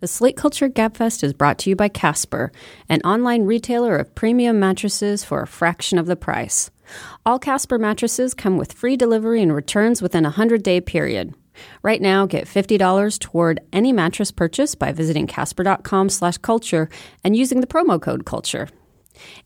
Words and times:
The 0.00 0.06
Slate 0.06 0.36
Culture 0.36 0.68
Gabfest 0.68 1.24
is 1.24 1.32
brought 1.32 1.58
to 1.58 1.70
you 1.70 1.74
by 1.74 1.88
Casper, 1.88 2.52
an 2.88 3.00
online 3.00 3.46
retailer 3.46 3.96
of 3.96 4.14
premium 4.14 4.60
mattresses 4.60 5.24
for 5.24 5.42
a 5.42 5.46
fraction 5.48 5.98
of 5.98 6.06
the 6.06 6.14
price. 6.14 6.70
All 7.26 7.40
Casper 7.40 7.80
mattresses 7.80 8.32
come 8.32 8.58
with 8.58 8.74
free 8.74 8.96
delivery 8.96 9.42
and 9.42 9.52
returns 9.52 10.00
within 10.00 10.24
a 10.24 10.28
100 10.28 10.62
day 10.62 10.80
period. 10.80 11.34
Right 11.82 12.00
now, 12.00 12.26
get 12.26 12.46
$50 12.46 13.18
toward 13.18 13.58
any 13.72 13.92
mattress 13.92 14.30
purchase 14.30 14.76
by 14.76 14.92
visiting 14.92 15.26
casper.com 15.26 16.10
slash 16.10 16.38
culture 16.38 16.88
and 17.24 17.34
using 17.34 17.60
the 17.60 17.66
promo 17.66 18.00
code 18.00 18.24
culture. 18.24 18.68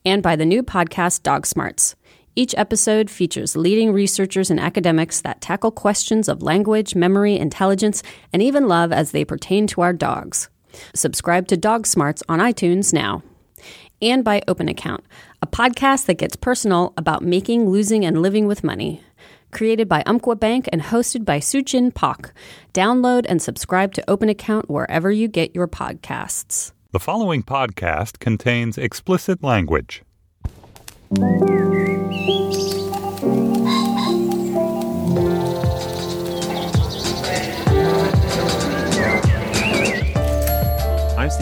And 0.05 0.23
by 0.23 0.37
the 0.37 0.45
new 0.45 0.63
podcast 0.63 1.23
Dog 1.23 1.47
Smarts. 1.47 1.97
Each 2.35 2.55
episode 2.57 3.11
features 3.11 3.57
leading 3.57 3.93
researchers 3.93 4.51
and 4.51 4.59
academics 4.59 5.21
that 5.21 5.43
tackle 5.43 5.71
questions 5.71 6.29
of 6.29 6.43
language, 6.43 6.95
memory, 6.95 7.37
intelligence, 7.37 8.03
and 8.33 8.43
even 8.43 8.69
love 8.69 8.91
as 8.91 9.11
they 9.11 9.23
pertain 9.23 9.67
to 9.69 9.83
our 9.83 9.93
dogs. 9.93 10.49
Subscribe 10.95 11.47
to 11.49 11.59
Dog 11.59 11.87
Smarts 11.87 12.23
on 12.31 12.39
iTunes 12.39 12.95
now. 12.95 13.23
And 14.01 14.25
by 14.25 14.43
Open 14.49 14.67
Account, 14.67 15.05
a 15.43 15.47
podcast 15.47 16.07
that 16.07 16.15
gets 16.15 16.35
personal 16.35 16.95
about 16.97 17.23
making, 17.23 17.69
losing, 17.69 18.05
and 18.07 18.23
living 18.23 18.47
with 18.47 18.65
money. 18.65 19.03
Created 19.51 19.87
by 19.87 20.03
Umpqua 20.07 20.35
Bank 20.35 20.71
and 20.73 20.81
hosted 20.81 21.27
by 21.27 21.39
Suchin 21.39 21.95
Pak. 21.95 22.33
Download 22.73 23.27
and 23.29 23.43
subscribe 23.43 23.93
to 23.93 24.11
Open 24.11 24.31
Account 24.31 24.71
wherever 24.71 25.11
you 25.11 25.29
get 25.29 25.55
your 25.55 25.69
podcasts. 25.69 26.73
The 26.93 27.01
following 27.01 27.43
podcast 27.43 28.19
contains 28.21 28.79
explicit 28.79 29.43
language. 29.43 30.03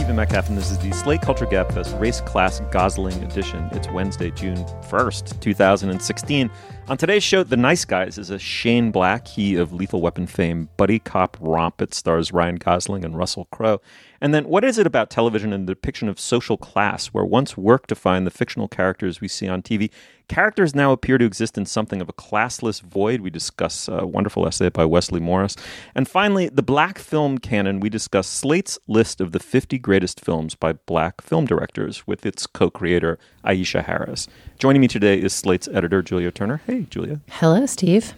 Stephen 0.00 0.16
Metcalf, 0.16 0.48
and 0.48 0.56
this 0.56 0.70
is 0.70 0.78
the 0.78 0.90
Slate 0.92 1.20
Culture 1.20 1.44
Gabfest 1.44 2.00
Race 2.00 2.22
Class 2.22 2.62
Gosling 2.70 3.22
Edition. 3.22 3.68
It's 3.72 3.86
Wednesday, 3.90 4.30
June 4.30 4.56
1st, 4.56 5.38
2016. 5.40 6.50
On 6.90 6.96
today's 6.96 7.23
show, 7.23 7.45
The 7.45 7.56
Nice 7.56 7.84
Guys 7.84 8.18
is 8.18 8.30
a 8.30 8.39
Shane 8.40 8.90
Black, 8.90 9.28
he 9.28 9.55
of 9.55 9.73
Lethal 9.73 10.01
Weapon 10.01 10.27
fame, 10.27 10.68
buddy 10.77 10.98
cop 10.98 11.36
romp. 11.39 11.80
It 11.80 11.95
stars 11.95 12.33
Ryan 12.33 12.56
Gosling 12.56 13.05
and 13.05 13.17
Russell 13.17 13.45
Crowe. 13.52 13.80
And 14.20 14.34
then, 14.34 14.48
what 14.48 14.64
is 14.64 14.77
it 14.77 14.89
about 14.89 15.08
television 15.08 15.52
and 15.52 15.68
the 15.68 15.74
depiction 15.74 16.08
of 16.08 16.18
social 16.18 16.56
class, 16.56 17.06
where 17.06 17.24
once 17.24 17.56
work 17.56 17.86
defined 17.86 18.27
the 18.27 18.30
fictional 18.33 18.67
characters 18.67 19.20
we 19.20 19.28
see 19.28 19.48
on 19.48 19.62
TV, 19.62 19.89
characters 20.28 20.74
now 20.74 20.92
appear 20.92 21.17
to 21.17 21.24
exist 21.24 21.56
in 21.56 21.64
something 21.64 22.02
of 22.02 22.08
a 22.08 22.12
classless 22.12 22.83
void? 22.83 23.20
We 23.20 23.30
discuss 23.30 23.89
a 23.89 24.05
wonderful 24.05 24.46
essay 24.46 24.68
by 24.68 24.84
Wesley 24.84 25.20
Morris. 25.20 25.57
And 25.95 26.08
finally, 26.08 26.48
the 26.48 26.62
black 26.62 26.98
film 26.98 27.39
canon. 27.39 27.80
We 27.80 27.89
discuss 27.89 28.27
Slate's 28.27 28.78
list 28.89 29.20
of 29.20 29.33
the 29.33 29.40
50 29.40 29.78
greatest 29.78 30.22
films 30.22 30.55
by 30.55 30.72
black 30.72 31.22
film 31.22 31.46
directors 31.46 32.07
with 32.07 32.27
its 32.27 32.46
co 32.46 32.68
creator, 32.68 33.18
Aisha 33.45 33.84
Harris. 33.84 34.27
Joining 34.58 34.83
me 34.83 34.89
today 34.89 35.18
is 35.18 35.33
Slate's 35.33 35.68
editor, 35.68 36.02
Julia 36.02 36.30
Turner. 36.30 36.61
Hey, 36.67 36.80
Julia. 36.89 37.20
Hello, 37.29 37.67
Steve. 37.67 38.14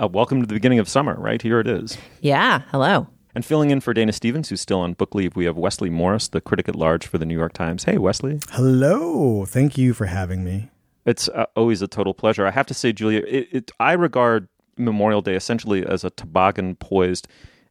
Uh, 0.00 0.08
welcome 0.08 0.40
to 0.40 0.46
the 0.46 0.54
beginning 0.54 0.78
of 0.78 0.88
summer, 0.88 1.14
right? 1.18 1.40
Here 1.40 1.60
it 1.60 1.66
is. 1.66 1.96
Yeah, 2.20 2.62
hello. 2.70 3.08
And 3.34 3.44
filling 3.44 3.70
in 3.70 3.80
for 3.80 3.94
Dana 3.94 4.12
Stevens, 4.12 4.48
who's 4.48 4.60
still 4.60 4.80
on 4.80 4.92
book 4.92 5.14
leave, 5.14 5.36
we 5.36 5.46
have 5.46 5.56
Wesley 5.56 5.88
Morris, 5.88 6.28
the 6.28 6.40
critic 6.40 6.68
at 6.68 6.76
large 6.76 7.06
for 7.06 7.18
the 7.18 7.24
New 7.24 7.36
York 7.36 7.52
Times. 7.54 7.84
Hey, 7.84 7.96
Wesley. 7.98 8.40
Hello. 8.50 9.44
Thank 9.46 9.78
you 9.78 9.94
for 9.94 10.06
having 10.06 10.44
me. 10.44 10.70
It's 11.06 11.28
uh, 11.28 11.46
always 11.56 11.82
a 11.82 11.88
total 11.88 12.14
pleasure. 12.14 12.46
I 12.46 12.50
have 12.50 12.66
to 12.66 12.74
say, 12.74 12.92
Julia, 12.92 13.22
it, 13.26 13.48
it, 13.50 13.70
I 13.80 13.92
regard 13.92 14.48
Memorial 14.76 15.22
Day 15.22 15.34
essentially 15.34 15.84
as 15.84 16.04
a 16.04 16.10
toboggan 16.10 16.76
poised 16.76 17.26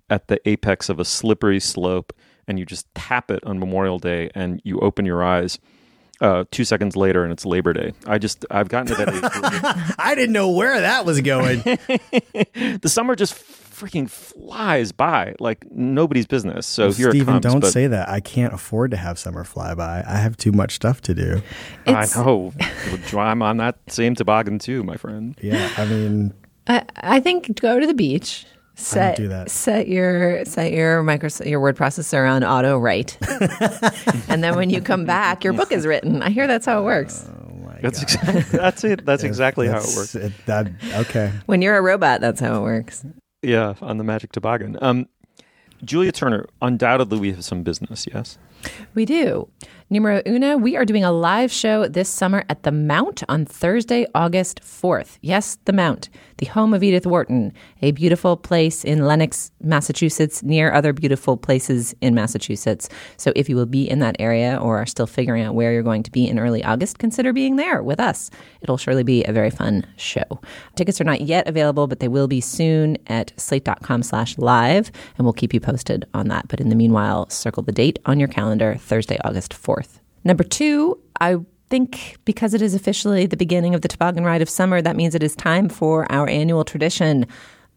at 0.10 0.28
the 0.28 0.48
apex 0.48 0.90
of 0.90 1.00
a 1.00 1.06
slippery 1.06 1.60
slope, 1.60 2.12
and 2.48 2.60
you 2.60 2.66
just 2.66 2.94
tap 2.96 3.32
it 3.32 3.44
on 3.46 3.60
Memorial 3.60 4.00
Day, 4.00 4.30
and 4.36 4.62
you 4.64 4.80
open 4.80 5.06
your 5.06 5.24
eyes. 5.24 5.60
Uh, 6.22 6.46
two 6.52 6.64
seconds 6.64 6.96
later, 6.96 7.24
and 7.24 7.34
it's 7.34 7.48
Labor 7.48 7.74
Day. 7.74 7.94
I 8.06 8.20
just 8.20 8.46
I've 8.52 8.70
gotten 8.70 8.88
to 8.88 8.96
that 8.96 9.10
age. 9.10 9.96
I 10.00 10.14
didn't 10.14 10.34
know 10.34 10.52
where 10.52 10.80
that 10.80 11.04
was 11.04 11.20
going. 11.20 11.62
the 11.64 12.90
summer 12.90 13.16
just 13.16 13.34
freaking 13.34 14.08
flies 14.08 14.92
by 14.92 15.34
like 15.40 15.66
nobody's 15.72 16.28
business. 16.28 16.68
So 16.68 16.86
well, 16.86 16.94
here 16.94 17.10
Stephen, 17.10 17.38
it 17.38 17.42
comes. 17.42 17.54
don't 17.54 17.60
but 17.62 17.72
say 17.72 17.88
that. 17.88 18.08
I 18.08 18.20
can't 18.20 18.54
afford 18.54 18.92
to 18.92 18.98
have 18.98 19.18
summer 19.18 19.44
fly 19.44 19.74
by. 19.74 20.04
I 20.08 20.18
have 20.18 20.38
too 20.38 20.52
much 20.52 20.76
stuff 20.76 21.02
to 21.02 21.16
do. 21.16 21.42
I 21.88 22.06
know. 22.16 22.54
I'm 23.14 23.42
on 23.42 23.58
that 23.58 23.80
same 23.88 24.14
toboggan 24.14 24.60
too, 24.60 24.84
my 24.84 24.98
friend. 24.98 25.36
Yeah, 25.42 25.72
I 25.76 25.86
mean, 25.86 26.34
I, 26.68 26.86
I 26.98 27.20
think 27.20 27.60
go 27.60 27.80
to 27.80 27.88
the 27.88 27.96
beach. 27.96 28.46
Set, 28.82 29.16
do 29.18 29.28
that. 29.30 29.50
set 29.50 29.88
your 29.88 30.44
set 30.46 30.72
your 30.72 31.04
micro 31.04 31.30
your 31.46 31.60
word 31.60 31.76
processor 31.78 32.30
on 32.30 32.44
auto 32.44 32.78
write, 32.78 33.18
and 34.30 34.44
then 34.44 34.56
when 34.56 34.70
you 34.70 34.82
come 34.82 35.06
back, 35.06 35.44
your 35.44 35.54
book 35.54 35.72
is 35.72 35.86
written. 35.86 36.22
I 36.22 36.30
hear 36.30 36.48
that's 36.48 36.66
how 36.66 36.80
it 36.82 36.84
works. 36.86 37.30
That's 37.82 38.02
exactly 38.04 38.42
that's 38.60 38.84
it. 38.84 39.06
That's 39.06 39.24
exactly 39.24 39.68
how 39.68 39.78
it 39.80 39.90
works. 39.96 40.14
it- 40.16 40.34
that 40.46 40.68
okay. 40.96 41.32
When 41.48 41.62
you're 41.62 41.78
a 41.78 41.82
robot, 41.82 42.22
that's 42.22 42.40
how 42.40 42.58
it 42.60 42.62
works. 42.62 43.04
Yeah, 43.42 43.74
on 43.82 43.98
the 43.98 44.04
magic 44.04 44.32
toboggan. 44.32 44.78
Um, 44.82 45.08
Julia 45.84 46.12
Turner, 46.12 46.46
undoubtedly 46.62 47.20
we 47.20 47.32
have 47.32 47.44
some 47.44 47.64
business. 47.64 48.06
Yes. 48.14 48.38
We 48.94 49.06
do. 49.06 49.50
Numero 49.94 50.22
uno, 50.26 50.56
we 50.56 50.78
are 50.78 50.86
doing 50.86 51.04
a 51.04 51.12
live 51.12 51.52
show 51.52 51.86
this 51.86 52.08
summer 52.08 52.46
at 52.48 52.64
the 52.64 52.72
Mount 52.72 53.24
on 53.28 53.44
Thursday, 53.44 54.08
August 54.16 54.62
4th. 54.62 55.18
Yes, 55.20 55.58
the 55.66 55.74
Mount, 55.74 56.08
the 56.38 56.46
home 56.46 56.74
of 56.74 56.82
Edith 56.82 57.06
Wharton, 57.06 57.52
a 57.82 57.92
beautiful 57.92 58.38
place 58.38 58.86
in 58.86 59.06
Lenox, 59.06 59.52
Massachusetts, 59.60 60.44
near 60.44 60.72
other 60.72 60.94
beautiful 60.94 61.36
places 61.36 61.94
in 62.00 62.16
Massachusetts. 62.16 62.88
So 63.18 63.34
if 63.36 63.50
you 63.50 63.58
will 63.58 63.66
be 63.66 63.84
in 63.84 64.00
that 64.00 64.16
area 64.18 64.58
or 64.62 64.78
are 64.78 64.86
still 64.86 65.08
figuring 65.08 65.44
out 65.44 65.56
where 65.56 65.74
you're 65.74 65.84
going 65.84 66.04
to 66.04 66.12
be 66.12 66.26
in 66.26 66.40
early 66.40 66.64
August, 66.64 66.98
consider 66.98 67.34
being 67.34 67.58
there 67.58 67.84
with 67.84 68.00
us. 68.00 68.30
It'll 68.62 68.78
surely 68.78 69.04
be 69.04 69.26
a 69.26 69.34
very 69.34 69.50
fun 69.50 69.86
show. 69.98 70.40
Tickets 70.76 71.02
are 71.02 71.04
not 71.04 71.20
yet 71.20 71.50
available, 71.50 71.88
but 71.88 72.00
they 72.00 72.08
will 72.08 72.30
be 72.30 72.40
soon 72.40 72.98
at 73.08 73.34
slate.com 73.36 74.04
slash 74.04 74.38
live, 74.38 74.90
and 75.18 75.26
we'll 75.26 75.34
keep 75.34 75.54
you 75.54 75.60
posted 75.60 76.06
on 76.14 76.30
that. 76.30 76.48
But 76.48 76.62
in 76.62 76.70
the 76.70 76.76
meanwhile, 76.78 77.30
circle 77.30 77.62
the 77.62 77.74
date 77.74 78.00
on 78.06 78.20
your 78.20 78.30
calendar, 78.30 78.78
Thursday, 78.80 79.18
August 79.26 79.52
4th. 79.52 79.81
Number 80.24 80.44
two, 80.44 81.00
I 81.20 81.38
think 81.70 82.18
because 82.26 82.54
it 82.54 82.62
is 82.62 82.76
officially 82.76 83.26
the 83.26 83.38
beginning 83.38 83.74
of 83.74 83.82
the 83.82 83.88
toboggan 83.88 84.26
ride 84.26 84.42
of 84.42 84.50
summer, 84.50 84.82
that 84.82 84.96
means 84.96 85.16
it 85.16 85.24
is 85.24 85.36
time 85.36 85.70
for 85.70 86.12
our 86.12 86.28
annual 86.28 86.64
tradition, 86.64 87.26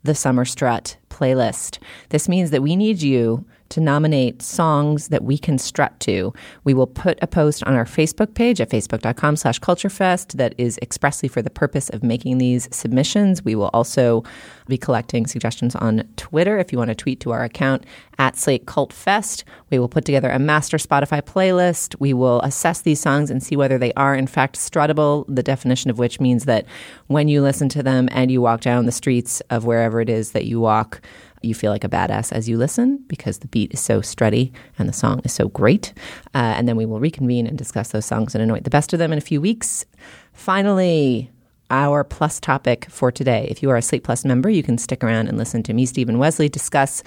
the 0.02 0.14
Summer 0.14 0.44
Strut 0.44 0.96
playlist. 1.08 1.78
This 2.10 2.28
means 2.28 2.50
that 2.50 2.62
we 2.62 2.76
need 2.76 3.00
you 3.00 3.44
to 3.70 3.80
nominate 3.80 4.42
songs 4.42 5.08
that 5.08 5.24
we 5.24 5.38
can 5.38 5.58
strut 5.58 5.98
to. 6.00 6.32
We 6.64 6.74
will 6.74 6.86
put 6.86 7.18
a 7.22 7.26
post 7.26 7.64
on 7.64 7.74
our 7.74 7.84
Facebook 7.84 8.34
page 8.34 8.60
at 8.60 8.70
facebook.com 8.70 9.36
slash 9.36 9.60
culturefest 9.60 10.36
that 10.36 10.54
is 10.58 10.78
expressly 10.82 11.28
for 11.28 11.42
the 11.42 11.50
purpose 11.50 11.88
of 11.90 12.02
making 12.02 12.38
these 12.38 12.68
submissions. 12.74 13.44
We 13.44 13.54
will 13.54 13.70
also 13.72 14.24
be 14.68 14.78
collecting 14.78 15.26
suggestions 15.26 15.74
on 15.74 16.08
Twitter 16.16 16.58
if 16.58 16.72
you 16.72 16.78
want 16.78 16.88
to 16.88 16.94
tweet 16.94 17.20
to 17.20 17.32
our 17.32 17.44
account 17.44 17.84
at 18.18 18.36
Slate 18.36 18.66
Cult 18.66 18.92
Fest. 18.92 19.44
We 19.70 19.78
will 19.78 19.88
put 19.88 20.04
together 20.04 20.30
a 20.30 20.38
master 20.38 20.76
Spotify 20.76 21.20
playlist. 21.22 21.98
We 21.98 22.14
will 22.14 22.40
assess 22.42 22.82
these 22.82 23.00
songs 23.00 23.30
and 23.30 23.42
see 23.42 23.56
whether 23.56 23.78
they 23.78 23.92
are 23.94 24.14
in 24.14 24.26
fact 24.26 24.56
struttable, 24.56 25.24
the 25.28 25.42
definition 25.42 25.90
of 25.90 25.98
which 25.98 26.20
means 26.20 26.44
that 26.44 26.66
when 27.08 27.28
you 27.28 27.42
listen 27.42 27.68
to 27.70 27.82
them 27.82 28.08
and 28.12 28.30
you 28.30 28.40
walk 28.40 28.60
down 28.60 28.86
the 28.86 28.92
streets 28.92 29.40
of 29.50 29.64
wherever 29.64 30.00
it 30.00 30.08
is 30.08 30.32
that 30.32 30.46
you 30.46 30.60
walk, 30.60 31.00
you 31.44 31.54
feel 31.54 31.70
like 31.70 31.84
a 31.84 31.88
badass 31.88 32.32
as 32.32 32.48
you 32.48 32.56
listen 32.56 33.02
because 33.06 33.38
the 33.38 33.48
beat 33.48 33.72
is 33.72 33.80
so 33.80 34.00
strutty 34.00 34.52
and 34.78 34.88
the 34.88 34.92
song 34.92 35.20
is 35.24 35.32
so 35.32 35.48
great. 35.48 35.92
Uh, 36.34 36.54
and 36.56 36.68
then 36.68 36.76
we 36.76 36.86
will 36.86 37.00
reconvene 37.00 37.46
and 37.46 37.58
discuss 37.58 37.90
those 37.90 38.06
songs 38.06 38.34
and 38.34 38.42
anoint 38.42 38.64
the 38.64 38.70
best 38.70 38.92
of 38.92 38.98
them 38.98 39.12
in 39.12 39.18
a 39.18 39.22
few 39.22 39.40
weeks. 39.40 39.84
Finally, 40.32 41.30
our 41.70 42.04
plus 42.04 42.38
topic 42.38 42.86
for 42.90 43.10
today. 43.10 43.46
If 43.50 43.62
you 43.62 43.70
are 43.70 43.76
a 43.76 43.82
Slate 43.82 44.04
Plus 44.04 44.24
member, 44.24 44.50
you 44.50 44.62
can 44.62 44.78
stick 44.78 45.02
around 45.02 45.28
and 45.28 45.38
listen 45.38 45.62
to 45.64 45.72
me, 45.72 45.86
Stephen 45.86 46.18
Wesley, 46.18 46.48
discuss 46.48 47.02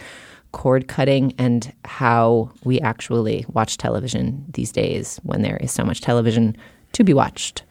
cord 0.52 0.88
cutting 0.88 1.34
and 1.38 1.74
how 1.86 2.52
we 2.64 2.80
actually 2.80 3.46
watch 3.50 3.78
television 3.78 4.46
these 4.50 4.72
days 4.72 5.20
when 5.24 5.42
there 5.42 5.58
is 5.58 5.72
so 5.72 5.84
much 5.84 6.02
television 6.02 6.56
to 6.94 7.04
be 7.04 7.14
watched. 7.14 7.64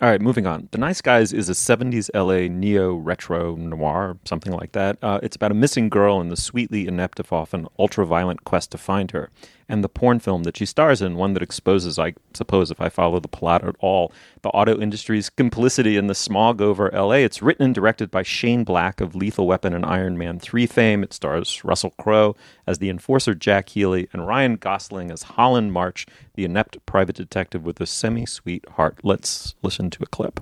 All 0.00 0.08
right, 0.08 0.20
moving 0.20 0.46
on. 0.48 0.68
The 0.72 0.78
Nice 0.78 1.00
Guys 1.00 1.32
is 1.32 1.48
a 1.48 1.52
70s 1.52 2.10
LA 2.12 2.52
neo 2.52 2.94
retro 2.94 3.54
noir, 3.54 4.16
something 4.24 4.52
like 4.52 4.72
that. 4.72 4.98
Uh, 5.00 5.20
it's 5.22 5.36
about 5.36 5.52
a 5.52 5.54
missing 5.54 5.88
girl 5.88 6.20
and 6.20 6.30
the 6.30 6.36
sweetly 6.36 6.88
inept, 6.88 7.20
if 7.20 7.32
often 7.32 7.68
ultra 7.78 8.04
violent 8.04 8.42
quest 8.44 8.72
to 8.72 8.78
find 8.78 9.12
her 9.12 9.30
and 9.68 9.82
the 9.82 9.88
porn 9.88 10.18
film 10.18 10.42
that 10.44 10.56
she 10.56 10.66
stars 10.66 11.02
in, 11.02 11.16
one 11.16 11.34
that 11.34 11.42
exposes, 11.42 11.98
I 11.98 12.14
suppose, 12.34 12.70
if 12.70 12.80
I 12.80 12.88
follow 12.88 13.20
the 13.20 13.28
plot 13.28 13.64
at 13.64 13.76
all, 13.80 14.12
the 14.42 14.48
auto 14.50 14.80
industry's 14.80 15.30
complicity 15.30 15.96
in 15.96 16.06
the 16.06 16.14
smog 16.14 16.60
over 16.60 16.90
LA. 16.92 17.22
It's 17.22 17.42
written 17.42 17.66
and 17.66 17.74
directed 17.74 18.10
by 18.10 18.22
Shane 18.22 18.64
Black 18.64 19.00
of 19.00 19.14
Lethal 19.14 19.46
Weapon 19.46 19.74
and 19.74 19.84
Iron 19.84 20.18
Man 20.18 20.38
3 20.38 20.66
fame. 20.66 21.02
It 21.02 21.12
stars 21.12 21.64
Russell 21.64 21.94
Crowe 21.98 22.36
as 22.66 22.78
the 22.78 22.90
enforcer 22.90 23.34
Jack 23.34 23.70
Healy 23.70 24.08
and 24.12 24.26
Ryan 24.26 24.56
Gosling 24.56 25.10
as 25.10 25.22
Holland 25.22 25.72
March, 25.72 26.06
the 26.34 26.44
inept 26.44 26.84
private 26.86 27.16
detective 27.16 27.64
with 27.64 27.80
a 27.80 27.86
semi 27.86 28.26
sweet 28.26 28.68
heart. 28.70 28.98
Let's 29.02 29.54
listen 29.62 29.90
to 29.90 30.02
a 30.02 30.06
clip. 30.06 30.40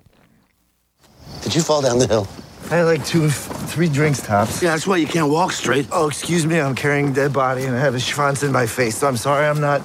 Did 1.43 1.55
you 1.55 1.63
fall 1.63 1.83
down 1.83 1.99
the 1.99 2.07
hill? 2.07 2.29
I 2.71 2.77
had 2.77 2.85
like 2.85 3.05
two, 3.05 3.29
three 3.29 3.89
drinks 3.89 4.23
tops. 4.23 4.63
Yeah, 4.63 4.71
that's 4.71 4.87
why 4.87 4.99
you 4.99 5.07
can't 5.07 5.29
walk 5.29 5.51
straight. 5.51 5.89
Oh, 5.91 6.07
excuse 6.07 6.47
me, 6.47 6.61
I'm 6.61 6.77
carrying 6.77 7.09
a 7.09 7.13
dead 7.13 7.33
body 7.33 7.65
and 7.65 7.75
I 7.75 7.81
have 7.81 7.97
a 7.97 7.99
schwanz 7.99 8.45
in 8.45 8.53
my 8.53 8.67
face, 8.67 8.99
so 8.99 9.09
I'm 9.09 9.17
sorry 9.17 9.47
I'm 9.47 9.61
not 9.61 9.81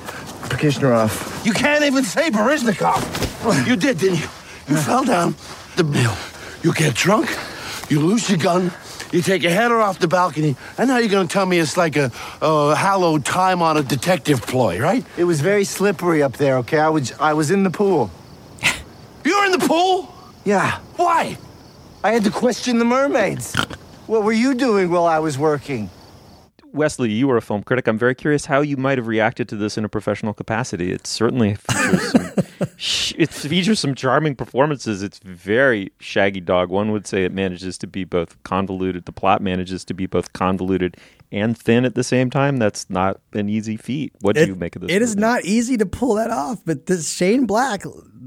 off. 0.83 1.41
You 1.45 1.51
can't 1.51 1.83
even 1.83 2.03
say 2.03 2.29
Baryshnikov. 2.29 3.67
You 3.67 3.75
did, 3.75 3.97
didn't 3.97 4.19
you? 4.19 4.27
You 4.67 4.77
fell 4.77 5.03
down 5.03 5.35
the 5.75 5.83
hill. 5.83 6.15
You 6.63 6.73
get 6.73 6.95
drunk, 6.95 7.29
you 7.89 7.99
lose 7.99 8.29
your 8.29 8.37
gun, 8.37 8.71
you 9.11 9.21
take 9.21 9.43
your 9.43 9.51
header 9.51 9.81
off 9.81 9.99
the 9.99 10.07
balcony, 10.07 10.55
and 10.77 10.87
now 10.87 10.97
you're 10.97 11.09
gonna 11.09 11.27
tell 11.27 11.45
me 11.45 11.59
it's 11.59 11.77
like 11.77 11.95
a, 11.95 12.11
a 12.41 12.75
hallowed 12.75 13.25
time 13.25 13.61
on 13.61 13.77
a 13.77 13.83
detective 13.83 14.41
ploy, 14.41 14.79
right? 14.79 15.03
It 15.17 15.25
was 15.25 15.41
very 15.41 15.63
slippery 15.63 16.23
up 16.23 16.37
there, 16.37 16.57
okay? 16.59 16.79
I 16.79 16.89
was, 16.89 17.11
I 17.19 17.33
was 17.33 17.51
in 17.51 17.63
the 17.63 17.69
pool. 17.69 18.09
you 19.25 19.37
were 19.37 19.45
in 19.45 19.51
the 19.51 19.67
pool? 19.67 20.13
Yeah. 20.43 20.79
Why? 20.95 21.37
I 22.06 22.12
had 22.12 22.24
to 22.25 22.30
question 22.30 22.78
the 22.78 22.86
mermaids. 22.86 23.56
What 24.06 24.22
were 24.22 24.31
you 24.31 24.54
doing 24.54 24.92
while 24.92 25.07
I 25.07 25.18
was 25.18 25.40
working? 25.40 25.90
Wesley, 26.72 27.12
you 27.12 27.28
were 27.28 27.38
a 27.38 27.42
film 27.42 27.63
critic. 27.63 27.88
I'm 27.88 27.98
very 27.98 28.13
curious 28.13 28.46
how 28.46 28.62
you 28.62 28.78
might 28.78 29.00
have 29.00 29.07
reacted 29.07 29.50
to 29.50 29.56
this 29.56 29.75
in 29.75 29.86
a 29.86 29.90
professional 29.90 30.31
capacity. 30.31 30.92
It 30.92 31.07
certainly 31.07 31.56
features 31.56 32.12
some, 32.12 32.34
it 33.18 33.34
features 33.34 33.80
some 33.80 33.96
charming 33.96 34.36
performances. 34.36 35.02
It's 35.02 35.18
very 35.18 35.94
Shaggy 36.00 36.42
Dog. 36.42 36.69
One 36.69 36.92
would 36.92 37.07
say 37.07 37.25
it 37.25 37.31
manages 37.31 37.75
to 37.80 37.88
be 37.88 38.04
both 38.04 38.38
convoluted. 38.44 39.06
The 39.06 39.12
plot 39.12 39.42
manages 39.42 39.84
to 39.86 39.96
be 39.96 40.06
both 40.06 40.31
convoluted 40.31 40.98
and 41.31 41.57
thin 41.57 41.86
at 41.86 41.96
the 41.96 42.04
same 42.04 42.30
time. 42.30 42.57
That's 42.57 42.88
not 42.88 43.19
an 43.34 43.50
easy 43.50 43.78
feat. 43.78 44.13
What 44.22 44.36
do 44.36 44.44
it, 44.44 44.48
you 44.50 44.54
make 44.54 44.75
of 44.75 44.84
this? 44.84 44.92
It 44.92 44.94
movie? 44.94 45.04
is 45.06 45.16
not 45.16 45.44
easy 45.44 45.75
to 45.78 45.88
pull 45.88 46.13
that 46.16 46.30
off. 46.30 46.62
But 46.66 46.86
this 46.86 47.12
Shane 47.12 47.48
Black, 47.48 47.81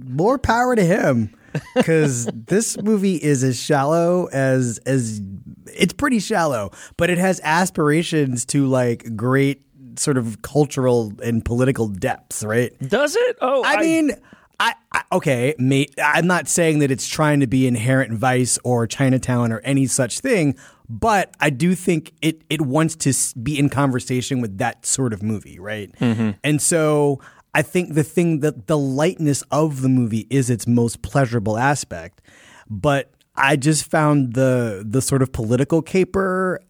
more 0.04 0.36
power 0.36 0.74
to 0.74 0.84
him 0.84 1.32
because 1.74 2.26
this 2.26 2.80
movie 2.82 3.16
is 3.16 3.44
as 3.44 3.60
shallow 3.60 4.26
as 4.26 4.78
as 4.86 5.20
it's 5.66 5.92
pretty 5.92 6.18
shallow, 6.18 6.70
but 6.96 7.10
it 7.10 7.18
has 7.18 7.40
aspirations 7.44 8.44
to 8.46 8.66
like 8.66 9.16
great 9.16 9.62
sort 9.96 10.16
of 10.16 10.42
cultural 10.42 11.12
and 11.22 11.44
political 11.44 11.88
depths, 11.88 12.42
right? 12.44 12.72
Does 12.80 13.16
it? 13.16 13.36
Oh, 13.40 13.62
I, 13.64 13.74
I 13.74 13.80
mean. 13.80 14.12
I, 14.60 14.74
I, 14.90 15.02
okay, 15.12 15.54
mate. 15.58 15.94
I'm 16.02 16.26
not 16.26 16.48
saying 16.48 16.80
that 16.80 16.90
it's 16.90 17.06
trying 17.06 17.38
to 17.38 17.46
be 17.46 17.68
Inherent 17.68 18.12
Vice 18.12 18.58
or 18.64 18.88
Chinatown 18.88 19.52
or 19.52 19.60
any 19.60 19.86
such 19.86 20.18
thing, 20.18 20.56
but 20.88 21.32
I 21.38 21.50
do 21.50 21.76
think 21.76 22.12
it 22.22 22.42
it 22.50 22.62
wants 22.62 22.96
to 22.96 23.38
be 23.38 23.56
in 23.56 23.68
conversation 23.68 24.40
with 24.40 24.58
that 24.58 24.84
sort 24.84 25.12
of 25.12 25.22
movie, 25.22 25.60
right? 25.60 25.92
Mm-hmm. 26.00 26.30
And 26.42 26.60
so 26.60 27.20
I 27.54 27.62
think 27.62 27.94
the 27.94 28.04
thing 28.04 28.40
that 28.40 28.66
the 28.66 28.78
lightness 28.78 29.42
of 29.50 29.82
the 29.82 29.88
movie 29.88 30.26
is 30.30 30.50
its 30.50 30.66
most 30.66 31.02
pleasurable 31.02 31.58
aspect, 31.58 32.20
but 32.68 33.10
I 33.34 33.56
just 33.56 33.90
found 33.90 34.34
the 34.34 34.84
the 34.86 35.00
sort 35.00 35.22
of 35.22 35.32
political 35.32 35.82
caper 35.82 36.60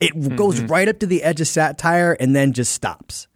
it 0.00 0.14
mm-hmm. 0.14 0.34
goes 0.34 0.60
right 0.62 0.88
up 0.88 0.98
to 1.00 1.06
the 1.06 1.22
edge 1.22 1.40
of 1.40 1.48
satire 1.48 2.16
and 2.18 2.34
then 2.34 2.52
just 2.52 2.72
stops. 2.72 3.28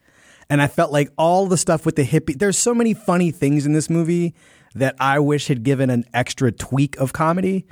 And 0.49 0.62
I 0.62 0.67
felt 0.67 0.91
like 0.91 1.11
all 1.17 1.47
the 1.47 1.59
stuff 1.59 1.87
with 1.87 1.97
the 1.97 2.05
hippie 2.05 2.38
there's 2.38 2.59
so 2.59 2.75
many 2.75 2.94
funny 2.94 3.31
things 3.31 3.67
in 3.67 3.73
this 3.73 3.88
movie 3.88 4.35
that 4.75 4.97
I 4.99 5.19
wish 5.20 5.47
had 5.49 5.62
given 5.62 5.91
an 5.91 6.05
extra 6.12 6.50
tweak 6.50 6.97
of 6.97 7.12
comedy. 7.12 7.67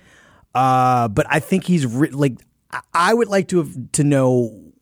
Uh, 0.55 1.09
but 1.09 1.27
I 1.29 1.41
think 1.41 1.65
he's 1.65 1.87
re- 1.87 2.11
like 2.11 2.35
I 2.95 3.13
would 3.13 3.29
like 3.29 3.49
to 3.49 3.59
have, 3.59 3.93
to 3.93 4.05
know 4.05 4.73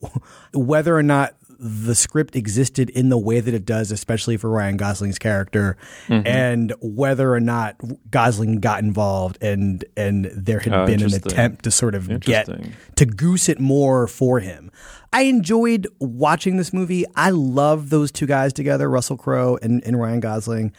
whether 0.55 0.97
or 0.97 1.03
not 1.03 1.35
the 1.63 1.95
script 1.95 2.37
existed 2.37 2.89
in 2.91 3.11
the 3.11 3.19
way 3.19 3.39
that 3.39 3.53
it 3.53 3.67
does, 3.67 3.93
especially 3.93 4.39
for 4.39 4.49
Ryan 4.49 4.79
Gosling's 4.79 5.19
character, 5.19 5.77
mm-hmm. 6.07 6.27
and 6.27 6.73
whether 6.81 7.35
or 7.35 7.41
not 7.41 7.77
Gosling 8.11 8.61
got 8.61 8.83
involved 8.83 9.37
and 9.43 9.85
and 9.95 10.31
there 10.35 10.61
had 10.61 10.73
oh, 10.73 10.87
been 10.87 11.03
an 11.03 11.13
attempt 11.13 11.65
to 11.65 11.71
sort 11.71 11.95
of 11.95 12.21
get 12.21 12.49
to 12.97 13.05
goose 13.05 13.51
it 13.51 13.61
more 13.61 14.07
for 14.07 14.41
him. 14.41 14.71
I 15.13 15.23
enjoyed 15.23 15.87
watching 15.99 16.57
this 16.57 16.73
movie. 16.73 17.05
I 17.15 17.31
love 17.31 17.91
those 17.91 18.11
two 18.11 18.27
guys 18.27 18.55
together, 18.55 18.89
Russell 18.89 19.19
Crowe 19.19 19.59
and, 19.61 19.85
and 19.85 20.01
Ryan 20.01 20.21
Gosling. 20.21 20.73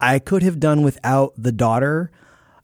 I 0.00 0.18
could 0.18 0.42
have 0.42 0.60
done 0.60 0.82
without 0.82 1.32
the 1.36 1.52
daughter 1.52 2.10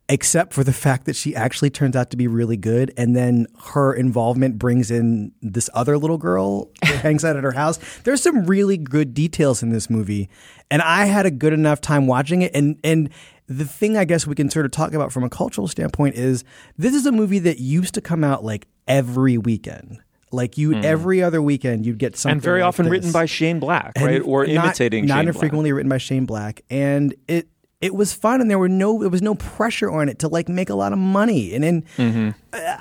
except 0.08 0.52
for 0.54 0.62
the 0.62 0.72
fact 0.72 1.06
that 1.06 1.16
she 1.16 1.34
actually 1.34 1.70
turns 1.70 1.96
out 1.96 2.10
to 2.10 2.16
be 2.16 2.28
really 2.28 2.56
good. 2.56 2.92
And 2.96 3.16
then 3.16 3.46
her 3.72 3.92
involvement 3.92 4.58
brings 4.58 4.90
in 4.90 5.32
this 5.42 5.68
other 5.74 5.98
little 5.98 6.18
girl 6.18 6.70
who 6.86 6.92
hangs 6.96 7.24
out 7.24 7.36
at 7.36 7.44
her 7.44 7.52
house. 7.52 7.78
There's 8.04 8.22
some 8.22 8.46
really 8.46 8.76
good 8.76 9.14
details 9.14 9.62
in 9.62 9.70
this 9.70 9.90
movie. 9.90 10.28
And 10.70 10.82
I 10.82 11.06
had 11.06 11.26
a 11.26 11.30
good 11.30 11.52
enough 11.52 11.80
time 11.80 12.06
watching 12.06 12.42
it. 12.42 12.54
And, 12.54 12.78
and, 12.84 13.10
the 13.48 13.64
thing 13.64 13.96
I 13.96 14.04
guess 14.04 14.26
we 14.26 14.34
can 14.34 14.50
sort 14.50 14.66
of 14.66 14.72
talk 14.72 14.92
about 14.92 15.12
from 15.12 15.22
a 15.22 15.30
cultural 15.30 15.68
standpoint 15.68 16.16
is 16.16 16.42
this 16.76 16.94
is 16.94 17.06
a 17.06 17.12
movie 17.12 17.38
that 17.38 17.60
used 17.60 17.94
to 17.94 18.00
come 18.00 18.24
out 18.24 18.44
like 18.44 18.66
every 18.88 19.38
weekend. 19.38 20.00
Like 20.32 20.58
you, 20.58 20.70
mm. 20.70 20.82
every 20.82 21.22
other 21.22 21.40
weekend, 21.40 21.86
you'd 21.86 21.98
get 21.98 22.16
something, 22.16 22.32
and 22.32 22.42
very 22.42 22.60
like 22.60 22.68
often 22.68 22.86
this. 22.86 22.90
written 22.90 23.12
by 23.12 23.26
Shane 23.26 23.60
Black, 23.60 23.92
right, 23.96 24.20
or 24.20 24.44
not, 24.46 24.64
imitating. 24.64 25.06
Not 25.06 25.18
Shane 25.18 25.28
infrequently 25.28 25.70
Black. 25.70 25.76
written 25.76 25.88
by 25.88 25.98
Shane 25.98 26.26
Black, 26.26 26.62
and 26.68 27.14
it 27.28 27.48
it 27.86 27.94
was 27.94 28.12
fun 28.12 28.40
and 28.40 28.50
there 28.50 28.58
were 28.58 28.68
no 28.68 28.98
there 28.98 29.08
was 29.08 29.22
no 29.22 29.36
pressure 29.36 29.90
on 29.90 30.08
it 30.08 30.18
to 30.18 30.28
like 30.28 30.48
make 30.48 30.68
a 30.68 30.74
lot 30.74 30.92
of 30.92 30.98
money. 30.98 31.54
And 31.54 31.64
then 31.64 31.84
mm-hmm. 31.96 32.30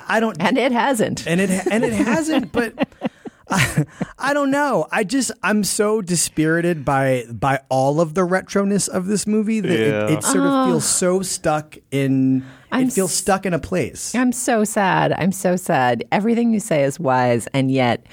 I 0.08 0.20
don't 0.20 0.36
and 0.40 0.58
it 0.58 0.72
hasn't. 0.72 1.28
And 1.28 1.40
it 1.40 1.50
and 1.72 1.86
it 1.86 1.94
hasn't 1.94 2.52
but 2.52 2.74
I, 3.50 3.86
I 4.18 4.34
don't 4.34 4.50
know. 4.50 4.88
I 4.92 5.04
just 5.04 5.32
I'm 5.44 5.64
so 5.64 6.02
dispirited 6.02 6.84
by 6.84 7.26
by 7.32 7.62
all 7.70 8.02
of 8.02 8.16
the 8.16 8.22
retroness 8.22 8.90
of 8.90 9.06
this 9.06 9.28
movie 9.28 9.60
that 9.60 9.80
yeah. 9.80 10.08
it, 10.08 10.12
it, 10.12 10.24
sort 10.24 10.48
of 10.48 10.68
feels 10.68 10.86
so 10.86 11.22
stuck 11.22 11.78
in 11.92 12.44
I'm 12.72 12.88
it 12.88 12.94
feels 12.94 13.14
stuck 13.14 13.46
in 13.46 13.54
a 13.54 13.60
place. 13.60 14.16
I'm 14.16 14.32
so 14.32 14.64
sad. 14.64 15.14
I'm 15.14 15.32
so 15.32 15.56
sad. 15.56 16.04
Everything 16.12 16.52
you 16.52 16.60
say 16.60 16.84
is 16.84 17.00
wise 17.00 17.48
and 17.54 17.70
yet 17.70 18.08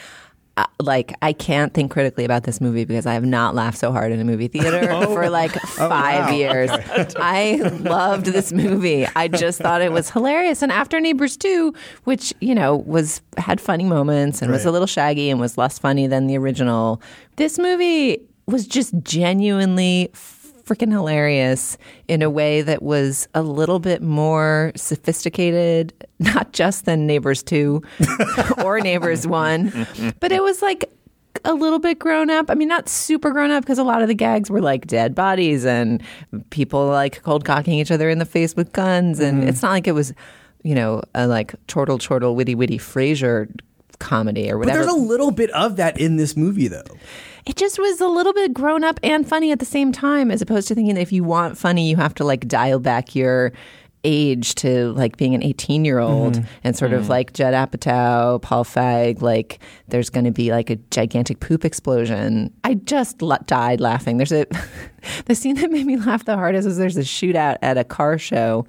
uh, 0.56 0.66
like 0.80 1.14
I 1.22 1.32
can't 1.32 1.72
think 1.72 1.90
critically 1.90 2.24
about 2.24 2.44
this 2.44 2.60
movie 2.60 2.84
because 2.84 3.06
I 3.06 3.14
have 3.14 3.24
not 3.24 3.54
laughed 3.54 3.78
so 3.78 3.90
hard 3.90 4.12
in 4.12 4.20
a 4.20 4.24
movie 4.24 4.48
theater 4.48 4.86
oh. 4.90 5.14
for 5.14 5.30
like 5.30 5.56
oh, 5.56 5.88
five 5.88 6.24
oh, 6.24 6.30
wow. 6.30 6.30
years. 6.30 6.70
I 7.16 7.56
loved 7.80 8.26
this 8.26 8.52
movie. 8.52 9.06
I 9.16 9.28
just 9.28 9.60
thought 9.60 9.80
it 9.80 9.92
was 9.92 10.10
hilarious. 10.10 10.60
And 10.62 10.70
after 10.70 11.00
Neighbors 11.00 11.36
2, 11.38 11.72
which, 12.04 12.34
you 12.40 12.54
know, 12.54 12.76
was 12.76 13.22
had 13.38 13.60
funny 13.60 13.84
moments 13.84 14.42
and 14.42 14.50
right. 14.50 14.56
was 14.56 14.66
a 14.66 14.70
little 14.70 14.86
shaggy 14.86 15.30
and 15.30 15.40
was 15.40 15.56
less 15.56 15.78
funny 15.78 16.06
than 16.06 16.26
the 16.26 16.36
original, 16.36 17.00
this 17.36 17.58
movie 17.58 18.20
was 18.46 18.66
just 18.66 18.92
genuinely 19.02 20.10
freaking 20.64 20.90
hilarious 20.90 21.76
in 22.08 22.22
a 22.22 22.30
way 22.30 22.62
that 22.62 22.82
was 22.82 23.28
a 23.34 23.42
little 23.42 23.78
bit 23.78 24.02
more 24.02 24.72
sophisticated, 24.76 25.92
not 26.18 26.52
just 26.52 26.84
than 26.84 27.06
Neighbors 27.06 27.42
2 27.42 27.82
or 28.64 28.80
Neighbors 28.80 29.26
1, 29.26 30.14
but 30.20 30.32
it 30.32 30.42
was 30.42 30.62
like 30.62 30.90
a 31.44 31.54
little 31.54 31.78
bit 31.78 31.98
grown 31.98 32.30
up. 32.30 32.50
I 32.50 32.54
mean, 32.54 32.68
not 32.68 32.88
super 32.88 33.30
grown 33.30 33.50
up 33.50 33.64
because 33.64 33.78
a 33.78 33.84
lot 33.84 34.02
of 34.02 34.08
the 34.08 34.14
gags 34.14 34.50
were 34.50 34.60
like 34.60 34.86
dead 34.86 35.14
bodies 35.14 35.64
and 35.64 36.02
people 36.50 36.86
like 36.86 37.22
cold 37.22 37.44
cocking 37.44 37.74
each 37.74 37.90
other 37.90 38.08
in 38.08 38.18
the 38.18 38.24
face 38.24 38.54
with 38.54 38.72
guns. 38.72 39.18
And 39.18 39.40
mm-hmm. 39.40 39.48
it's 39.48 39.62
not 39.62 39.70
like 39.70 39.86
it 39.86 39.92
was, 39.92 40.12
you 40.62 40.74
know, 40.74 41.02
a 41.14 41.26
like 41.26 41.54
chortle, 41.66 41.98
chortle, 41.98 42.36
witty, 42.36 42.54
witty 42.54 42.78
Frasier 42.78 43.50
comedy 43.98 44.50
or 44.50 44.58
whatever. 44.58 44.80
But 44.80 44.84
there's 44.84 44.94
a 44.94 45.06
little 45.06 45.30
bit 45.30 45.50
of 45.50 45.76
that 45.76 46.00
in 46.00 46.16
this 46.16 46.36
movie, 46.36 46.68
though 46.68 46.84
it 47.46 47.56
just 47.56 47.78
was 47.78 48.00
a 48.00 48.06
little 48.08 48.32
bit 48.32 48.52
grown 48.54 48.84
up 48.84 49.00
and 49.02 49.28
funny 49.28 49.50
at 49.52 49.58
the 49.58 49.64
same 49.64 49.92
time, 49.92 50.30
as 50.30 50.40
opposed 50.42 50.68
to 50.68 50.74
thinking 50.74 50.94
that 50.94 51.00
if 51.02 51.12
you 51.12 51.24
want 51.24 51.58
funny, 51.58 51.88
you 51.88 51.96
have 51.96 52.14
to 52.14 52.24
like 52.24 52.46
dial 52.48 52.78
back 52.78 53.14
your 53.14 53.52
age 54.04 54.56
to 54.56 54.90
like 54.94 55.16
being 55.16 55.32
an 55.32 55.44
18 55.44 55.84
year 55.84 56.00
old 56.00 56.34
Mm-hmm. 56.34 56.44
and 56.64 56.76
sort 56.76 56.92
of 56.92 57.08
like 57.08 57.32
Judd 57.34 57.54
Apatow, 57.54 58.42
Paul 58.42 58.64
Feig, 58.64 59.22
like 59.22 59.60
there's 59.88 60.10
going 60.10 60.24
to 60.24 60.32
be 60.32 60.50
like 60.50 60.70
a 60.70 60.76
gigantic 60.90 61.38
poop 61.38 61.64
explosion. 61.64 62.52
I 62.64 62.74
just 62.74 63.22
l- 63.22 63.38
died 63.46 63.80
laughing. 63.80 64.16
There's 64.16 64.32
a 64.32 64.46
the 65.26 65.36
scene 65.36 65.54
that 65.56 65.70
made 65.70 65.86
me 65.86 65.96
laugh 65.98 66.24
the 66.24 66.34
hardest 66.36 66.66
is 66.66 66.78
there's 66.78 66.96
a 66.96 67.02
shootout 67.02 67.58
at 67.62 67.78
a 67.78 67.84
car 67.84 68.18
show. 68.18 68.66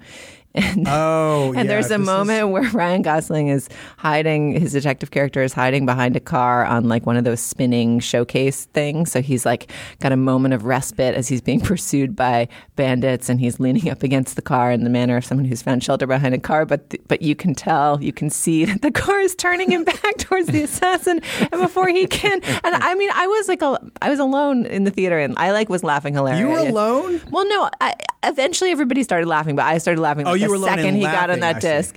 And, 0.54 0.86
Oh, 0.88 1.48
and 1.56 1.56
yeah, 1.56 1.62
there's 1.64 1.86
a 1.86 1.88
this 1.90 2.00
is- 2.00 2.06
moment 2.06 2.50
where 2.50 2.62
Ryan 2.70 3.02
Gosling 3.02 3.48
is 3.48 3.68
hiding, 3.98 4.52
his 4.60 4.72
detective 4.72 5.10
character 5.10 5.42
is 5.42 5.52
hiding 5.52 5.86
behind 5.86 6.14
a 6.16 6.20
car 6.20 6.64
on 6.64 6.88
like 6.88 7.06
one 7.06 7.16
of 7.16 7.24
those 7.24 7.40
spinning 7.40 7.98
showcase 8.00 8.66
things. 8.66 9.10
So 9.12 9.20
he's 9.20 9.44
like 9.44 9.70
got 10.00 10.12
a 10.12 10.16
moment 10.16 10.54
of 10.54 10.64
respite 10.64 11.14
as 11.14 11.28
he's 11.28 11.40
being 11.40 11.60
pursued 11.72 12.14
by 12.14 12.48
bandits 12.76 13.28
and 13.28 13.40
he's 13.40 13.58
leaning 13.58 13.88
up 13.90 14.02
against 14.02 14.36
the 14.36 14.42
car 14.42 14.70
in 14.70 14.84
the 14.84 14.90
manner 14.90 15.16
of 15.16 15.24
someone 15.24 15.44
who's 15.44 15.62
found 15.62 15.82
shelter 15.82 16.06
behind 16.06 16.34
a 16.34 16.38
car. 16.38 16.64
But, 16.66 16.90
th- 16.90 17.02
but 17.08 17.22
you 17.22 17.34
can 17.34 17.54
tell, 17.54 18.02
you 18.02 18.12
can 18.12 18.30
see 18.30 18.64
that 18.64 18.82
the 18.82 18.90
car 18.90 19.20
is 19.20 19.34
turning 19.34 19.70
him 19.72 19.84
back 19.84 20.16
towards 20.18 20.48
the 20.48 20.62
assassin. 20.62 21.20
And 21.40 21.60
before 21.60 21.88
he 21.88 22.06
can, 22.06 22.40
and 22.44 22.74
I 22.76 22.94
mean, 22.94 23.10
I 23.12 23.26
was 23.26 23.48
like, 23.48 23.62
a, 23.62 23.78
I 24.02 24.10
was 24.10 24.18
alone 24.18 24.66
in 24.66 24.84
the 24.84 24.90
theater 24.90 25.18
and 25.18 25.34
I 25.36 25.50
like 25.52 25.68
was 25.68 25.82
laughing 25.82 26.14
hilarious. 26.14 26.40
You 26.40 26.48
were 26.48 26.58
alone? 26.58 27.20
Well, 27.30 27.46
no. 27.48 27.70
I, 27.80 27.94
eventually, 28.22 28.70
everybody 28.70 29.02
started 29.02 29.26
laughing, 29.26 29.56
but 29.56 29.64
I 29.64 29.78
started 29.78 30.00
laughing. 30.00 30.26
Oh, 30.26 30.34
you 30.50 30.58
the 30.58 30.64
second 30.66 30.94
he 30.96 31.02
got 31.02 31.30
on 31.30 31.40
that 31.40 31.56
I 31.56 31.58
see. 31.60 31.68
disc, 31.68 31.96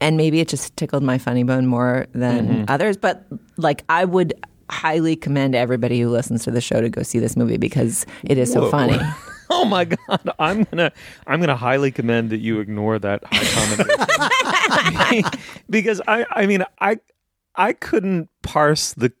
and 0.00 0.16
maybe 0.16 0.40
it 0.40 0.48
just 0.48 0.76
tickled 0.76 1.02
my 1.02 1.18
funny 1.18 1.42
bone 1.44 1.66
more 1.66 2.06
than 2.12 2.48
Mm-hmm. 2.48 2.64
others. 2.68 2.96
But 2.96 3.24
like, 3.56 3.84
I 3.88 4.04
would 4.04 4.34
highly 4.70 5.14
commend 5.16 5.54
everybody 5.54 6.00
who 6.00 6.08
listens 6.10 6.42
to 6.44 6.50
the 6.50 6.60
show 6.60 6.80
to 6.80 6.88
go 6.88 7.02
see 7.02 7.18
this 7.20 7.36
movie 7.36 7.56
because 7.56 8.04
it 8.24 8.36
is 8.38 8.52
so 8.52 8.62
Whoa. 8.62 8.70
funny. 8.70 8.98
Oh 9.48 9.64
my 9.64 9.84
god! 9.84 10.28
I'm 10.40 10.64
gonna 10.64 10.90
I'm 11.28 11.38
gonna 11.38 11.54
highly 11.54 11.92
commend 11.92 12.30
that 12.30 12.38
you 12.38 12.58
ignore 12.58 12.98
that 12.98 13.22
high 13.30 13.76
commendation 14.66 15.30
because 15.70 16.00
I 16.08 16.26
I 16.32 16.46
mean 16.46 16.64
I 16.80 16.98
I 17.54 17.72
couldn't 17.72 18.28
parse 18.42 18.92
the 18.94 19.12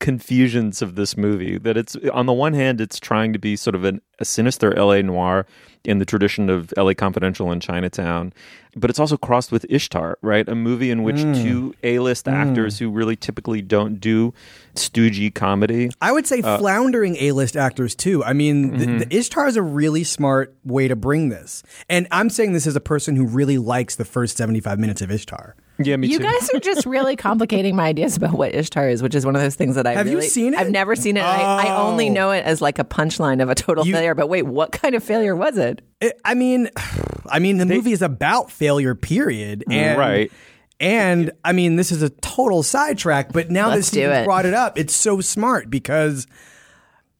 confusions 0.00 0.82
of 0.82 0.96
this 0.96 1.16
movie. 1.16 1.58
That 1.58 1.76
it's 1.76 1.94
on 2.12 2.26
the 2.26 2.32
one 2.32 2.54
hand 2.54 2.80
it's 2.80 2.98
trying 2.98 3.32
to 3.32 3.38
be 3.38 3.54
sort 3.54 3.76
of 3.76 3.84
an, 3.84 4.00
a 4.18 4.24
sinister 4.24 4.76
L.A. 4.76 5.02
noir 5.02 5.46
in 5.84 5.98
the 5.98 6.04
tradition 6.04 6.50
of 6.50 6.74
L.A. 6.76 6.94
Confidential 6.94 7.50
and 7.50 7.62
Chinatown, 7.62 8.32
but 8.76 8.90
it's 8.90 8.98
also 8.98 9.16
crossed 9.16 9.50
with 9.50 9.64
Ishtar, 9.70 10.18
right? 10.20 10.46
A 10.48 10.54
movie 10.54 10.90
in 10.90 11.02
which 11.02 11.20
hmm. 11.20 11.32
two 11.32 11.74
A-list 11.82 12.26
hmm. 12.26 12.34
actors 12.34 12.78
who 12.78 12.90
really 12.90 13.16
typically 13.16 13.62
don't 13.62 14.00
do 14.00 14.34
stoogey 14.74 15.34
comedy 15.34 15.90
I 16.00 16.12
would 16.12 16.26
say 16.26 16.42
uh, 16.42 16.58
floundering 16.58 17.16
A-list 17.16 17.56
actors 17.56 17.94
too. 17.94 18.24
I 18.24 18.32
mean, 18.32 18.76
the, 18.76 18.90
Mm-hmm. 18.90 18.98
the 18.98 19.16
Ishtar 19.16 19.46
is 19.46 19.56
a 19.56 19.62
really 19.62 20.04
smart 20.04 20.54
way 20.64 20.88
to 20.88 20.96
bring 20.96 21.28
this, 21.28 21.62
and 21.88 22.08
I'm 22.10 22.30
saying 22.30 22.54
this 22.54 22.66
as 22.66 22.74
a 22.74 22.80
person 22.80 23.14
who 23.14 23.26
really 23.26 23.58
likes 23.58 23.94
the 23.96 24.04
first 24.04 24.36
75 24.36 24.78
minutes 24.78 25.02
of 25.02 25.10
Ishtar. 25.10 25.54
Yeah, 25.82 25.96
me 25.96 26.08
You 26.08 26.18
too. 26.18 26.24
guys 26.24 26.50
are 26.54 26.60
just 26.60 26.84
really 26.86 27.16
complicating 27.28 27.74
my 27.76 27.86
ideas 27.86 28.16
about 28.16 28.32
what 28.32 28.54
Ishtar 28.54 28.88
is, 28.88 29.02
which 29.02 29.14
is 29.14 29.24
one 29.24 29.34
of 29.36 29.42
those 29.42 29.54
things 29.54 29.76
that 29.76 29.86
I 29.86 29.92
Have 29.94 30.08
you 30.08 30.20
seen 30.22 30.54
it? 30.54 30.60
I've 30.60 30.70
never 30.70 30.94
seen 30.94 31.16
it. 31.16 31.22
I, 31.24 31.66
I 31.68 31.76
only 31.82 32.08
Oh. 32.10 32.12
know 32.12 32.30
it 32.32 32.44
as 32.44 32.60
like 32.60 32.78
a 32.78 32.84
punchline 32.84 33.42
of 33.42 33.48
a 33.48 33.54
total 33.54 33.86
You- 33.86 33.94
failure. 33.94 34.14
But 34.14 34.28
wait, 34.28 34.42
what 34.46 34.72
kind 34.72 34.94
of 34.94 35.02
failure 35.02 35.34
was 35.34 35.56
it? 35.56 35.82
It- 36.00 36.20
I 36.24 36.34
mean, 36.34 36.68
I 37.30 37.38
mean, 37.38 37.58
the 37.58 37.66
movie 37.66 37.92
is 37.92 38.02
about 38.02 38.50
failure. 38.50 38.94
Period. 38.94 39.64
Mm, 39.68 39.74
and, 39.74 39.98
Right. 39.98 40.32
And 40.80 41.30
I 41.44 41.52
mean, 41.52 41.76
this 41.76 41.92
is 41.92 42.02
a 42.02 42.08
total 42.08 42.62
sidetrack, 42.62 43.32
but 43.32 43.50
now 43.50 43.68
Let's 43.68 43.90
that 43.90 43.94
do 43.96 44.00
Stephen 44.00 44.16
it. 44.22 44.24
brought 44.24 44.46
it 44.46 44.54
up, 44.54 44.78
it's 44.78 44.94
so 44.96 45.20
smart 45.20 45.68
because 45.68 46.26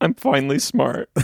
I'm 0.00 0.14
finally 0.14 0.58
smart. 0.58 1.10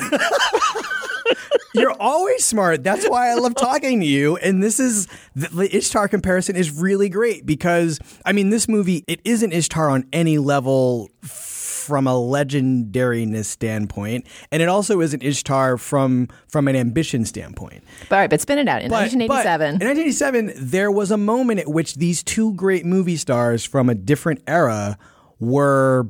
You're 1.76 1.96
always 2.00 2.44
smart. 2.44 2.82
That's 2.82 3.08
why 3.08 3.30
I 3.30 3.34
love 3.34 3.54
talking 3.54 4.00
to 4.00 4.06
you. 4.06 4.36
And 4.36 4.62
this 4.62 4.80
is 4.80 5.06
the, 5.34 5.48
the 5.48 5.76
Ishtar 5.76 6.08
comparison 6.08 6.56
is 6.56 6.70
really 6.70 7.08
great 7.08 7.44
because 7.46 7.98
I 8.24 8.32
mean, 8.32 8.50
this 8.50 8.68
movie 8.68 9.04
it 9.06 9.20
isn't 9.24 9.52
Ishtar 9.52 9.90
on 9.90 10.06
any 10.12 10.38
level 10.38 11.10
from 11.22 12.06
a 12.08 12.12
legendariness 12.12 13.44
standpoint, 13.44 14.26
and 14.50 14.60
it 14.60 14.68
also 14.68 15.00
isn't 15.00 15.22
Ishtar 15.22 15.76
from 15.78 16.28
from 16.48 16.66
an 16.68 16.74
ambition 16.76 17.24
standpoint. 17.24 17.84
All 18.10 18.18
right, 18.18 18.28
but 18.28 18.40
spin 18.40 18.58
it 18.58 18.68
out. 18.68 18.82
In 18.82 18.88
But- 18.90 19.12
1987, 19.12 19.78
but 19.78 19.82
in 19.82 19.88
1987, 19.88 20.70
there 20.70 20.90
was 20.90 21.10
a 21.10 21.16
moment 21.16 21.60
at 21.60 21.68
which 21.68 21.94
these 21.94 22.22
two 22.22 22.54
great 22.54 22.84
movie 22.84 23.16
stars 23.16 23.64
from 23.64 23.88
a 23.88 23.94
different 23.94 24.42
era 24.46 24.98
were 25.38 26.08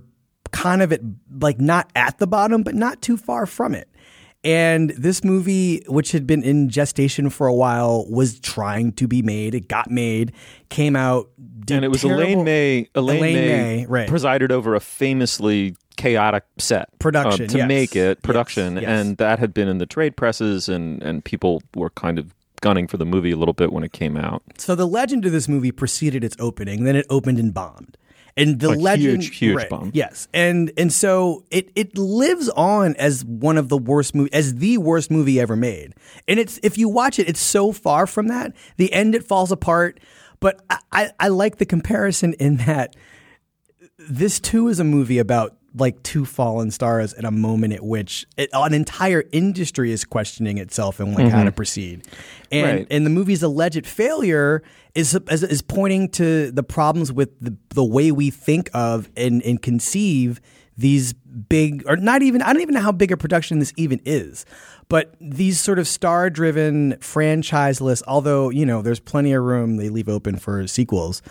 kind 0.53 0.81
of 0.81 0.93
at 0.93 1.01
like 1.41 1.61
not 1.61 1.91
at 1.95 2.19
the 2.19 2.27
bottom, 2.27 2.63
but 2.63 2.75
not 2.75 3.03
too 3.03 3.17
far 3.17 3.45
from 3.47 3.75
it. 3.75 3.89
And 4.47 4.91
this 4.91 5.25
movie, 5.25 5.83
which 5.89 6.13
had 6.13 6.25
been 6.25 6.45
in 6.45 6.69
gestation 6.69 7.31
for 7.31 7.49
a 7.49 7.55
while, 7.55 8.07
was 8.09 8.39
trying 8.39 8.93
to 8.93 9.09
be 9.09 9.21
made. 9.21 9.57
It 9.57 9.67
got 9.67 9.91
made, 9.91 10.33
came 10.69 10.95
out, 10.95 11.29
and 11.69 11.85
it 11.85 11.89
was 11.89 12.03
terrible- 12.03 12.23
Elaine 12.23 12.45
May. 12.45 12.89
Elaine, 12.95 13.19
Elaine 13.19 13.35
May, 13.35 13.49
May, 13.79 13.87
right. 13.87 14.09
presided 14.09 14.53
over 14.53 14.77
a 14.77 14.81
famously 14.81 15.75
chaotic 15.97 16.45
set 16.59 16.97
Production, 17.01 17.47
uh, 17.47 17.49
to 17.49 17.59
yes. 17.59 17.69
make 17.69 17.97
it 17.97 18.19
Yes, 18.19 18.23
production, 18.23 18.77
yes. 18.77 18.85
and 18.85 19.17
that 19.17 19.41
had 19.41 19.53
been 19.53 19.67
in 19.67 19.79
the 19.79 19.87
trade 19.87 20.17
presses, 20.17 20.69
and 20.69 21.03
and 21.03 21.25
people 21.25 21.61
were 21.75 21.91
kind 21.91 22.19
of 22.19 22.33
gunning 22.61 22.87
for 22.87 22.99
the 22.99 23.05
movie 23.05 23.33
a 23.33 23.37
little 23.37 23.53
bit 23.55 23.73
when 23.73 23.83
it 23.83 23.93
came 23.93 24.17
out. 24.17 24.43
So 24.59 24.75
the 24.77 24.87
legend 24.87 25.25
of 25.25 25.33
this 25.33 25.49
movie 25.49 25.73
preceded 25.73 26.23
its 26.23 26.37
opening, 26.39 26.85
then 26.85 26.95
it 26.95 27.07
opened 27.11 27.39
and 27.39 27.53
bombed. 27.53 27.97
And 28.37 28.61
the 28.61 28.69
A 28.69 28.77
legend, 28.77 29.23
huge, 29.23 29.37
huge 29.37 29.57
right, 29.57 29.71
bomb. 29.71 29.91
Yes, 29.95 30.29
and 30.35 30.71
and 30.77 30.93
so 30.93 31.45
it 31.51 31.71
it 31.75 31.97
lives 31.97 32.51
on 32.51 32.95
as 32.97 33.25
one 33.25 33.57
of 33.57 33.71
the 33.71 33.79
worst 33.79 34.15
movie, 34.15 34.33
as 34.33 34.57
the 34.57 34.77
worst 34.77 35.11
movie 35.11 35.41
ever 35.41 35.57
made. 35.57 35.95
And 36.29 36.39
it's 36.39 36.61
if 36.63 36.77
you 36.77 36.89
watch 36.89 37.19
it, 37.19 37.29
it's 37.29 37.41
so 37.41 37.73
far 37.73 38.07
from 38.07 38.29
that. 38.29 38.55
The 38.77 38.93
end, 38.93 39.15
it 39.15 39.25
falls 39.25 39.51
apart. 39.51 40.01
But 40.39 40.61
I, 40.69 40.79
I, 40.93 41.11
I 41.19 41.29
like 41.29 41.57
the 41.57 41.65
comparison 41.65 42.35
in 42.35 42.59
that 42.59 42.95
this 43.99 44.39
too 44.39 44.69
is 44.69 44.79
a 44.81 44.85
movie 44.85 45.19
about 45.19 45.57
like 45.77 46.03
two 46.03 46.25
fallen 46.25 46.71
stars 46.71 47.13
at 47.15 47.25
a 47.25 47.31
moment 47.31 47.73
at 47.73 47.85
which 47.85 48.27
it, 48.37 48.49
an 48.53 48.75
entire 48.75 49.25
industry 49.33 49.93
is 49.93 50.05
questioning 50.05 50.59
itself 50.59 51.01
and 51.01 51.15
like 51.15 51.29
how 51.29 51.45
to 51.45 51.51
mm-hmm. 51.51 51.57
proceed. 51.57 52.07
And 52.51 52.67
Right. 52.67 52.87
and 52.91 53.05
the 53.05 53.11
movie's 53.11 53.43
alleged 53.43 53.87
failure 53.87 54.63
is 54.95 55.19
is, 55.31 55.43
is 55.43 55.63
pointing 55.63 56.09
to 56.11 56.51
the 56.51 56.63
problems 56.63 57.13
with 57.13 57.39
the, 57.41 57.57
the 57.71 57.85
way 57.85 58.11
we 58.11 58.31
think 58.31 58.71
of 58.73 59.11
and, 59.17 59.43
and 59.43 59.61
conceive 59.61 60.41
these 60.79 61.13
big 61.13 61.85
or 61.87 61.97
not 61.97 62.23
even 62.23 62.43
I 62.43 62.53
don't 62.53 62.63
even 62.63 62.75
know 62.75 62.81
how 62.81 62.93
big 62.93 63.13
a 63.13 63.17
production 63.17 63.59
this 63.59 63.73
even 63.77 64.01
is. 64.05 64.45
But 64.89 65.15
these 65.21 65.61
sort 65.61 65.79
of 65.79 65.89
star 65.89 66.31
driven 66.31 66.93
franchiseless, 66.95 68.03
although, 68.07 68.51
you 68.51 68.65
know, 68.65 68.83
there's 68.83 69.01
plenty 69.01 69.33
of 69.33 69.43
room 69.43 69.77
they 69.77 69.89
leave 69.89 70.09
open 70.09 70.37
for 70.37 70.67
sequels 70.67 71.23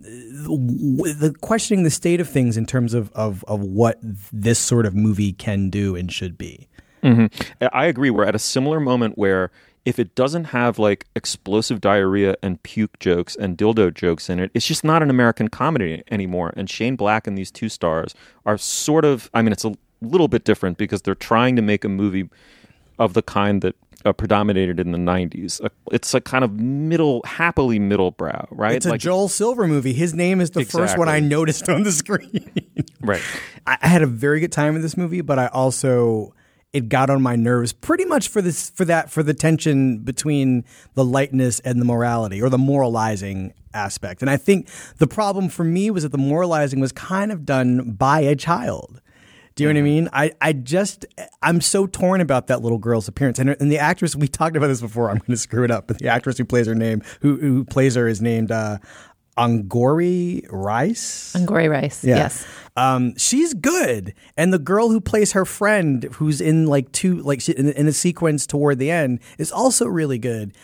the 0.00 1.34
questioning 1.40 1.84
the 1.84 1.90
state 1.90 2.20
of 2.20 2.28
things 2.28 2.56
in 2.56 2.64
terms 2.64 2.94
of, 2.94 3.12
of, 3.12 3.44
of 3.46 3.60
what 3.60 3.98
this 4.32 4.58
sort 4.58 4.86
of 4.86 4.94
movie 4.94 5.32
can 5.32 5.68
do 5.68 5.94
and 5.94 6.10
should 6.10 6.38
be. 6.38 6.68
Mm-hmm. 7.02 7.66
I 7.72 7.86
agree. 7.86 8.10
We're 8.10 8.24
at 8.24 8.34
a 8.34 8.40
similar 8.40 8.80
moment 8.80 9.18
where 9.18 9.50
if 9.84 9.98
it 9.98 10.14
doesn't 10.14 10.44
have 10.44 10.78
like 10.78 11.06
explosive 11.14 11.80
diarrhea 11.80 12.36
and 12.42 12.62
puke 12.62 12.98
jokes 12.98 13.36
and 13.36 13.56
dildo 13.56 13.92
jokes 13.92 14.28
in 14.28 14.38
it, 14.38 14.50
it's 14.54 14.66
just 14.66 14.84
not 14.84 15.02
an 15.02 15.10
American 15.10 15.48
comedy 15.48 16.02
anymore. 16.10 16.52
And 16.56 16.68
Shane 16.68 16.96
Black 16.96 17.26
and 17.26 17.36
these 17.36 17.50
two 17.50 17.68
stars 17.68 18.14
are 18.46 18.58
sort 18.58 19.04
of, 19.04 19.30
I 19.34 19.42
mean, 19.42 19.52
it's 19.52 19.64
a 19.64 19.74
little 20.02 20.28
bit 20.28 20.44
different 20.44 20.78
because 20.78 21.02
they're 21.02 21.14
trying 21.14 21.56
to 21.56 21.62
make 21.62 21.84
a 21.84 21.88
movie 21.88 22.28
of 23.00 23.14
the 23.14 23.22
kind 23.22 23.62
that 23.62 23.74
uh, 24.04 24.12
predominated 24.12 24.78
in 24.78 24.92
the 24.92 24.98
90s. 24.98 25.62
Uh, 25.64 25.68
it's 25.90 26.14
a 26.14 26.20
kind 26.20 26.44
of 26.44 26.52
middle, 26.60 27.22
happily 27.24 27.78
middle 27.78 28.12
brow, 28.12 28.46
right? 28.50 28.76
It's 28.76 28.86
a 28.86 28.96
Joel 28.96 29.28
Silver 29.28 29.66
movie. 29.66 29.92
His 29.92 30.14
name 30.14 30.40
is 30.40 30.52
the 30.52 30.64
first 30.64 30.96
one 30.96 31.08
I 31.08 31.18
noticed 31.20 31.68
on 31.68 31.82
the 31.82 31.92
screen. 31.92 32.52
Right. 33.02 33.22
I, 33.66 33.78
I 33.80 33.88
had 33.88 34.02
a 34.02 34.06
very 34.06 34.40
good 34.40 34.52
time 34.52 34.74
with 34.74 34.82
this 34.82 34.94
movie, 34.94 35.22
but 35.22 35.38
I 35.38 35.46
also 35.46 36.34
it 36.74 36.90
got 36.90 37.08
on 37.08 37.22
my 37.22 37.34
nerves 37.34 37.72
pretty 37.72 38.04
much 38.04 38.28
for 38.28 38.42
this 38.42 38.68
for 38.68 38.84
that 38.84 39.10
for 39.10 39.22
the 39.22 39.32
tension 39.32 40.00
between 40.00 40.66
the 40.94 41.04
lightness 41.04 41.60
and 41.60 41.80
the 41.80 41.86
morality 41.86 42.42
or 42.42 42.50
the 42.50 42.58
moralizing 42.58 43.54
aspect. 43.72 44.20
And 44.20 44.30
I 44.30 44.36
think 44.36 44.68
the 44.98 45.06
problem 45.06 45.48
for 45.48 45.64
me 45.64 45.90
was 45.90 46.02
that 46.02 46.12
the 46.12 46.18
moralizing 46.18 46.78
was 46.78 46.92
kind 46.92 47.32
of 47.32 47.46
done 47.46 47.92
by 47.92 48.20
a 48.20 48.36
child. 48.36 49.00
Do 49.60 49.64
you 49.64 49.74
know 49.74 49.78
what 49.78 49.84
I 49.84 49.90
mean? 49.90 50.08
I, 50.14 50.32
I 50.40 50.52
just 50.54 51.04
I'm 51.42 51.60
so 51.60 51.86
torn 51.86 52.22
about 52.22 52.46
that 52.46 52.62
little 52.62 52.78
girl's 52.78 53.08
appearance 53.08 53.38
and, 53.38 53.50
and 53.50 53.70
the 53.70 53.78
actress 53.78 54.16
we 54.16 54.26
talked 54.26 54.56
about 54.56 54.68
this 54.68 54.80
before. 54.80 55.10
I'm 55.10 55.18
going 55.18 55.32
to 55.32 55.36
screw 55.36 55.64
it 55.64 55.70
up, 55.70 55.86
but 55.86 55.98
the 55.98 56.08
actress 56.08 56.38
who 56.38 56.46
plays 56.46 56.66
her 56.66 56.74
name 56.74 57.02
who 57.20 57.36
who 57.36 57.66
plays 57.66 57.94
her 57.94 58.08
is 58.08 58.22
named 58.22 58.50
uh, 58.50 58.78
Angourie 59.36 60.46
Rice. 60.48 61.36
Angourie 61.36 61.68
Rice. 61.68 62.02
Yeah. 62.02 62.16
Yes. 62.16 62.46
Um, 62.74 63.14
she's 63.18 63.52
good, 63.52 64.14
and 64.34 64.50
the 64.50 64.58
girl 64.58 64.88
who 64.88 64.98
plays 64.98 65.32
her 65.32 65.44
friend, 65.44 66.04
who's 66.12 66.40
in 66.40 66.64
like 66.64 66.90
two, 66.92 67.16
like 67.16 67.42
she, 67.42 67.52
in, 67.52 67.68
in 67.68 67.86
a 67.86 67.92
sequence 67.92 68.46
toward 68.46 68.78
the 68.78 68.90
end, 68.90 69.20
is 69.36 69.52
also 69.52 69.84
really 69.84 70.18
good. 70.18 70.56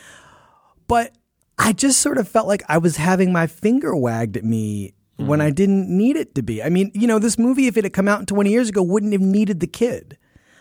But 0.88 1.14
I 1.58 1.74
just 1.74 2.00
sort 2.00 2.16
of 2.16 2.28
felt 2.28 2.48
like 2.48 2.62
I 2.66 2.78
was 2.78 2.96
having 2.96 3.30
my 3.30 3.46
finger 3.46 3.94
wagged 3.94 4.38
at 4.38 4.44
me 4.44 4.94
when 5.16 5.40
mm. 5.40 5.44
I 5.44 5.50
didn't 5.50 5.88
need 5.88 6.16
it 6.16 6.35
to 6.35 6.42
be. 6.42 6.62
I 6.62 6.68
mean, 6.68 6.90
you 6.94 7.06
know, 7.06 7.18
this 7.18 7.38
movie, 7.38 7.66
if 7.66 7.76
it 7.76 7.85
had 7.85 7.92
come 7.92 8.08
out 8.08 8.26
20 8.26 8.50
years 8.50 8.68
ago, 8.68 8.82
wouldn't 8.82 9.12
have 9.12 9.23
needed 9.23 9.61
the 9.61 9.66
kid. 9.66 10.18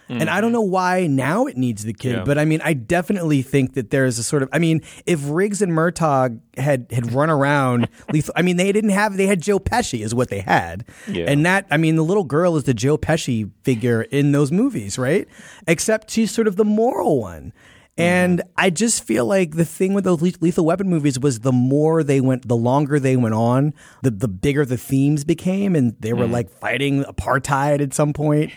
And 0.07 0.29
I 0.29 0.39
don't 0.39 0.49
mm-hmm. 0.49 0.53
know 0.53 0.61
why 0.61 1.07
now 1.07 1.45
it 1.47 1.57
needs 1.57 1.83
the 1.83 1.93
kid, 1.93 2.17
Yeah. 2.17 2.23
but 2.23 2.37
I 2.37 2.45
mean, 2.45 2.61
I 2.63 2.73
definitely 2.73 3.41
think 3.41 3.73
that 3.73 3.89
there's 3.89 4.19
a 4.19 4.23
sort 4.23 4.43
of, 4.43 4.49
I 4.53 4.59
mean, 4.59 4.81
if 5.05 5.19
Riggs 5.23 5.61
and 5.61 5.71
Murtaugh 5.71 6.39
had 6.57 6.87
had 6.91 7.11
run 7.11 7.29
around, 7.29 7.89
lethal, 8.13 8.33
I 8.37 8.41
mean, 8.43 8.57
they 8.57 8.71
didn't 8.71 8.91
have, 8.91 9.17
they 9.17 9.25
had 9.25 9.41
Joe 9.41 9.59
Pesci 9.59 10.03
is 10.03 10.13
what 10.13 10.29
they 10.29 10.41
had, 10.41 10.85
Yeah. 11.07 11.25
and 11.27 11.45
that, 11.45 11.65
I 11.71 11.77
mean, 11.77 11.95
the 11.95 12.03
little 12.03 12.23
girl 12.23 12.55
is 12.55 12.65
the 12.65 12.73
Joe 12.73 12.97
Pesci 12.97 13.49
figure 13.63 14.03
in 14.03 14.31
those 14.31 14.51
movies, 14.51 14.99
right? 14.99 15.27
Except 15.67 16.11
she's 16.11 16.31
sort 16.31 16.47
of 16.47 16.55
the 16.55 16.65
moral 16.65 17.19
one. 17.19 17.51
And 17.97 18.41
I 18.57 18.69
just 18.71 19.03
feel 19.05 19.25
like 19.25 19.55
the 19.55 19.63
thing 19.63 19.93
with 19.93 20.03
those 20.03 20.21
Lethal 20.21 20.65
Weapon 20.65 20.89
movies 20.89 21.17
was 21.17 21.39
the 21.39 21.53
more 21.53 22.03
they 22.03 22.19
went, 22.19 22.45
the 22.47 22.55
longer 22.57 22.99
they 22.99 23.15
went 23.15 23.35
on, 23.35 23.73
the 24.01 24.11
the 24.11 24.27
bigger 24.27 24.65
the 24.65 24.77
themes 24.77 25.23
became, 25.23 25.75
and 25.75 25.95
they 26.01 26.11
were 26.11 26.27
like 26.27 26.49
fighting 26.49 27.03
apartheid 27.05 27.81
at 27.81 27.93
some 27.93 28.11
point. 28.11 28.51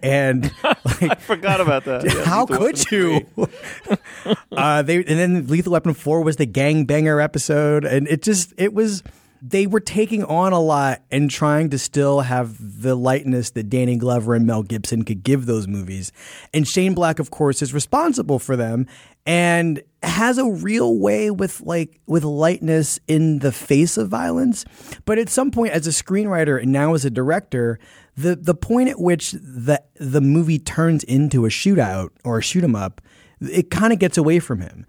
And 0.00 0.52
like, 1.00 1.20
Forgot 1.20 1.60
about 1.60 1.84
that. 1.86 2.04
Yeah, 2.14 2.24
how 2.24 2.46
Lethal 2.46 2.66
could 2.66 2.92
Weapon 2.92 3.26
you? 3.36 4.36
uh, 4.52 4.82
they 4.82 4.96
and 4.96 5.06
then 5.06 5.46
Lethal 5.48 5.72
Weapon 5.72 5.94
Four 5.94 6.22
was 6.22 6.36
the 6.36 6.46
gangbanger 6.46 7.22
episode, 7.22 7.84
and 7.84 8.06
it 8.06 8.22
just 8.22 8.52
it 8.56 8.74
was 8.74 9.02
they 9.46 9.66
were 9.66 9.80
taking 9.80 10.24
on 10.24 10.54
a 10.54 10.60
lot 10.60 11.02
and 11.10 11.30
trying 11.30 11.68
to 11.68 11.78
still 11.78 12.20
have 12.20 12.56
the 12.80 12.94
lightness 12.94 13.50
that 13.50 13.68
Danny 13.68 13.96
Glover 13.96 14.34
and 14.34 14.46
Mel 14.46 14.62
Gibson 14.62 15.02
could 15.02 15.22
give 15.22 15.44
those 15.44 15.68
movies. 15.68 16.12
And 16.54 16.66
Shane 16.66 16.94
Black, 16.94 17.18
of 17.18 17.30
course, 17.30 17.60
is 17.60 17.74
responsible 17.74 18.38
for 18.38 18.56
them 18.56 18.86
and 19.26 19.82
has 20.02 20.38
a 20.38 20.46
real 20.46 20.98
way 20.98 21.30
with 21.30 21.60
like 21.60 22.00
with 22.06 22.24
lightness 22.24 22.98
in 23.06 23.40
the 23.40 23.52
face 23.52 23.98
of 23.98 24.08
violence. 24.08 24.64
But 25.04 25.18
at 25.18 25.28
some 25.28 25.50
point, 25.50 25.74
as 25.74 25.86
a 25.86 25.90
screenwriter 25.90 26.60
and 26.60 26.72
now 26.72 26.94
as 26.94 27.04
a 27.04 27.10
director, 27.10 27.78
the 28.16 28.36
the 28.36 28.54
point 28.54 28.88
at 28.88 28.98
which 28.98 29.32
the 29.32 29.82
the 29.96 30.22
movie 30.22 30.58
turns 30.58 31.04
into 31.04 31.44
a 31.44 31.50
shootout 31.50 32.10
or 32.24 32.38
a 32.38 32.42
shoot 32.42 32.64
'em 32.64 32.74
up, 32.74 33.02
it 33.40 33.70
kind 33.70 33.92
of 33.92 33.98
gets 33.98 34.16
away 34.16 34.38
from 34.38 34.60
him. 34.60 34.86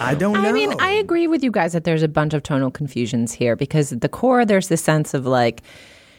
I 0.00 0.14
don't 0.14 0.34
know. 0.34 0.48
I 0.48 0.52
mean, 0.52 0.74
I 0.80 0.90
agree 0.90 1.26
with 1.26 1.42
you 1.42 1.50
guys 1.50 1.72
that 1.72 1.84
there's 1.84 2.02
a 2.02 2.08
bunch 2.08 2.34
of 2.34 2.42
tonal 2.42 2.70
confusions 2.70 3.32
here 3.32 3.56
because 3.56 3.92
at 3.92 4.00
the 4.00 4.08
core, 4.08 4.44
there's 4.44 4.68
this 4.68 4.82
sense 4.82 5.14
of 5.14 5.26
like, 5.26 5.62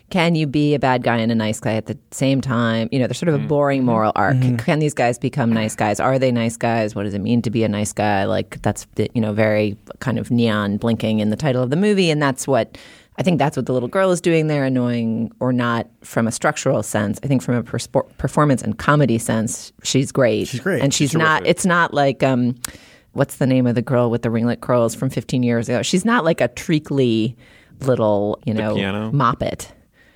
can 0.09 0.33
you 0.33 0.47
be 0.47 0.73
a 0.73 0.79
bad 0.79 1.03
guy 1.03 1.17
and 1.17 1.31
a 1.31 1.35
nice 1.35 1.59
guy 1.59 1.73
at 1.73 1.85
the 1.85 1.95
same 2.09 2.41
time? 2.41 2.89
You 2.91 2.97
know, 2.97 3.05
there's 3.05 3.19
sort 3.19 3.29
of 3.29 3.35
a 3.35 3.47
boring 3.47 3.85
moral 3.85 4.11
arc. 4.15 4.41
Can 4.57 4.79
these 4.79 4.95
guys 4.95 5.19
become 5.19 5.53
nice 5.53 5.75
guys? 5.75 5.99
Are 5.99 6.17
they 6.17 6.31
nice 6.31 6.57
guys? 6.57 6.95
What 6.95 7.03
does 7.03 7.13
it 7.13 7.19
mean 7.19 7.43
to 7.43 7.51
be 7.51 7.63
a 7.63 7.69
nice 7.69 7.93
guy? 7.93 8.25
Like, 8.25 8.59
that's, 8.63 8.87
you 8.97 9.21
know, 9.21 9.33
very 9.33 9.77
kind 9.99 10.17
of 10.17 10.31
neon 10.31 10.77
blinking 10.77 11.19
in 11.19 11.29
the 11.29 11.35
title 11.35 11.61
of 11.61 11.69
the 11.69 11.75
movie. 11.75 12.09
And 12.09 12.21
that's 12.21 12.47
what. 12.47 12.77
I 13.17 13.21
think 13.21 13.37
that's 13.37 13.57
what 13.57 13.65
the 13.65 13.73
little 13.73 13.89
girl 13.89 14.11
is 14.11 14.21
doing 14.21 14.47
there, 14.47 14.63
annoying 14.63 15.29
or 15.41 15.51
not 15.51 15.89
from 16.01 16.25
a 16.25 16.31
structural 16.31 16.81
sense. 16.81 17.19
I 17.21 17.27
think 17.27 17.41
from 17.41 17.55
a 17.55 17.63
perspor- 17.63 18.07
performance 18.17 18.61
and 18.61 18.79
comedy 18.79 19.17
sense, 19.17 19.73
she's 19.83 20.09
great. 20.13 20.47
She's 20.47 20.61
great. 20.61 20.81
And 20.81 20.93
she's, 20.93 21.13
not, 21.13 21.45
it's 21.45 21.65
not 21.65 21.93
like, 21.93 22.23
um, 22.23 22.55
what's 23.19 23.35
the 23.35 23.45
name 23.45 23.67
of 23.67 23.75
the 23.75 23.81
girl 23.81 24.09
with 24.09 24.21
the 24.21 24.29
ringlet 24.29 24.61
curls 24.61 24.95
from 24.95 25.09
15 25.09 25.43
years 25.43 25.67
ago? 25.67 25.81
She's 25.81 26.05
not 26.05 26.23
like 26.23 26.39
a 26.39 26.47
treacly 26.47 27.35
little, 27.81 28.39
you 28.45 28.53
know, 28.53 28.75
piano? 28.75 29.11
moppet. 29.11 29.67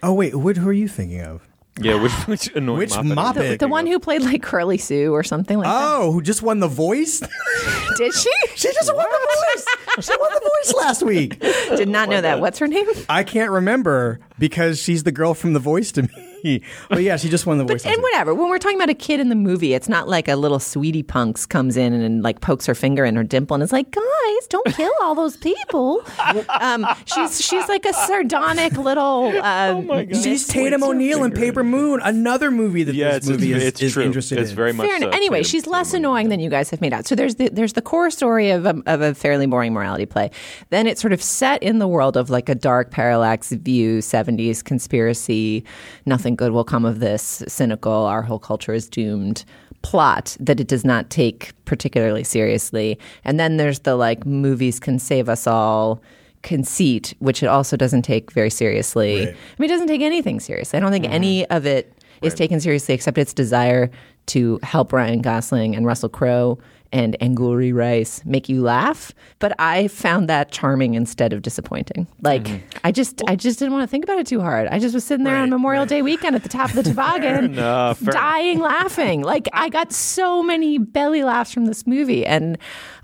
oh 0.02 0.14
wait, 0.14 0.34
what, 0.34 0.56
who 0.56 0.70
are 0.70 0.74
you 0.74 0.88
thinking 0.88 1.22
of? 1.22 1.48
Yeah, 1.82 2.02
which 2.02 2.12
which 2.28 2.56
annoying 2.56 2.80
Which 2.80 2.92
Moppet? 2.92 3.16
Moppet? 3.16 3.60
The 3.60 3.68
one 3.68 3.88
who 3.88 4.00
played 4.00 4.22
like 4.22 4.42
Curly 4.42 4.78
Sue 4.78 5.12
or 5.12 5.24
something 5.24 5.58
like 5.58 5.68
that. 5.68 5.86
Oh, 5.86 6.12
who 6.12 6.22
just 6.22 6.42
won 6.44 6.60
the 6.60 6.68
voice? 6.68 7.20
Did 7.98 8.14
she? 8.14 8.30
she 8.56 8.72
just 8.72 8.94
won 8.96 9.06
the 9.10 9.28
voice. 9.56 10.06
She 10.06 10.16
won 10.18 10.32
the 10.34 10.40
voice 10.40 10.74
last 10.76 11.04
week. 11.04 11.40
Did 11.40 11.90
not 11.90 12.08
oh 12.08 12.12
know 12.12 12.22
that. 12.22 12.40
What's 12.40 12.60
her 12.60 12.68
name? 12.68 12.88
I 13.10 13.24
can't 13.24 13.52
remember 13.52 14.20
because 14.40 14.80
she's 14.80 15.04
the 15.04 15.12
girl 15.12 15.34
from 15.34 15.54
the 15.54 15.60
voice 15.60 15.92
to 15.94 16.04
me. 16.04 16.33
But 16.90 17.02
yeah, 17.04 17.18
she 17.18 17.30
just 17.30 17.46
won 17.46 17.58
the 17.58 17.64
voice. 17.64 17.86
last 17.86 17.94
And 17.94 18.02
whatever. 18.04 18.34
When 18.34 18.50
we're 18.50 18.58
talking 18.60 18.78
about 18.78 18.90
a 18.90 18.94
kid 18.94 19.20
in 19.20 19.30
the 19.30 19.36
movie, 19.36 19.74
it's 19.74 19.90
not 19.90 20.08
like 20.08 20.28
a 20.28 20.36
little 20.36 20.60
sweetie 20.60 21.04
punks 21.04 21.46
comes 21.46 21.78
in 21.78 21.94
and, 21.94 22.22
like 22.24 22.42
pokes 22.42 22.66
her 22.66 22.76
finger 22.76 23.06
in 23.06 23.16
her 23.16 23.24
dimple 23.24 23.56
and 23.56 23.64
is 23.64 23.72
like, 23.72 23.90
"Guys, 23.92 24.48
don't 24.50 24.66
kill 24.76 24.92
all 25.02 25.16
those 25.16 25.38
people." 25.38 26.02
um, 26.60 26.86
she's 27.06 27.44
she's 27.44 27.68
like 27.70 27.86
a 27.86 27.94
sardonic 27.94 28.74
little. 28.78 29.32
Uh, 29.38 29.82
oh 29.90 30.06
She's 30.14 30.48
Tatum 30.48 30.84
O'Neal 30.84 31.24
in 31.24 31.32
Paper 31.32 31.64
Moon, 31.64 32.00
another 32.04 32.52
movie 32.52 32.84
that 32.84 32.96
Yeah, 32.96 33.10
this 33.12 33.18
it's, 33.18 33.28
movie 33.30 33.52
it's, 33.54 33.62
is, 33.64 33.68
it's 33.70 33.82
is 33.82 33.94
true. 33.94 34.04
interested 34.04 34.38
it's 34.40 34.52
in. 34.52 34.56
very 34.56 34.74
much 34.74 34.88
Fair 34.88 35.00
so. 35.00 35.04
enough. 35.08 35.16
Anyway, 35.16 35.40
Tatum- 35.40 35.50
she's 35.50 35.68
less 35.68 35.92
Tatum 35.92 36.06
annoying 36.06 36.30
than 36.30 36.40
you 36.40 36.50
guys 36.50 36.70
have 36.70 36.82
made 36.82 36.94
out. 36.94 37.06
So 37.06 37.16
there's 37.16 37.36
the 37.36 37.50
there's 37.50 37.74
the 37.74 37.82
core 37.82 38.12
story 38.12 38.52
of 38.52 38.66
a, 38.66 38.82
of 38.86 39.02
a 39.02 39.14
fairly 39.16 39.46
boring 39.46 39.74
morality 39.74 40.06
play. 40.06 40.30
Then 40.70 40.88
it's 40.88 41.02
sort 41.02 41.14
of 41.14 41.22
set 41.22 41.64
in 41.64 41.80
the 41.80 41.88
world 41.88 42.18
of 42.18 42.30
like 42.30 42.50
a 42.50 42.56
dark 42.56 42.92
parallax 42.92 43.52
view, 43.52 44.00
70s 44.00 44.64
conspiracy, 44.64 45.64
nothing 46.06 46.33
good 46.36 46.52
will 46.52 46.64
come 46.64 46.86
of 46.86 47.00
this, 47.00 47.44
cynical, 47.48 47.92
our 47.92 48.22
whole 48.22 48.40
culture 48.40 48.74
is 48.74 48.88
doomed 48.88 49.46
plot 49.84 50.36
that 50.40 50.60
it 50.60 50.68
does 50.68 50.84
not 50.84 51.10
take 51.10 51.52
particularly 51.66 52.24
seriously. 52.24 52.98
And 53.24 53.40
then 53.40 53.58
there's 53.58 53.80
the 53.80 53.96
like 53.96 54.26
movies 54.26 54.80
can 54.80 54.98
save 54.98 55.30
us 55.30 55.46
all 55.46 56.02
conceit, 56.42 57.14
which 57.20 57.44
it 57.44 57.48
also 57.48 57.78
doesn't 57.78 58.02
take 58.02 58.32
very 58.32 58.50
seriously. 58.50 59.28
I 59.28 59.36
mean, 59.60 59.70
it 59.70 59.74
doesn't 59.74 59.88
take 59.88 60.02
anything 60.02 60.40
seriously. 60.40 60.78
I 60.78 60.80
don't 60.80 60.92
think 60.92 61.06
mm-hmm. 61.06 61.14
any 61.14 61.46
of 61.50 61.66
it 61.66 61.94
is 62.22 62.34
taken 62.34 62.60
seriously 62.62 62.96
except 62.96 63.18
its 63.18 63.34
desire 63.34 63.92
to 64.28 64.58
help 64.64 64.94
Ryan 64.94 65.22
Gosling 65.22 65.76
and 65.76 65.86
Russell 65.86 66.10
Crowe 66.10 66.58
and 66.94 67.18
Angourie 67.22 67.74
Rice 67.74 68.24
make 68.24 68.48
you 68.48 68.62
laugh. 68.62 69.12
But 69.40 69.54
I 69.60 69.88
found 69.90 70.30
that 70.30 70.52
charming 70.52 70.94
instead 70.94 71.34
of 71.34 71.42
disappointing. 71.42 72.08
Like 72.22 72.44
mm-hmm. 72.44 72.78
I 72.84 72.92
just 72.92 73.22
I 73.28 73.36
just 73.36 73.60
didn't 73.60 73.74
want 73.74 73.84
to 73.84 73.88
think 73.88 74.04
about 74.06 74.20
it 74.20 74.28
too 74.28 74.40
hard. 74.40 74.68
I 74.68 74.80
just 74.80 74.94
was 74.94 75.04
sitting 75.04 75.26
there 75.26 75.36
on 75.36 75.50
Memorial 75.50 75.86
Day 75.86 76.02
weekend 76.02 76.36
at 76.36 76.44
the 76.44 76.50
top 76.50 76.70
of 76.70 76.76
the 76.76 76.84
toboggan, 76.94 77.46
enough, 77.46 78.00
dying 78.00 78.60
laughing. 78.60 79.24
Like 79.34 79.48
I 79.52 79.70
got 79.70 79.92
so 79.92 80.44
many 80.44 80.78
belly 80.78 81.24
laughs 81.24 81.52
from 81.52 81.66
this 81.66 81.88
movie. 81.88 82.24
And 82.24 82.58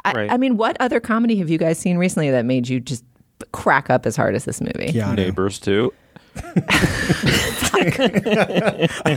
I, 0.05 0.13
Right. 0.13 0.31
I 0.31 0.37
mean, 0.37 0.57
what 0.57 0.77
other 0.79 0.99
comedy 0.99 1.37
have 1.37 1.49
you 1.49 1.57
guys 1.57 1.79
seen 1.79 1.97
recently 1.97 2.29
that 2.29 2.45
made 2.45 2.67
you 2.67 2.79
just 2.79 3.03
crack 3.51 3.89
up 3.89 4.05
as 4.05 4.15
hard 4.15 4.35
as 4.35 4.45
this 4.45 4.61
movie? 4.61 4.91
Keanu. 4.91 5.15
Neighbors 5.15 5.59
too. 5.59 5.93
I 6.35 6.39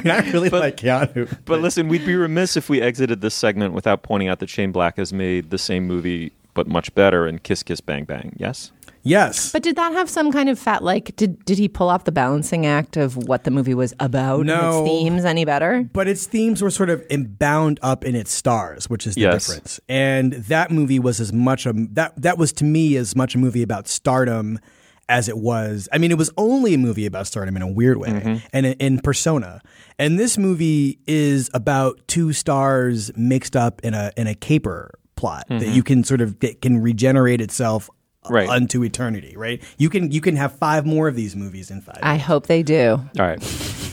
mean, 0.02 0.10
I 0.10 0.30
really 0.32 0.48
like 0.50 0.76
Keanu. 0.78 1.36
But 1.44 1.60
listen, 1.60 1.88
we'd 1.88 2.06
be 2.06 2.16
remiss 2.16 2.56
if 2.56 2.68
we 2.68 2.80
exited 2.80 3.20
this 3.20 3.34
segment 3.34 3.74
without 3.74 4.02
pointing 4.02 4.28
out 4.28 4.38
that 4.40 4.48
Shane 4.48 4.72
Black 4.72 4.96
has 4.96 5.12
made 5.12 5.50
the 5.50 5.58
same 5.58 5.86
movie 5.86 6.32
but 6.54 6.66
much 6.66 6.94
better 6.94 7.26
in 7.26 7.38
Kiss 7.38 7.62
Kiss 7.62 7.80
Bang 7.80 8.04
Bang. 8.04 8.34
Yes. 8.38 8.72
Yes. 9.04 9.50
But 9.50 9.64
did 9.64 9.74
that 9.76 9.92
have 9.94 10.08
some 10.08 10.30
kind 10.30 10.48
of 10.48 10.60
fat 10.60 10.84
like 10.84 11.16
did 11.16 11.44
did 11.44 11.58
he 11.58 11.68
pull 11.68 11.88
off 11.88 12.04
the 12.04 12.12
balancing 12.12 12.66
act 12.66 12.96
of 12.96 13.16
what 13.16 13.42
the 13.42 13.50
movie 13.50 13.74
was 13.74 13.92
about 13.98 14.46
No. 14.46 14.82
its 14.84 14.88
themes 14.88 15.24
any 15.24 15.44
better? 15.44 15.88
but 15.92 16.06
its 16.06 16.26
themes 16.26 16.62
were 16.62 16.70
sort 16.70 16.88
of 16.88 17.02
bound 17.38 17.80
up 17.82 18.04
in 18.04 18.14
its 18.14 18.30
stars, 18.30 18.88
which 18.88 19.04
is 19.06 19.16
the 19.16 19.22
Yes. 19.22 19.46
difference. 19.48 19.80
And 19.88 20.34
that 20.34 20.70
movie 20.70 21.00
was 21.00 21.20
as 21.20 21.32
much 21.32 21.66
a 21.66 21.72
that 21.94 22.12
that 22.20 22.38
was 22.38 22.52
to 22.54 22.64
me 22.64 22.96
as 22.96 23.16
much 23.16 23.34
a 23.34 23.38
movie 23.38 23.62
about 23.62 23.88
stardom 23.88 24.60
as 25.08 25.28
it 25.28 25.38
was. 25.38 25.88
I 25.92 25.98
mean, 25.98 26.10
it 26.10 26.18
was 26.18 26.30
only 26.36 26.74
a 26.74 26.78
movie 26.78 27.06
about 27.06 27.26
stardom 27.26 27.56
in 27.56 27.62
a 27.62 27.70
weird 27.70 27.98
way, 27.98 28.10
mm-hmm. 28.10 28.46
and 28.52 28.66
in, 28.66 28.72
in 28.74 29.00
persona. 29.00 29.60
And 29.98 30.18
this 30.18 30.38
movie 30.38 30.98
is 31.06 31.50
about 31.54 32.00
two 32.06 32.32
stars 32.32 33.10
mixed 33.16 33.56
up 33.56 33.80
in 33.82 33.94
a 33.94 34.12
in 34.16 34.26
a 34.26 34.34
caper 34.34 34.98
plot 35.16 35.44
that 35.48 35.60
mm-hmm. 35.60 35.72
you 35.72 35.82
can 35.82 36.04
sort 36.04 36.20
of 36.20 36.38
that 36.40 36.60
can 36.60 36.78
regenerate 36.78 37.40
itself 37.40 37.90
Right. 38.30 38.48
unto 38.48 38.84
eternity. 38.84 39.34
Right? 39.36 39.60
You 39.78 39.90
can 39.90 40.12
you 40.12 40.20
can 40.20 40.36
have 40.36 40.56
five 40.56 40.86
more 40.86 41.08
of 41.08 41.16
these 41.16 41.34
movies 41.34 41.72
in 41.72 41.80
five. 41.80 41.98
I 42.02 42.18
hope 42.18 42.46
they 42.46 42.62
do. 42.62 43.00
All 43.18 43.26
right. 43.26 43.40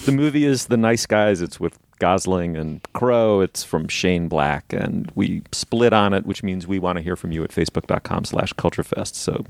the 0.05 0.11
movie 0.11 0.45
is 0.45 0.67
The 0.67 0.77
Nice 0.77 1.07
Guys. 1.07 1.41
It's 1.41 1.59
with 1.59 1.79
Gosling 1.99 2.55
and 2.55 2.81
Crowe. 2.93 3.41
It's 3.41 3.63
from 3.63 3.87
Shane 3.87 4.27
Black. 4.27 4.71
And 4.71 5.11
we 5.15 5.43
split 5.51 5.93
on 5.93 6.13
it, 6.13 6.25
which 6.25 6.43
means 6.43 6.65
we 6.65 6.79
want 6.79 6.97
to 6.97 7.01
hear 7.01 7.15
from 7.15 7.31
you 7.31 7.43
at 7.43 7.51
facebook.com 7.51 8.25
slash 8.25 8.53
culturefest. 8.53 9.15
So 9.15 9.45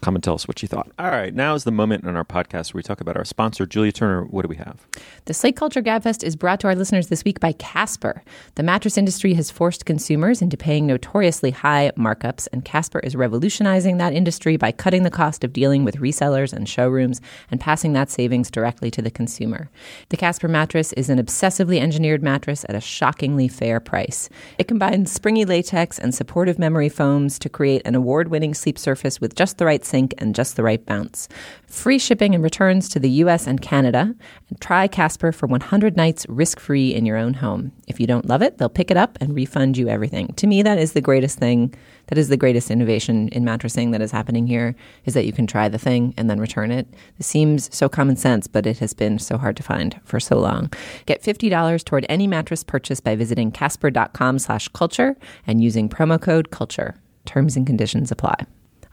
come 0.00 0.14
and 0.14 0.24
tell 0.24 0.34
us 0.34 0.48
what 0.48 0.62
you 0.62 0.68
thought. 0.68 0.90
All 0.98 1.10
right. 1.10 1.34
Now 1.34 1.54
is 1.54 1.64
the 1.64 1.70
moment 1.70 2.04
in 2.04 2.16
our 2.16 2.24
podcast 2.24 2.72
where 2.72 2.78
we 2.78 2.82
talk 2.82 3.00
about 3.00 3.16
our 3.16 3.24
sponsor, 3.24 3.66
Julia 3.66 3.92
Turner. 3.92 4.24
What 4.24 4.42
do 4.42 4.48
we 4.48 4.56
have? 4.56 4.86
The 5.26 5.34
Slate 5.34 5.56
Culture 5.56 5.82
Gabfest 5.82 6.24
is 6.24 6.36
brought 6.36 6.60
to 6.60 6.68
our 6.68 6.74
listeners 6.74 7.08
this 7.08 7.24
week 7.24 7.40
by 7.40 7.52
Casper. 7.52 8.22
The 8.54 8.62
mattress 8.62 8.96
industry 8.96 9.34
has 9.34 9.50
forced 9.50 9.84
consumers 9.84 10.42
into 10.42 10.56
paying 10.56 10.86
notoriously 10.86 11.50
high 11.50 11.92
markups, 11.96 12.48
and 12.52 12.64
Casper 12.64 13.00
is 13.00 13.14
revolutionizing 13.16 13.98
that 13.98 14.12
industry 14.12 14.56
by 14.56 14.72
cutting 14.72 15.02
the 15.02 15.10
cost 15.10 15.44
of 15.44 15.52
dealing 15.52 15.84
with 15.84 15.96
resellers 15.96 16.52
and 16.52 16.68
showrooms 16.68 17.20
and 17.50 17.60
passing 17.60 17.92
that 17.92 18.10
savings 18.10 18.50
directly 18.50 18.90
to 18.90 19.02
the 19.02 19.10
consumer. 19.10 19.70
The 20.08 20.16
Casper 20.16 20.48
mattress 20.48 20.92
is 20.94 21.08
an 21.10 21.18
obsessively 21.18 21.80
engineered 21.80 22.22
mattress 22.22 22.64
at 22.68 22.74
a 22.74 22.80
shockingly 22.80 23.48
fair 23.48 23.80
price. 23.80 24.28
It 24.58 24.68
combines 24.68 25.12
springy 25.12 25.44
latex 25.44 25.98
and 25.98 26.14
supportive 26.14 26.58
memory 26.58 26.88
foams 26.88 27.38
to 27.40 27.48
create 27.48 27.82
an 27.84 27.94
award 27.94 28.28
winning 28.28 28.54
sleep 28.54 28.78
surface 28.78 29.20
with 29.20 29.34
just 29.34 29.58
the 29.58 29.66
right 29.66 29.84
sink 29.90 30.14
and 30.18 30.34
just 30.34 30.56
the 30.56 30.62
right 30.62 30.84
bounce. 30.86 31.28
Free 31.66 31.98
shipping 31.98 32.34
and 32.34 32.42
returns 32.42 32.88
to 32.88 32.98
the 32.98 33.10
US 33.22 33.46
and 33.46 33.60
Canada. 33.60 34.14
And 34.48 34.60
try 34.60 34.88
Casper 34.88 35.32
for 35.32 35.46
100 35.46 35.96
nights 35.96 36.26
risk 36.28 36.58
free 36.58 36.94
in 36.94 37.04
your 37.04 37.16
own 37.16 37.34
home. 37.34 37.72
If 37.86 38.00
you 38.00 38.06
don't 38.06 38.26
love 38.26 38.42
it, 38.42 38.58
they'll 38.58 38.68
pick 38.68 38.90
it 38.90 38.96
up 38.96 39.18
and 39.20 39.34
refund 39.34 39.76
you 39.76 39.88
everything. 39.88 40.28
To 40.34 40.46
me, 40.46 40.62
that 40.62 40.78
is 40.78 40.92
the 40.92 41.00
greatest 41.00 41.38
thing. 41.38 41.74
That 42.06 42.18
is 42.18 42.28
the 42.28 42.36
greatest 42.36 42.70
innovation 42.70 43.28
in 43.28 43.44
mattressing 43.44 43.92
that 43.92 44.00
is 44.00 44.10
happening 44.10 44.46
here 44.46 44.74
is 45.04 45.14
that 45.14 45.26
you 45.26 45.32
can 45.32 45.46
try 45.46 45.68
the 45.68 45.78
thing 45.78 46.14
and 46.16 46.28
then 46.28 46.40
return 46.40 46.70
it. 46.70 46.86
This 47.18 47.26
seems 47.26 47.74
so 47.74 47.88
common 47.88 48.16
sense, 48.16 48.46
but 48.46 48.66
it 48.66 48.78
has 48.78 48.94
been 48.94 49.18
so 49.18 49.38
hard 49.38 49.56
to 49.56 49.62
find 49.62 50.00
for 50.04 50.18
so 50.18 50.38
long. 50.38 50.72
Get 51.06 51.22
$50 51.22 51.84
toward 51.84 52.06
any 52.08 52.26
mattress 52.26 52.64
purchase 52.64 53.00
by 53.00 53.16
visiting 53.16 53.52
casper.com 53.52 54.38
slash 54.38 54.68
culture 54.68 55.16
and 55.46 55.62
using 55.62 55.88
promo 55.88 56.20
code 56.20 56.50
culture. 56.50 56.96
Terms 57.26 57.56
and 57.56 57.66
conditions 57.66 58.10
apply. 58.10 58.46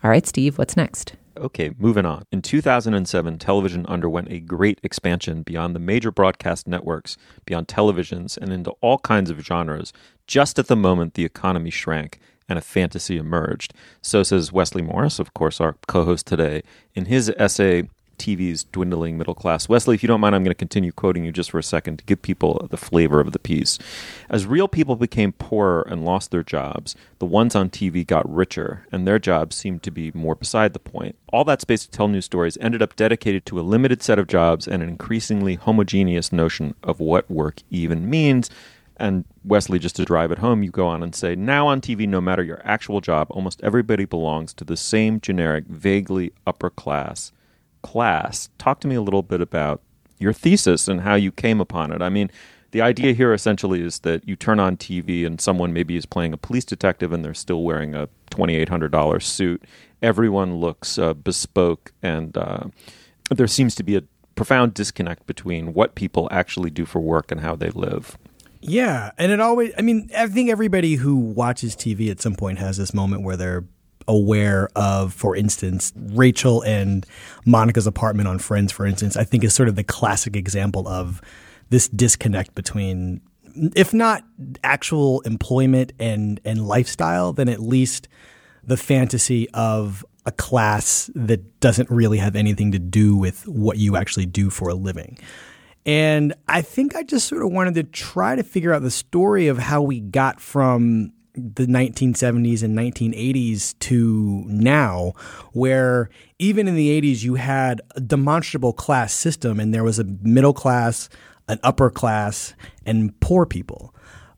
All 0.04 0.12
right, 0.12 0.28
Steve, 0.28 0.60
what's 0.60 0.78
next? 0.78 1.16
Okay, 1.36 1.72
moving 1.78 2.06
on. 2.06 2.24
In 2.32 2.42
2007, 2.44 3.40
television 3.40 3.86
underwent 3.88 4.32
a 4.32 4.40
great 4.40 4.80
expansion 4.84 5.42
beyond 5.42 5.76
the 5.76 5.80
major 5.80 6.12
broadcast 6.12 6.68
networks, 6.68 7.18
beyond 7.46 7.68
televisions, 7.68 8.38
and 8.38 8.52
into 8.54 8.72
all 8.82 9.00
kinds 9.00 9.32
of 9.32 9.40
genres, 9.40 9.94
just 10.28 10.60
at 10.60 10.68
the 10.68 10.76
moment 10.76 11.16
the 11.16 11.26
economy 11.26 11.72
shrank 11.72 12.20
and 12.48 12.60
a 12.60 12.62
fantasy 12.62 13.18
emerged. 13.18 13.74
So 14.02 14.22
says 14.24 14.52
Wesley 14.52 14.82
Morris, 14.82 15.20
of 15.20 15.34
course, 15.34 15.60
our 15.60 15.76
co 15.88 16.06
host 16.06 16.28
today, 16.28 16.62
in 16.94 17.06
his 17.06 17.32
essay, 17.38 17.90
TV's 18.18 18.64
Dwindling 18.66 19.18
Middle 19.18 19.36
Class. 19.36 19.70
Wesley, 19.70 19.96
if 19.96 20.04
you 20.04 20.08
don't 20.08 20.22
mind, 20.22 20.36
I'm 20.36 20.44
going 20.44 20.52
to 20.52 20.56
continue 20.56 20.92
quoting 20.92 21.24
you 21.24 21.32
just 21.32 21.52
for 21.52 21.60
a 21.60 21.64
second 21.64 21.98
to 21.98 22.06
give 22.06 22.22
people 22.22 22.68
the 22.70 22.78
flavor 22.78 23.20
of 23.20 23.32
the 23.32 23.40
piece. 23.40 23.78
As 24.30 24.46
real 24.46 24.68
people 24.68 24.96
became 24.96 25.32
poorer 25.32 25.82
and 25.84 26.04
lost 26.06 26.32
their 26.32 26.44
jobs, 26.44 26.96
the 27.20 27.26
ones 27.26 27.56
on 27.56 27.70
TV 27.70 28.06
got 28.06 28.30
richer, 28.32 28.86
and 28.92 29.08
their 29.08 29.20
jobs 29.20 29.56
seemed 29.56 29.84
to 29.84 29.92
be 29.92 30.12
more 30.14 30.36
beside 30.36 30.74
the 30.74 30.80
point. 30.80 31.16
All 31.32 31.44
that 31.46 31.62
space 31.62 31.86
to 31.86 31.92
tell 31.92 32.08
news 32.08 32.26
stories 32.26 32.58
ended 32.60 32.82
up 32.82 32.96
dedicated 32.96 33.46
to 33.48 33.60
a 33.60 33.62
limited 33.62 34.02
set 34.02 34.20
of 34.20 34.28
jobs 34.28 34.68
and 34.68 34.84
an 34.84 34.90
increasingly 34.90 35.56
homogeneous 35.56 36.32
notion 36.32 36.76
of 36.84 37.00
what 37.00 37.30
work 37.30 37.62
even 37.70 38.10
means. 38.10 38.50
And 39.00 39.26
Wesley, 39.44 39.78
just 39.78 39.96
to 39.98 40.06
drive 40.06 40.32
it 40.32 40.40
home, 40.40 40.64
you 40.64 40.72
go 40.72 40.88
on 40.88 41.04
and 41.04 41.14
say, 41.14 41.36
now 41.36 41.68
on 41.68 41.82
TV, 41.82 42.08
no 42.08 42.20
matter 42.20 42.44
your 42.44 42.62
actual 42.64 43.00
job, 43.00 43.28
almost 43.30 43.62
everybody 43.64 44.06
belongs 44.06 44.54
to 44.56 44.64
the 44.64 44.76
same 44.76 45.22
generic, 45.22 45.66
vaguely 45.68 46.34
upper 46.48 46.72
class 46.72 47.32
class. 47.82 48.50
Talk 48.58 48.80
to 48.82 48.88
me 48.88 48.96
a 48.96 49.02
little 49.02 49.24
bit 49.24 49.42
about 49.42 49.82
your 50.20 50.34
thesis 50.34 50.88
and 50.88 51.02
how 51.02 51.16
you 51.16 51.32
came 51.32 51.62
upon 51.62 51.92
it. 51.92 52.02
I 52.02 52.10
mean, 52.10 52.32
the 52.72 52.82
idea 52.82 53.14
here 53.14 53.34
essentially 53.34 53.82
is 53.82 54.00
that 54.00 54.28
you 54.28 54.36
turn 54.36 54.60
on 54.60 54.78
TV 54.78 55.26
and 55.26 55.40
someone 55.40 55.74
maybe 55.74 55.96
is 55.96 56.06
playing 56.06 56.34
a 56.34 56.38
police 56.38 56.66
detective 56.66 57.12
and 57.12 57.24
they're 57.24 57.34
still 57.34 57.64
wearing 57.64 57.96
a 57.96 58.10
$2,800 58.32 59.22
suit. 59.24 59.64
Everyone 60.02 60.58
looks 60.58 61.00
uh, 61.00 61.14
bespoke, 61.14 61.92
and 62.04 62.38
uh, 62.38 62.66
there 63.32 63.48
seems 63.48 63.74
to 63.76 63.84
be 63.84 63.96
a 63.96 64.04
profound 64.36 64.74
disconnect 64.74 65.26
between 65.26 65.74
what 65.74 65.96
people 65.96 66.28
actually 66.30 66.70
do 66.70 66.86
for 66.86 67.00
work 67.00 67.32
and 67.32 67.42
how 67.42 67.56
they 67.56 67.72
live. 67.72 68.18
Yeah, 68.62 69.12
and 69.18 69.32
it 69.32 69.40
always 69.40 69.72
I 69.78 69.82
mean, 69.82 70.10
I 70.16 70.28
think 70.28 70.50
everybody 70.50 70.96
who 70.96 71.16
watches 71.16 71.76
TV 71.76 72.12
at 72.12 72.22
some 72.22 72.36
point 72.36 72.60
has 72.60 72.78
this 72.78 72.94
moment 72.94 73.24
where 73.24 73.38
they're 73.38 73.66
aware 74.08 74.70
of, 74.76 75.14
for 75.14 75.36
instance, 75.36 75.94
Rachel 75.96 76.62
and 76.62 77.06
Monica's 77.46 77.88
apartment 77.88 78.28
on 78.28 78.40
Friends, 78.40 78.72
for 78.72 78.86
instance, 78.86 79.18
I 79.18 79.24
think 79.24 79.44
is 79.44 79.54
sort 79.54 79.70
of 79.70 79.76
the 79.76 79.84
classic 79.84 80.36
example 80.36 80.88
of 80.88 81.22
this 81.70 81.88
disconnect 81.90 82.56
between 82.56 83.22
if 83.76 83.94
not 83.94 84.24
actual 84.64 85.22
employment 85.22 85.94
and 86.00 86.40
and 86.46 86.68
lifestyle, 86.68 87.34
then 87.34 87.50
at 87.50 87.60
least 87.60 88.08
the 88.64 88.78
fantasy 88.78 89.50
of 89.52 90.06
a 90.26 90.32
class 90.32 91.10
that 91.16 91.60
doesn't 91.60 91.90
really 91.90 92.18
have 92.18 92.36
anything 92.36 92.74
to 92.74 92.80
do 92.80 93.16
with 93.16 93.48
what 93.48 93.78
you 93.78 93.96
actually 93.96 94.26
do 94.26 94.50
for 94.50 94.70
a 94.70 94.76
living. 94.76 95.18
And 95.86 96.34
I 96.50 96.62
think 96.62 96.98
I 96.98 97.04
just 97.04 97.30
sort 97.30 97.44
of 97.44 97.52
wanted 97.52 97.76
to 97.76 97.84
try 97.84 98.36
to 98.36 98.44
figure 98.44 98.74
out 98.74 98.82
the 98.82 98.92
story 98.92 99.48
of 99.48 99.58
how 99.58 99.82
we 99.82 100.02
got 100.02 100.42
from 100.42 101.14
the 101.38 101.68
1970s 101.68 102.64
and 102.64 102.78
1980s 102.78 103.78
to 103.80 104.44
now, 104.48 105.14
where 105.54 106.10
even 106.40 106.68
in 106.68 106.76
the 106.76 107.02
80s 107.02 107.24
you 107.24 107.36
had 107.36 107.82
a 107.96 108.02
demonstrable 108.02 108.74
class 108.74 109.14
system 109.14 109.60
and 109.60 109.74
there 109.74 109.84
was 109.84 110.00
a 110.00 110.04
middle 110.04 110.54
class, 110.54 111.10
an 111.48 111.60
upper 111.64 111.90
class, 111.90 112.54
and 112.86 113.18
poor 113.20 113.46
people. 113.46 113.94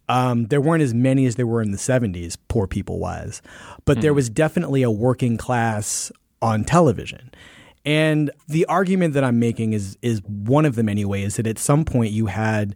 Um, 0.10 0.48
there 0.48 0.60
weren't 0.60 0.84
as 0.84 0.94
many 0.94 1.26
as 1.26 1.36
there 1.36 1.48
were 1.48 1.62
in 1.62 1.72
the 1.72 1.78
70s, 1.78 2.36
poor 2.48 2.68
people 2.68 3.00
wise, 3.00 3.42
but 3.86 3.94
mm-hmm. 3.94 4.02
there 4.02 4.14
was 4.14 4.30
definitely 4.30 4.82
a 4.82 4.92
working 4.92 5.38
class 5.38 6.12
on 6.42 6.64
television. 6.64 7.32
And 7.86 8.32
the 8.48 8.66
argument 8.66 9.14
that 9.14 9.24
I'm 9.24 9.40
making 9.40 9.74
is 9.74 9.98
is 10.02 10.22
one 10.26 10.66
of 10.66 10.76
them 10.76 10.90
anyway, 10.90 11.24
is 11.24 11.38
that 11.38 11.48
at 11.48 11.58
some 11.58 11.86
point 11.86 12.12
you 12.12 12.26
had 12.26 12.76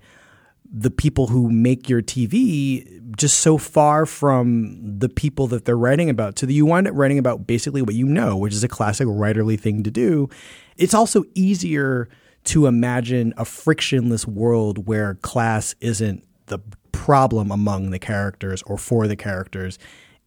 the 0.73 0.89
people 0.89 1.27
who 1.27 1.51
make 1.51 1.87
your 1.87 2.01
TV 2.01 2.99
just 3.15 3.39
so 3.41 3.59
far 3.59 4.07
from 4.07 4.79
the 4.81 5.07
people 5.07 5.45
that 5.47 5.65
they're 5.65 5.77
writing 5.77 6.09
about. 6.09 6.39
So 6.39 6.47
that 6.47 6.53
you 6.53 6.65
wind 6.65 6.87
up 6.87 6.95
writing 6.95 7.19
about 7.19 7.45
basically 7.45 7.83
what 7.83 7.93
you 7.93 8.07
know, 8.07 8.35
which 8.35 8.53
is 8.53 8.63
a 8.63 8.67
classic 8.67 9.07
writerly 9.07 9.59
thing 9.59 9.83
to 9.83 9.91
do. 9.91 10.29
It's 10.75 10.95
also 10.95 11.23
easier 11.35 12.09
to 12.45 12.65
imagine 12.65 13.33
a 13.37 13.45
frictionless 13.45 14.27
world 14.27 14.87
where 14.87 15.13
class 15.15 15.75
isn't 15.79 16.25
the 16.47 16.59
problem 16.91 17.51
among 17.51 17.91
the 17.91 17.99
characters 17.99 18.63
or 18.63 18.77
for 18.77 19.07
the 19.07 19.15
characters. 19.15 19.77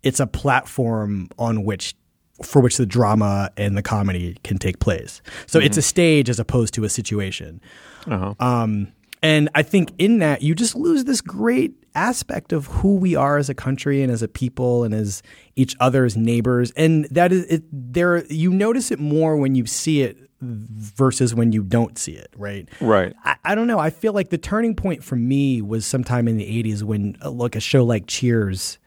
It's 0.05 0.21
a 0.21 0.27
platform 0.27 1.29
on 1.39 1.65
which 1.65 1.97
for 2.43 2.61
which 2.61 2.77
the 2.77 2.87
drama 2.87 3.51
and 3.57 3.77
the 3.77 3.83
comedy 3.83 4.37
can 4.45 4.59
take 4.59 4.79
place. 4.79 5.23
So 5.47 5.59
mm-hmm. 5.59 5.67
it's 5.67 5.79
a 5.79 5.83
stage 5.83 6.29
as 6.29 6.39
opposed 6.39 6.75
to 6.75 6.85
a 6.85 6.89
situation. 6.89 7.63
Uh-huh. 8.07 8.35
Um, 8.39 8.93
and 9.23 9.49
I 9.55 9.63
think 9.63 9.93
in 9.99 10.19
that, 10.19 10.43
you 10.43 10.55
just 10.55 10.75
lose 10.75 11.05
this 11.05 11.21
great 11.21 11.75
aspect 11.95 12.53
of 12.53 12.67
who 12.67 12.97
we 12.97 13.15
are 13.15 13.39
as 13.39 13.49
a 13.49 13.55
country 13.55 14.03
and 14.03 14.13
as 14.13 14.23
a 14.23 14.29
people 14.29 14.85
and 14.85 14.95
as 14.95 15.23
each 15.57 15.75
other's 15.81 16.17
neighbors. 16.17 16.71
And 16.73 17.07
that 17.07 17.33
is, 17.33 17.45
it, 17.47 17.63
there, 17.73 18.25
you 18.27 18.53
notice 18.53 18.91
it 18.91 19.01
more 19.01 19.37
when 19.37 19.55
you 19.55 19.67
see 19.67 20.03
it 20.03 20.19
versus 20.41 21.35
when 21.35 21.53
you 21.53 21.63
don't 21.63 21.97
see 21.99 22.13
it, 22.13 22.29
right? 22.37 22.69
Right. 22.81 23.15
I, 23.25 23.37
I, 23.45 23.55
don't 23.55 23.67
know. 23.67 23.79
I 23.79 23.89
feel 23.91 24.13
like 24.13 24.29
the 24.29 24.39
turning 24.39 24.77
point 24.77 25.03
for 25.03 25.17
me 25.17 25.63
was 25.63 25.87
sometime 25.87 26.29
in 26.29 26.37
the 26.37 26.63
80s 26.63 26.83
when, 26.83 27.17
uh, 27.25 27.31
look, 27.31 27.57
a 27.57 27.61
show 27.61 27.85
like 27.85 28.07
Cheers 28.07 28.79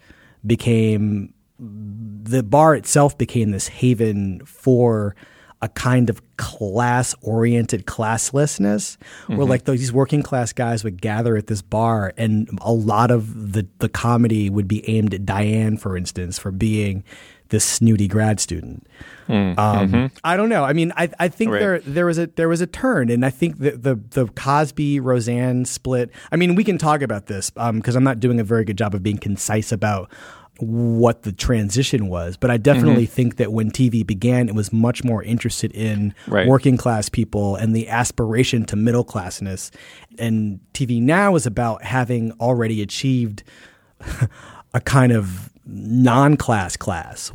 became 0.45 1.33
the 1.59 2.41
bar 2.41 2.75
itself 2.75 3.17
became 3.17 3.51
this 3.51 3.67
haven 3.67 4.39
for 4.45 5.15
a 5.61 5.67
kind 5.69 6.09
of 6.09 6.21
class 6.37 7.13
oriented 7.21 7.85
classlessness 7.85 8.97
mm-hmm. 8.97 9.35
where 9.35 9.45
like 9.45 9.65
these 9.65 9.91
working 9.91 10.23
class 10.23 10.53
guys 10.53 10.83
would 10.83 11.01
gather 11.01 11.35
at 11.35 11.47
this 11.47 11.61
bar 11.61 12.13
and 12.15 12.49
a 12.61 12.71
lot 12.71 13.11
of 13.11 13.53
the, 13.53 13.67
the 13.79 13.89
comedy 13.89 14.49
would 14.49 14.67
be 14.67 14.87
aimed 14.89 15.13
at 15.13 15.25
Diane, 15.25 15.75
for 15.75 15.97
instance, 15.97 16.39
for 16.39 16.51
being 16.51 17.03
this 17.49 17.65
snooty 17.65 18.07
grad 18.07 18.39
student. 18.39 18.87
Mm, 19.27 19.57
um, 19.59 19.91
mm-hmm. 19.91 20.17
I 20.23 20.37
don't 20.37 20.49
know. 20.49 20.63
I 20.63 20.73
mean, 20.73 20.91
I, 20.95 21.09
I 21.19 21.27
think 21.27 21.51
right. 21.51 21.59
there 21.59 21.79
there 21.81 22.05
was 22.05 22.17
a 22.17 22.27
there 22.27 22.49
was 22.49 22.61
a 22.61 22.67
turn, 22.67 23.09
and 23.09 23.25
I 23.25 23.29
think 23.29 23.59
the 23.59 23.71
the, 23.71 23.95
the 23.95 24.27
Cosby 24.27 24.99
Roseanne 24.99 25.65
split. 25.65 26.11
I 26.31 26.35
mean, 26.35 26.55
we 26.55 26.63
can 26.63 26.77
talk 26.77 27.01
about 27.01 27.27
this 27.27 27.49
because 27.49 27.95
um, 27.95 27.97
I'm 27.97 28.03
not 28.03 28.19
doing 28.19 28.39
a 28.39 28.43
very 28.43 28.65
good 28.65 28.77
job 28.77 28.95
of 28.95 29.03
being 29.03 29.17
concise 29.17 29.71
about 29.71 30.11
what 30.59 31.23
the 31.23 31.31
transition 31.31 32.07
was, 32.07 32.35
but 32.35 32.51
I 32.51 32.57
definitely 32.57 33.05
mm-hmm. 33.05 33.13
think 33.13 33.35
that 33.37 33.53
when 33.53 33.71
TV 33.71 34.05
began, 34.05 34.49
it 34.49 34.55
was 34.55 34.73
much 34.73 35.03
more 35.03 35.23
interested 35.23 35.71
in 35.71 36.13
right. 36.27 36.47
working 36.47 36.75
class 36.75 37.07
people 37.07 37.55
and 37.55 37.75
the 37.75 37.87
aspiration 37.87 38.65
to 38.65 38.75
middle 38.75 39.05
classness. 39.05 39.71
And 40.17 40.59
TV 40.73 41.01
now 41.01 41.35
is 41.35 41.45
about 41.45 41.83
having 41.83 42.33
already 42.41 42.81
achieved 42.81 43.43
a 44.73 44.81
kind 44.81 45.13
of 45.13 45.49
non 45.71 46.37
class 46.37 46.75
class 46.75 47.31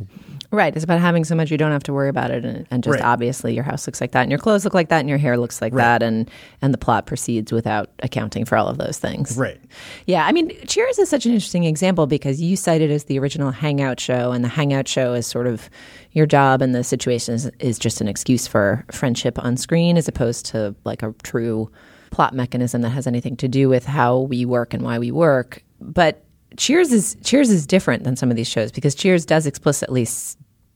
Right. 0.55 0.73
It's 0.73 0.83
about 0.83 0.99
having 0.99 1.25
so 1.25 1.35
much 1.35 1.51
you 1.51 1.57
don't 1.57 1.71
have 1.71 1.83
to 1.83 1.93
worry 1.93 2.09
about 2.09 2.31
it, 2.31 2.45
and, 2.45 2.65
and 2.71 2.83
just 2.83 2.99
right. 2.99 3.03
obviously 3.03 3.53
your 3.53 3.63
house 3.63 3.85
looks 3.87 3.99
like 3.99 4.11
that, 4.11 4.21
and 4.21 4.31
your 4.31 4.39
clothes 4.39 4.63
look 4.63 4.73
like 4.73 4.89
that, 4.89 4.99
and 4.99 5.09
your 5.09 5.17
hair 5.17 5.37
looks 5.37 5.61
like 5.61 5.73
right. 5.73 5.83
that, 5.83 6.03
and 6.03 6.29
and 6.61 6.73
the 6.73 6.77
plot 6.77 7.05
proceeds 7.05 7.51
without 7.51 7.89
accounting 7.99 8.45
for 8.45 8.57
all 8.57 8.67
of 8.67 8.77
those 8.77 8.97
things. 8.97 9.37
Right. 9.37 9.59
Yeah. 10.05 10.25
I 10.25 10.31
mean, 10.31 10.51
Cheers 10.65 10.99
is 10.99 11.09
such 11.09 11.25
an 11.25 11.33
interesting 11.33 11.65
example 11.65 12.07
because 12.07 12.41
you 12.41 12.55
cited 12.55 12.89
it 12.89 12.93
as 12.93 13.05
the 13.05 13.19
original 13.19 13.51
Hangout 13.51 13.99
show, 13.99 14.31
and 14.31 14.43
the 14.43 14.49
Hangout 14.49 14.87
show 14.87 15.13
is 15.13 15.27
sort 15.27 15.47
of 15.47 15.69
your 16.11 16.25
job, 16.25 16.61
and 16.61 16.73
the 16.73 16.83
situation 16.83 17.35
is, 17.35 17.51
is 17.59 17.77
just 17.77 17.99
an 17.99 18.07
excuse 18.07 18.47
for 18.47 18.85
friendship 18.91 19.37
on 19.43 19.57
screen, 19.57 19.97
as 19.97 20.07
opposed 20.07 20.45
to 20.47 20.75
like 20.85 21.03
a 21.03 21.13
true 21.23 21.69
plot 22.11 22.33
mechanism 22.33 22.81
that 22.81 22.89
has 22.89 23.07
anything 23.07 23.35
to 23.35 23.47
do 23.47 23.67
with 23.67 23.85
how 23.85 24.19
we 24.19 24.45
work 24.45 24.73
and 24.73 24.83
why 24.83 24.99
we 24.99 25.11
work. 25.11 25.63
But 25.81 26.24
Cheers 26.57 26.91
is 26.91 27.17
Cheers 27.23 27.49
is 27.49 27.65
different 27.65 28.03
than 28.03 28.15
some 28.15 28.29
of 28.29 28.37
these 28.37 28.47
shows 28.47 28.71
because 28.71 28.95
Cheers 28.95 29.25
does 29.25 29.45
explicitly 29.45 30.07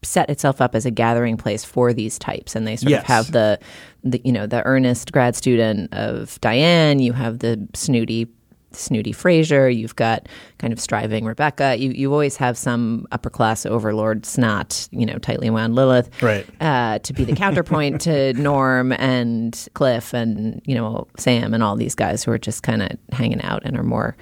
set 0.02 0.30
itself 0.30 0.62
up 0.62 0.76
as 0.76 0.86
a 0.86 0.92
gathering 0.92 1.38
place 1.38 1.66
for 1.66 1.92
these 1.92 2.18
types 2.18 2.56
and 2.56 2.66
they 2.66 2.78
sort 2.78 2.92
yes. 2.92 3.02
of 3.02 3.08
have 3.08 3.32
the 3.32 3.60
the 4.04 4.22
you 4.24 4.32
know 4.32 4.48
the 4.48 4.66
earnest 4.66 5.12
grad 5.12 5.36
student 5.36 5.94
of 5.94 6.40
Diane 6.42 7.00
you 7.00 7.12
have 7.14 7.40
the 7.40 7.68
snooty 7.74 8.28
snooty 8.72 9.14
Frasier, 9.14 9.76
you've 9.76 9.96
got 9.96 10.28
kind 10.58 10.72
of 10.74 10.80
striving 10.80 11.26
Rebecca. 11.26 11.76
You 11.78 11.92
you 11.92 12.12
always 12.12 12.36
have 12.38 12.58
some 12.58 13.08
upper 13.12 13.30
class 13.30 13.66
overlord 13.66 14.26
snot, 14.26 14.88
you 14.92 15.06
know, 15.06 15.18
tightly 15.18 15.50
wound 15.50 15.76
Lilith, 15.76 16.10
Right. 16.22 16.46
Uh, 16.62 17.00
to 17.00 17.14
be 17.14 17.24
the 17.24 17.36
counterpoint 17.36 18.02
to 18.02 18.34
Norm 18.42 18.92
and 18.94 19.68
Cliff 19.74 20.14
and 20.14 20.62
you 20.66 20.76
know 20.76 21.08
Sam 21.18 21.54
and 21.54 21.64
all 21.64 21.76
these 21.76 21.96
guys 21.96 22.24
who 22.24 22.32
are 22.32 22.38
just 22.38 22.64
kind 22.64 22.84
of 22.84 22.92
hanging 23.12 23.42
out 23.42 23.64
and 23.66 23.78
are 23.78 23.84
more 23.84 24.16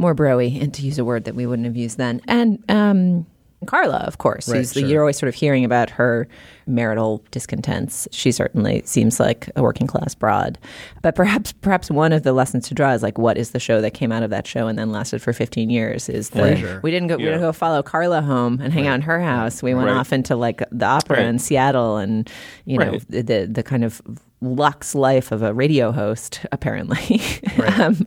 more 0.00 0.14
broy, 0.14 0.60
and 0.60 0.72
to 0.74 0.82
use 0.82 0.98
a 0.98 1.04
word 1.04 1.24
that 1.24 1.34
we 1.34 1.46
wouldn't 1.46 1.66
have 1.66 1.76
used 1.76 1.98
then. 1.98 2.20
And 2.26 2.62
um, 2.70 3.26
Carla, 3.66 3.98
of 3.98 4.16
course, 4.18 4.48
Right, 4.48 4.56
who's 4.56 4.72
the, 4.72 4.80
sure. 4.80 4.88
you're 4.88 5.00
always 5.02 5.18
sort 5.18 5.28
of 5.28 5.34
hearing 5.34 5.64
about 5.66 5.90
her 5.90 6.26
marital 6.66 7.22
discontents. 7.30 8.08
She 8.10 8.32
certainly 8.32 8.80
seems 8.86 9.20
like 9.20 9.50
a 9.56 9.62
working 9.62 9.86
class 9.86 10.14
broad. 10.14 10.56
But 11.02 11.14
perhaps 11.14 11.52
perhaps 11.52 11.90
one 11.90 12.12
of 12.14 12.22
the 12.22 12.32
lessons 12.32 12.68
to 12.68 12.74
draw 12.74 12.92
is 12.92 13.02
like 13.02 13.18
what 13.18 13.36
is 13.36 13.50
the 13.50 13.60
show 13.60 13.82
that 13.82 13.90
came 13.92 14.12
out 14.12 14.22
of 14.22 14.30
that 14.30 14.46
show 14.46 14.66
and 14.66 14.78
then 14.78 14.90
lasted 14.92 15.20
for 15.20 15.32
15 15.34 15.68
years 15.68 16.08
is 16.08 16.30
the 16.30 16.80
we 16.82 16.90
didn't 16.90 17.08
go 17.08 17.16
we 17.18 17.24
didn't 17.24 17.40
go 17.40 17.52
follow 17.52 17.82
Carla 17.82 18.22
home 18.22 18.60
and 18.62 18.72
hang 18.72 18.86
out 18.86 18.94
in 18.94 19.02
her 19.02 19.20
house. 19.20 19.62
We 19.62 19.74
went 19.74 19.88
Right. 19.88 19.96
off 19.96 20.12
into 20.12 20.36
like 20.36 20.62
the 20.72 20.86
opera 20.86 21.18
Right. 21.18 21.26
in 21.26 21.38
Seattle 21.38 21.98
and 21.98 22.30
you 22.64 22.78
know 22.78 22.92
Right. 22.92 23.08
the, 23.10 23.22
the 23.22 23.46
the 23.50 23.62
kind 23.62 23.84
of 23.84 24.00
lux 24.40 24.94
life 24.94 25.32
of 25.32 25.42
a 25.42 25.52
radio 25.52 25.92
host 25.92 26.40
apparently. 26.50 27.20
um, 27.78 28.06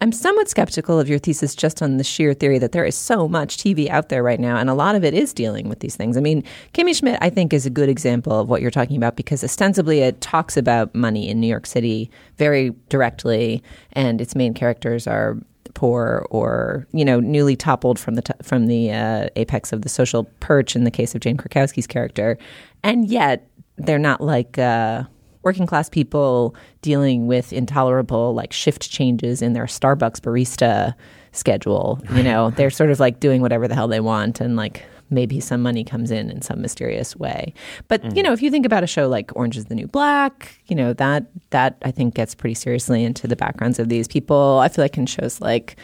I'm 0.00 0.12
somewhat 0.12 0.48
skeptical 0.48 1.00
of 1.00 1.08
your 1.08 1.18
thesis 1.18 1.56
just 1.56 1.82
on 1.82 1.96
the 1.96 2.04
sheer 2.04 2.32
theory 2.32 2.58
that 2.60 2.70
there 2.70 2.84
is 2.84 2.94
so 2.94 3.26
much 3.26 3.56
TV 3.56 3.88
out 3.88 4.10
there 4.10 4.22
right 4.22 4.38
now, 4.38 4.56
and 4.56 4.70
a 4.70 4.74
lot 4.74 4.94
of 4.94 5.02
it 5.02 5.12
is 5.12 5.32
dealing 5.32 5.68
with 5.68 5.80
these 5.80 5.96
things. 5.96 6.16
I 6.16 6.20
mean, 6.20 6.44
Kimmy 6.72 6.94
Schmidt, 6.94 7.18
I 7.20 7.30
think, 7.30 7.52
is 7.52 7.66
a 7.66 7.70
good 7.70 7.88
example 7.88 8.38
of 8.38 8.48
what 8.48 8.62
you're 8.62 8.70
talking 8.70 8.96
about 8.96 9.16
because 9.16 9.42
ostensibly 9.42 10.00
it 10.00 10.20
talks 10.20 10.56
about 10.56 10.94
money 10.94 11.28
in 11.28 11.40
New 11.40 11.48
York 11.48 11.66
City 11.66 12.10
very 12.36 12.72
directly, 12.88 13.60
and 13.92 14.20
its 14.20 14.36
main 14.36 14.54
characters 14.54 15.08
are 15.08 15.36
poor 15.74 16.26
or 16.30 16.86
you 16.92 17.04
know 17.04 17.20
newly 17.20 17.54
toppled 17.54 17.98
from 17.98 18.14
the 18.14 18.22
t- 18.22 18.32
from 18.42 18.66
the 18.66 18.92
uh, 18.92 19.28
apex 19.36 19.72
of 19.72 19.82
the 19.82 19.88
social 19.88 20.24
perch 20.40 20.74
in 20.76 20.84
the 20.84 20.90
case 20.90 21.14
of 21.14 21.20
Jane 21.20 21.36
Krakowski's 21.36 21.88
character, 21.88 22.38
and 22.84 23.08
yet 23.08 23.48
they're 23.76 23.98
not 23.98 24.20
like. 24.20 24.58
Uh, 24.58 25.04
working 25.42 25.66
class 25.66 25.88
people 25.88 26.54
dealing 26.82 27.26
with 27.26 27.52
intolerable 27.52 28.34
like 28.34 28.52
shift 28.52 28.90
changes 28.90 29.42
in 29.42 29.52
their 29.52 29.66
Starbucks 29.66 30.20
barista 30.20 30.94
schedule. 31.32 32.00
You 32.12 32.22
know, 32.22 32.50
they're 32.56 32.70
sort 32.70 32.90
of 32.90 33.00
like 33.00 33.20
doing 33.20 33.40
whatever 33.40 33.68
the 33.68 33.74
hell 33.74 33.88
they 33.88 34.00
want 34.00 34.40
and 34.40 34.56
like 34.56 34.84
maybe 35.10 35.40
some 35.40 35.62
money 35.62 35.84
comes 35.84 36.10
in 36.10 36.30
in 36.30 36.42
some 36.42 36.60
mysterious 36.60 37.16
way. 37.16 37.54
But, 37.88 38.04
you 38.04 38.10
mm. 38.10 38.24
know, 38.24 38.32
if 38.32 38.42
you 38.42 38.50
think 38.50 38.66
about 38.66 38.84
a 38.84 38.86
show 38.86 39.08
like 39.08 39.34
Orange 39.34 39.56
is 39.56 39.66
the 39.66 39.74
New 39.74 39.86
Black, 39.86 40.60
you 40.66 40.76
know, 40.76 40.92
that 40.94 41.26
that 41.50 41.78
I 41.82 41.90
think 41.90 42.14
gets 42.14 42.34
pretty 42.34 42.54
seriously 42.54 43.04
into 43.04 43.26
the 43.26 43.36
backgrounds 43.36 43.78
of 43.78 43.88
these 43.88 44.08
people. 44.08 44.58
I 44.62 44.68
feel 44.68 44.84
like 44.84 44.98
in 44.98 45.06
shows 45.06 45.40
like 45.40 45.76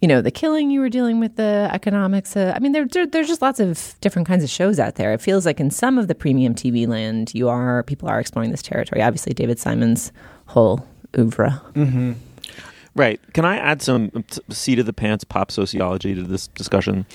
you 0.00 0.08
know, 0.08 0.22
the 0.22 0.30
killing 0.30 0.70
you 0.70 0.80
were 0.80 0.88
dealing 0.88 1.20
with 1.20 1.36
the 1.36 1.68
economics. 1.72 2.36
Uh, 2.36 2.52
I 2.56 2.58
mean, 2.58 2.72
there, 2.72 2.86
there, 2.86 3.06
there's 3.06 3.28
just 3.28 3.42
lots 3.42 3.60
of 3.60 3.94
different 4.00 4.26
kinds 4.26 4.42
of 4.42 4.48
shows 4.48 4.80
out 4.80 4.94
there. 4.94 5.12
It 5.12 5.20
feels 5.20 5.44
like 5.44 5.60
in 5.60 5.70
some 5.70 5.98
of 5.98 6.08
the 6.08 6.14
premium 6.14 6.54
TV 6.54 6.88
land, 6.88 7.32
you 7.34 7.48
are 7.48 7.82
people 7.82 8.08
are 8.08 8.18
exploring 8.18 8.50
this 8.50 8.62
territory. 8.62 9.02
Obviously, 9.02 9.34
David 9.34 9.58
Simon's 9.58 10.10
whole 10.46 10.86
oeuvre. 11.18 11.60
Right. 12.96 13.20
Can 13.34 13.44
I 13.44 13.56
add 13.56 13.82
some 13.82 14.24
seat 14.48 14.78
of 14.78 14.86
the 14.86 14.92
pants 14.92 15.22
pop 15.22 15.50
sociology 15.52 16.14
to 16.14 16.22
this 16.22 16.48
discussion? 16.48 17.06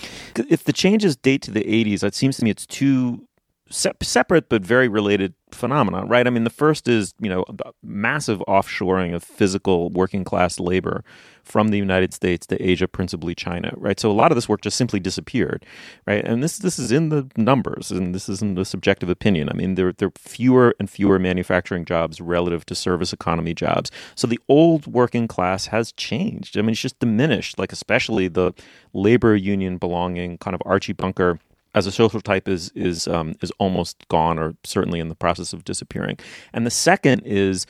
If 0.50 0.64
the 0.64 0.74
changes 0.74 1.16
date 1.16 1.42
to 1.44 1.52
the 1.52 1.64
80s, 1.64 2.04
it 2.04 2.16
seems 2.16 2.38
to 2.38 2.44
me 2.44 2.50
it's 2.50 2.66
two 2.66 3.28
sep- 3.70 4.04
separate 4.04 4.50
but 4.50 4.64
very 4.64 4.88
related 4.88 5.34
phenomena, 5.52 6.06
right? 6.06 6.28
I 6.28 6.30
mean, 6.30 6.44
the 6.44 6.50
first 6.50 6.88
is, 6.88 7.14
you 7.20 7.30
know, 7.30 7.46
the 7.48 7.72
massive 7.82 8.40
offshoring 8.48 9.16
of 9.16 9.24
physical 9.24 9.90
working 9.90 10.24
class 10.24 10.60
labor 10.60 11.04
from 11.44 11.70
the 11.70 11.78
United 11.78 12.14
States 12.14 12.46
to 12.48 12.62
Asia, 12.62 12.88
principally 12.88 13.34
China, 13.34 13.72
right? 13.78 14.00
So 14.00 14.12
a 14.12 14.14
lot 14.14 14.32
of 14.32 14.36
this 14.36 14.50
work 14.50 14.62
just 14.62 14.78
simply 14.78 15.00
disappeared, 15.00 15.66
right? 16.06 16.24
And 16.26 16.44
this 16.44 16.58
this 16.58 16.78
is 16.78 16.92
in 16.92 17.10
the 17.10 17.30
numbers, 17.38 17.92
and 17.92 18.14
this 18.14 18.28
isn't 18.28 18.60
a 18.60 18.66
subjective 18.66 19.10
opinion. 19.10 19.50
I 19.50 19.54
mean, 19.54 19.76
there 19.76 19.94
there 19.94 20.10
are 20.10 20.20
fewer 20.20 20.76
and 20.80 20.90
fewer 20.90 21.18
manufacturing 21.18 21.86
jobs 21.86 22.20
relative 22.20 22.66
to 22.68 22.76
service 22.76 23.14
economy 23.14 23.54
jobs. 23.54 23.92
So 24.16 24.28
the 24.28 24.40
old 24.50 24.88
working 24.88 25.28
class 25.28 25.68
has 25.68 25.92
changed. 25.94 26.58
I 26.58 26.62
mean, 26.62 26.72
it's 26.72 26.82
just 26.82 27.00
diminished. 27.00 27.58
Like 27.58 27.72
especially 27.72 28.28
the 28.28 28.54
labor 28.94 29.36
union 29.36 29.78
belonging 29.78 30.38
kind 30.40 30.56
of 30.56 30.62
Archie 30.66 30.94
Bunker 30.94 31.40
as 31.76 31.86
a 31.86 31.92
social 31.92 32.22
type 32.22 32.48
is 32.48 32.72
is 32.74 33.08
um, 33.08 33.36
is 33.42 33.52
almost 33.60 34.08
gone 34.08 34.40
or 34.40 34.56
certainly 34.64 35.00
in 35.00 35.10
the 35.10 35.16
process 35.16 35.54
of 35.54 35.64
disappearing. 35.64 36.18
And 36.54 36.66
the 36.66 36.72
second 36.72 37.22
is 37.26 37.68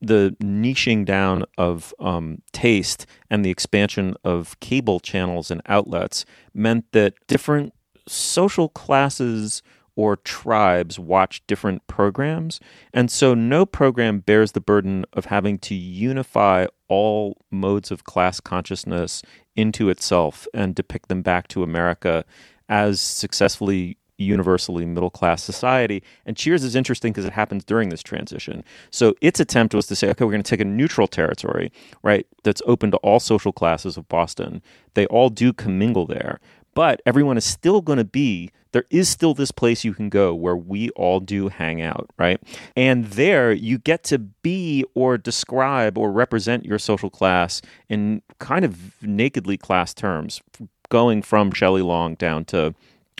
the 0.00 0.34
niching 0.40 1.04
down 1.04 1.44
of 1.58 1.92
um, 1.98 2.40
taste 2.52 3.04
and 3.28 3.44
the 3.44 3.50
expansion 3.50 4.14
of 4.24 4.58
cable 4.60 5.00
channels 5.00 5.50
and 5.50 5.60
outlets 5.66 6.24
meant 6.54 6.84
that 6.92 7.14
different 7.26 7.74
social 8.06 8.68
classes 8.68 9.60
or 9.96 10.14
tribes 10.14 10.96
watch 10.96 11.44
different 11.48 11.84
programs. 11.88 12.60
And 12.94 13.10
so 13.10 13.34
no 13.34 13.66
program 13.66 14.20
bears 14.20 14.52
the 14.52 14.60
burden 14.60 15.04
of 15.12 15.24
having 15.24 15.58
to 15.58 15.74
unify 15.74 16.66
all 16.86 17.36
modes 17.50 17.90
of 17.90 18.04
class 18.04 18.38
consciousness 18.38 19.22
into 19.56 19.90
itself 19.90 20.46
and 20.54 20.76
depict 20.76 21.08
them 21.08 21.22
back 21.22 21.48
to 21.48 21.64
America 21.64 22.24
as 22.68 23.00
successfully 23.00 23.96
universally 24.18 24.84
middle 24.84 25.10
class 25.10 25.42
society. 25.42 26.02
And 26.26 26.36
Cheers 26.36 26.64
is 26.64 26.74
interesting 26.74 27.12
because 27.12 27.24
it 27.24 27.32
happens 27.32 27.64
during 27.64 27.88
this 27.88 28.02
transition. 28.02 28.64
So 28.90 29.14
its 29.20 29.40
attempt 29.40 29.74
was 29.74 29.86
to 29.86 29.96
say, 29.96 30.10
okay, 30.10 30.24
we're 30.24 30.32
going 30.32 30.42
to 30.42 30.50
take 30.50 30.60
a 30.60 30.64
neutral 30.64 31.06
territory, 31.06 31.72
right, 32.02 32.26
that's 32.42 32.62
open 32.66 32.90
to 32.90 32.96
all 32.98 33.20
social 33.20 33.52
classes 33.52 33.96
of 33.96 34.08
Boston. 34.08 34.60
They 34.94 35.06
all 35.06 35.30
do 35.30 35.52
commingle 35.52 36.04
there, 36.06 36.40
but 36.74 37.00
everyone 37.06 37.36
is 37.38 37.44
still 37.44 37.80
going 37.80 37.98
to 37.98 38.04
be. 38.04 38.50
There 38.72 38.84
is 38.90 39.08
still 39.08 39.32
this 39.32 39.50
place 39.50 39.82
you 39.82 39.94
can 39.94 40.10
go 40.10 40.34
where 40.34 40.56
we 40.56 40.90
all 40.90 41.20
do 41.20 41.48
hang 41.48 41.80
out, 41.80 42.10
right? 42.18 42.38
And 42.76 43.06
there 43.06 43.50
you 43.50 43.78
get 43.78 44.04
to 44.04 44.18
be 44.18 44.84
or 44.94 45.16
describe 45.16 45.96
or 45.96 46.12
represent 46.12 46.66
your 46.66 46.78
social 46.78 47.08
class 47.08 47.62
in 47.88 48.20
kind 48.40 48.66
of 48.66 49.02
nakedly 49.02 49.56
class 49.56 49.94
terms, 49.94 50.42
going 50.88 51.22
from 51.22 51.52
Shelley 51.52 51.82
Long 51.82 52.14
down 52.14 52.44
to 52.46 52.74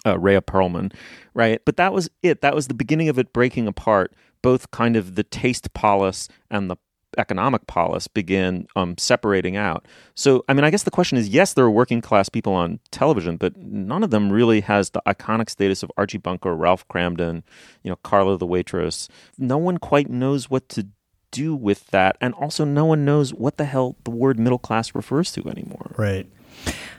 uh, 0.07 0.19
Rhea 0.19 0.41
Perlman, 0.41 0.93
right? 1.35 1.61
But 1.65 1.77
that 1.77 1.93
was 1.93 2.09
it. 2.23 2.41
That 2.41 2.55
was 2.55 2.69
the 2.69 2.75
beginning 2.75 3.09
of 3.09 3.19
it 3.19 3.33
breaking 3.33 3.67
apart. 3.67 4.15
Both 4.41 4.71
kind 4.71 4.97
of 4.97 5.17
the 5.17 5.25
taste 5.25 5.73
polis 5.75 6.29
and 6.51 6.71
the 6.71 6.77
economic 7.17 7.67
polis 7.67 8.07
began 8.07 8.67
um, 8.77 8.97
separating 8.99 9.57
out. 9.57 9.87
So, 10.15 10.45
I 10.49 10.55
mean, 10.55 10.65
I 10.65 10.71
guess 10.71 10.83
the 10.83 10.91
question 10.91 11.19
is 11.19 11.29
yes, 11.29 11.55
there 11.55 11.65
are 11.65 11.71
working 11.71 12.01
class 12.01 12.29
people 12.29 12.53
on 12.53 12.81
television, 12.91 13.37
but 13.37 13.57
none 13.57 14.05
of 14.05 14.11
them 14.11 14.31
really 14.31 14.61
has 14.61 14.91
the 14.91 15.03
iconic 15.07 15.51
status 15.51 15.83
of 15.83 15.91
Archie 15.97 16.19
Bunker, 16.19 16.55
Ralph 16.55 16.87
Kramden, 16.89 17.43
you 17.83 17.91
know, 17.91 17.97
Carla 17.97 18.37
the 18.37 18.47
waitress. 18.47 19.09
No 19.39 19.59
one 19.59 19.79
quite 19.79 20.11
knows 20.11 20.51
what 20.51 20.69
to 20.71 20.89
do 21.31 21.55
with 21.55 21.87
that. 21.89 22.17
And 22.21 22.35
also, 22.35 22.65
no 22.65 22.85
one 22.85 23.05
knows 23.05 23.33
what 23.35 23.57
the 23.57 23.65
hell 23.65 23.97
the 24.05 24.11
word 24.11 24.39
middle 24.39 24.59
class 24.59 24.95
refers 24.95 25.33
to 25.33 25.49
anymore. 25.49 25.95
Right. 25.97 26.27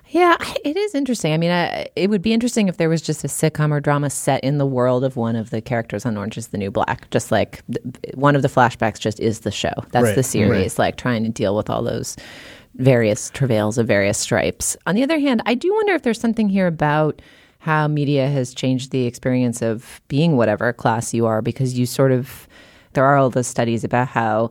Yeah, 0.10 0.38
it 0.66 0.76
is 0.76 0.96
interesting. 0.96 1.34
I 1.34 1.38
mean, 1.38 1.52
I, 1.52 1.88
it 1.96 2.10
would 2.10 2.22
be 2.22 2.34
interesting 2.34 2.68
if 2.68 2.78
there 2.78 2.90
was 2.90 3.02
just 3.02 3.24
a 3.24 3.28
sitcom 3.28 3.72
or 3.72 3.80
drama 3.80 4.10
set 4.10 4.44
in 4.44 4.58
the 4.58 4.66
world 4.66 5.04
of 5.04 5.16
one 5.16 5.36
of 5.36 5.50
the 5.50 5.62
characters 5.62 6.06
on 6.06 6.18
Orange 6.18 6.38
is 6.38 6.48
the 6.48 6.58
New 6.58 6.72
Black. 6.72 7.10
Just 7.12 7.32
like 7.32 7.64
th- 7.68 8.16
one 8.16 8.36
of 8.36 8.42
the 8.42 8.48
flashbacks 8.48 9.00
just 9.00 9.20
is 9.20 9.42
the 9.42 9.52
show. 9.52 9.74
That's 9.92 10.06
Right, 10.06 10.16
the 10.16 10.24
series, 10.24 10.80
like 10.80 10.96
trying 10.96 11.24
to 11.24 11.30
deal 11.30 11.56
with 11.56 11.70
all 11.70 11.84
those 11.84 12.16
various 12.76 13.30
travails 13.30 13.78
of 13.78 13.88
various 13.88 14.18
stripes. 14.18 14.78
On 14.86 14.96
the 14.96 15.04
other 15.04 15.20
hand, 15.20 15.42
I 15.46 15.54
do 15.54 15.74
wonder 15.74 15.94
if 15.94 16.04
there's 16.04 16.20
something 16.20 16.50
here 16.50 16.68
about 16.68 17.22
how 17.60 17.88
media 17.88 18.28
has 18.28 18.54
changed 18.54 18.92
the 18.92 19.06
experience 19.06 19.62
of 19.62 20.02
being 20.08 20.38
whatever 20.38 20.72
class 20.72 21.14
you 21.14 21.26
are 21.26 21.42
because 21.42 21.78
you 21.78 21.86
sort 21.86 22.12
of 22.12 22.48
there 22.94 23.04
are 23.06 23.18
all 23.18 23.30
those 23.30 23.48
studies 23.48 23.84
about 23.84 24.08
how 24.08 24.50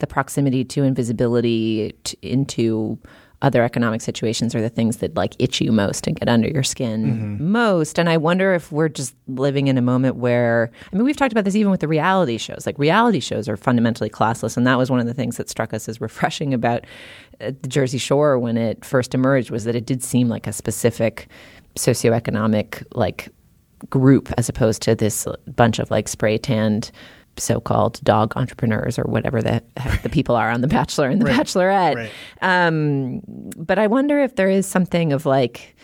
the 0.00 0.06
proximity 0.06 0.64
to 0.64 0.82
invisibility 0.82 1.94
t- 2.04 2.18
into 2.22 2.98
other 3.40 3.62
economic 3.62 4.00
situations 4.00 4.54
are 4.54 4.60
the 4.60 4.68
things 4.68 4.96
that 4.96 5.14
like 5.14 5.34
itch 5.38 5.60
you 5.60 5.70
most 5.70 6.06
and 6.06 6.18
get 6.18 6.28
under 6.28 6.48
your 6.48 6.64
skin 6.64 7.36
most. 7.40 7.98
And 7.98 8.08
I 8.08 8.16
wonder 8.16 8.52
if 8.52 8.72
we're 8.72 8.88
just 8.88 9.14
living 9.28 9.68
in 9.68 9.78
a 9.78 9.82
moment 9.82 10.16
where, 10.16 10.72
I 10.92 10.96
mean, 10.96 11.04
we've 11.04 11.16
talked 11.16 11.32
about 11.32 11.44
this 11.44 11.54
even 11.54 11.70
with 11.70 11.80
the 11.80 11.86
reality 11.86 12.36
shows. 12.36 12.66
Like 12.66 12.78
reality 12.78 13.20
shows 13.20 13.48
are 13.48 13.56
fundamentally 13.56 14.10
classless. 14.10 14.56
And 14.56 14.66
that 14.66 14.76
was 14.76 14.90
one 14.90 14.98
of 14.98 15.06
the 15.06 15.14
things 15.14 15.36
that 15.36 15.48
struck 15.48 15.72
us 15.72 15.88
as 15.88 16.00
refreshing 16.00 16.52
about 16.52 16.84
uh, 17.40 17.52
the 17.62 17.68
Jersey 17.68 17.98
Shore 17.98 18.38
when 18.40 18.56
it 18.56 18.84
first 18.84 19.14
emerged 19.14 19.50
was 19.50 19.64
that 19.64 19.76
it 19.76 19.86
did 19.86 20.02
seem 20.02 20.28
like 20.28 20.48
a 20.48 20.52
specific 20.52 21.28
socioeconomic 21.76 22.84
like 22.94 23.28
group 23.88 24.32
as 24.36 24.48
opposed 24.48 24.82
to 24.82 24.96
this 24.96 25.28
bunch 25.54 25.78
of 25.78 25.90
like 25.92 26.08
spray 26.08 26.36
tanned 26.38 26.90
so-called 27.38 28.00
dog 28.02 28.32
entrepreneurs 28.36 28.98
or 28.98 29.04
whatever 29.04 29.40
the 29.42 29.62
the 30.02 30.08
people 30.08 30.36
are 30.36 30.50
on 30.50 30.60
The 30.60 30.68
Bachelor 30.68 31.08
and 31.08 31.20
The 31.20 31.30
Bachelorette. 31.30 31.94
right. 31.96 32.10
Um, 32.42 33.20
but 33.56 33.78
I 33.78 33.86
wonder 33.86 34.18
if 34.20 34.36
there 34.36 34.48
is 34.50 34.66
something 34.66 35.12
of 35.12 35.26
like, 35.26 35.76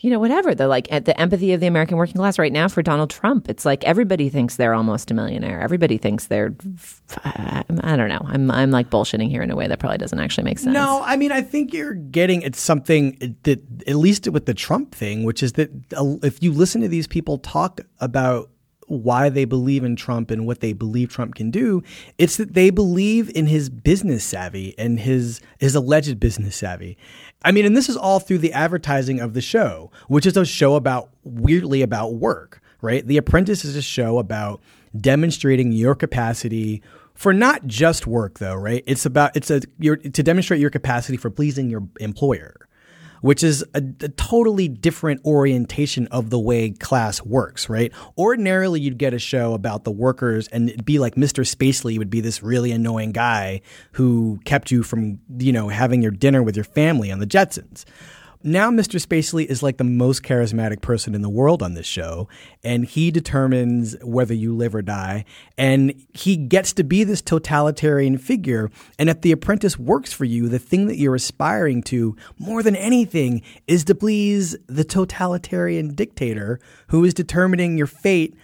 you 0.00 0.10
know, 0.10 0.18
whatever 0.18 0.54
the 0.54 0.68
like 0.68 0.88
the 0.88 1.18
empathy 1.18 1.52
of 1.54 1.60
the 1.60 1.66
American 1.66 1.96
working 1.96 2.16
class 2.16 2.38
right 2.38 2.52
now 2.52 2.68
for 2.68 2.82
Donald 2.82 3.08
Trump. 3.08 3.48
It's 3.48 3.64
like 3.64 3.82
everybody 3.84 4.28
thinks 4.28 4.56
they're 4.56 4.74
almost 4.74 5.10
a 5.10 5.14
millionaire. 5.14 5.60
Everybody 5.62 5.96
thinks 5.96 6.26
they're. 6.26 6.54
I 7.24 7.96
don't 7.96 8.08
know. 8.10 8.20
I'm 8.26 8.50
I'm 8.50 8.70
like 8.70 8.90
bullshitting 8.90 9.30
here 9.30 9.40
in 9.42 9.50
a 9.50 9.56
way 9.56 9.66
that 9.66 9.78
probably 9.78 9.98
doesn't 9.98 10.18
actually 10.18 10.44
make 10.44 10.58
sense. 10.58 10.74
No, 10.74 11.02
I 11.04 11.16
mean 11.16 11.32
I 11.32 11.40
think 11.40 11.72
you're 11.72 11.94
getting 11.94 12.44
at 12.44 12.54
something 12.54 13.36
that 13.44 13.62
at 13.86 13.96
least 13.96 14.28
with 14.28 14.44
the 14.44 14.52
Trump 14.54 14.94
thing, 14.94 15.24
which 15.24 15.42
is 15.42 15.54
that 15.54 15.70
uh, 15.96 16.16
if 16.22 16.42
you 16.42 16.52
listen 16.52 16.82
to 16.82 16.88
these 16.88 17.06
people 17.06 17.38
talk 17.38 17.80
about 18.00 18.50
why 18.86 19.28
they 19.28 19.44
believe 19.44 19.84
in 19.84 19.96
Trump 19.96 20.30
and 20.30 20.46
what 20.46 20.60
they 20.60 20.72
believe 20.72 21.08
Trump 21.08 21.34
can 21.34 21.50
do, 21.50 21.82
it's 22.18 22.36
that 22.36 22.54
they 22.54 22.70
believe 22.70 23.30
in 23.34 23.46
his 23.46 23.68
business 23.68 24.24
savvy 24.24 24.74
and 24.78 25.00
his 25.00 25.40
his 25.58 25.74
alleged 25.74 26.20
business 26.20 26.56
savvy. 26.56 26.96
I 27.44 27.52
mean, 27.52 27.66
and 27.66 27.76
this 27.76 27.88
is 27.88 27.96
all 27.96 28.20
through 28.20 28.38
the 28.38 28.52
advertising 28.52 29.20
of 29.20 29.34
the 29.34 29.40
show, 29.40 29.90
which 30.08 30.26
is 30.26 30.36
a 30.36 30.44
show 30.44 30.76
about 30.76 31.10
weirdly 31.24 31.82
about 31.82 32.14
work, 32.14 32.62
right? 32.80 33.06
The 33.06 33.16
Apprentice 33.16 33.64
is 33.64 33.76
a 33.76 33.82
show 33.82 34.18
about 34.18 34.60
demonstrating 34.96 35.72
your 35.72 35.94
capacity 35.94 36.82
for 37.14 37.32
not 37.32 37.66
just 37.66 38.06
work 38.06 38.38
though, 38.38 38.54
right? 38.54 38.82
It's 38.86 39.06
about 39.06 39.36
it's 39.36 39.50
a 39.50 39.62
your 39.78 39.96
to 39.96 40.22
demonstrate 40.22 40.60
your 40.60 40.70
capacity 40.70 41.16
for 41.16 41.30
pleasing 41.30 41.70
your 41.70 41.86
employer 42.00 42.63
which 43.24 43.42
is 43.42 43.64
a, 43.72 43.82
a, 44.02 44.08
totally 44.10 44.68
different 44.68 45.18
orientation 45.24 46.06
of 46.08 46.28
the 46.28 46.38
way 46.38 46.68
class 46.72 47.22
works, 47.22 47.70
right? 47.70 47.90
Ordinarily, 48.18 48.82
you'd 48.82 48.98
get 48.98 49.14
a 49.14 49.18
show 49.18 49.54
about 49.54 49.84
the 49.84 49.90
workers 49.90 50.46
and 50.48 50.68
it'd 50.68 50.84
be 50.84 50.98
like 50.98 51.14
Mr. 51.14 51.42
Spacely 51.42 51.96
would 51.96 52.10
be 52.10 52.20
this 52.20 52.42
really 52.42 52.70
annoying 52.70 53.12
guy 53.12 53.62
who 53.92 54.38
kept 54.44 54.70
you 54.70 54.82
from, 54.82 55.20
you 55.38 55.52
know, 55.52 55.68
having 55.68 56.02
your 56.02 56.10
dinner 56.10 56.42
with 56.42 56.54
your 56.54 56.66
family 56.66 57.10
on 57.10 57.18
the 57.18 57.26
Jetsons 57.26 57.86
now 58.44 58.70
Mr. 58.70 59.04
Spacely 59.04 59.46
is 59.46 59.62
like 59.62 59.78
the 59.78 59.84
most 59.84 60.22
charismatic 60.22 60.82
person 60.82 61.14
in 61.14 61.22
the 61.22 61.30
world 61.30 61.62
on 61.62 61.72
this 61.72 61.86
show, 61.86 62.28
and 62.62 62.84
he 62.84 63.10
determines 63.10 63.96
whether 64.02 64.34
you 64.34 64.54
live 64.54 64.74
or 64.74 64.82
die. 64.82 65.24
And 65.56 65.94
he 66.12 66.36
gets 66.36 66.74
to 66.74 66.84
be 66.84 67.04
this 67.04 67.22
totalitarian 67.22 68.18
figure. 68.18 68.70
And 68.98 69.08
if 69.08 69.22
The 69.22 69.32
Apprentice 69.32 69.78
works 69.78 70.12
for 70.12 70.26
you, 70.26 70.50
the 70.50 70.58
thing 70.58 70.86
that 70.88 70.98
you're 70.98 71.14
aspiring 71.14 71.82
to 71.84 72.16
more 72.38 72.62
than 72.62 72.76
anything 72.76 73.40
is 73.66 73.82
to 73.84 73.94
please 73.94 74.54
the 74.66 74.84
totalitarian 74.84 75.94
dictator 75.94 76.60
who 76.88 77.02
is 77.04 77.14
determining 77.14 77.78
your 77.78 77.86
fate 77.86 78.36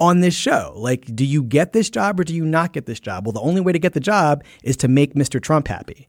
on 0.00 0.20
this 0.20 0.34
show. 0.34 0.72
Like, 0.74 1.14
do 1.14 1.24
you 1.24 1.44
get 1.44 1.72
this 1.72 1.88
job 1.88 2.18
or 2.18 2.24
do 2.24 2.34
you 2.34 2.44
not 2.44 2.72
get 2.72 2.86
this 2.86 2.98
job? 2.98 3.26
Well, 3.26 3.32
the 3.32 3.40
only 3.40 3.60
way 3.60 3.72
to 3.72 3.78
get 3.78 3.92
the 3.92 4.00
job 4.00 4.42
is 4.64 4.76
to 4.78 4.88
make 4.88 5.14
Mr. 5.14 5.40
Trump 5.40 5.68
happy 5.68 6.08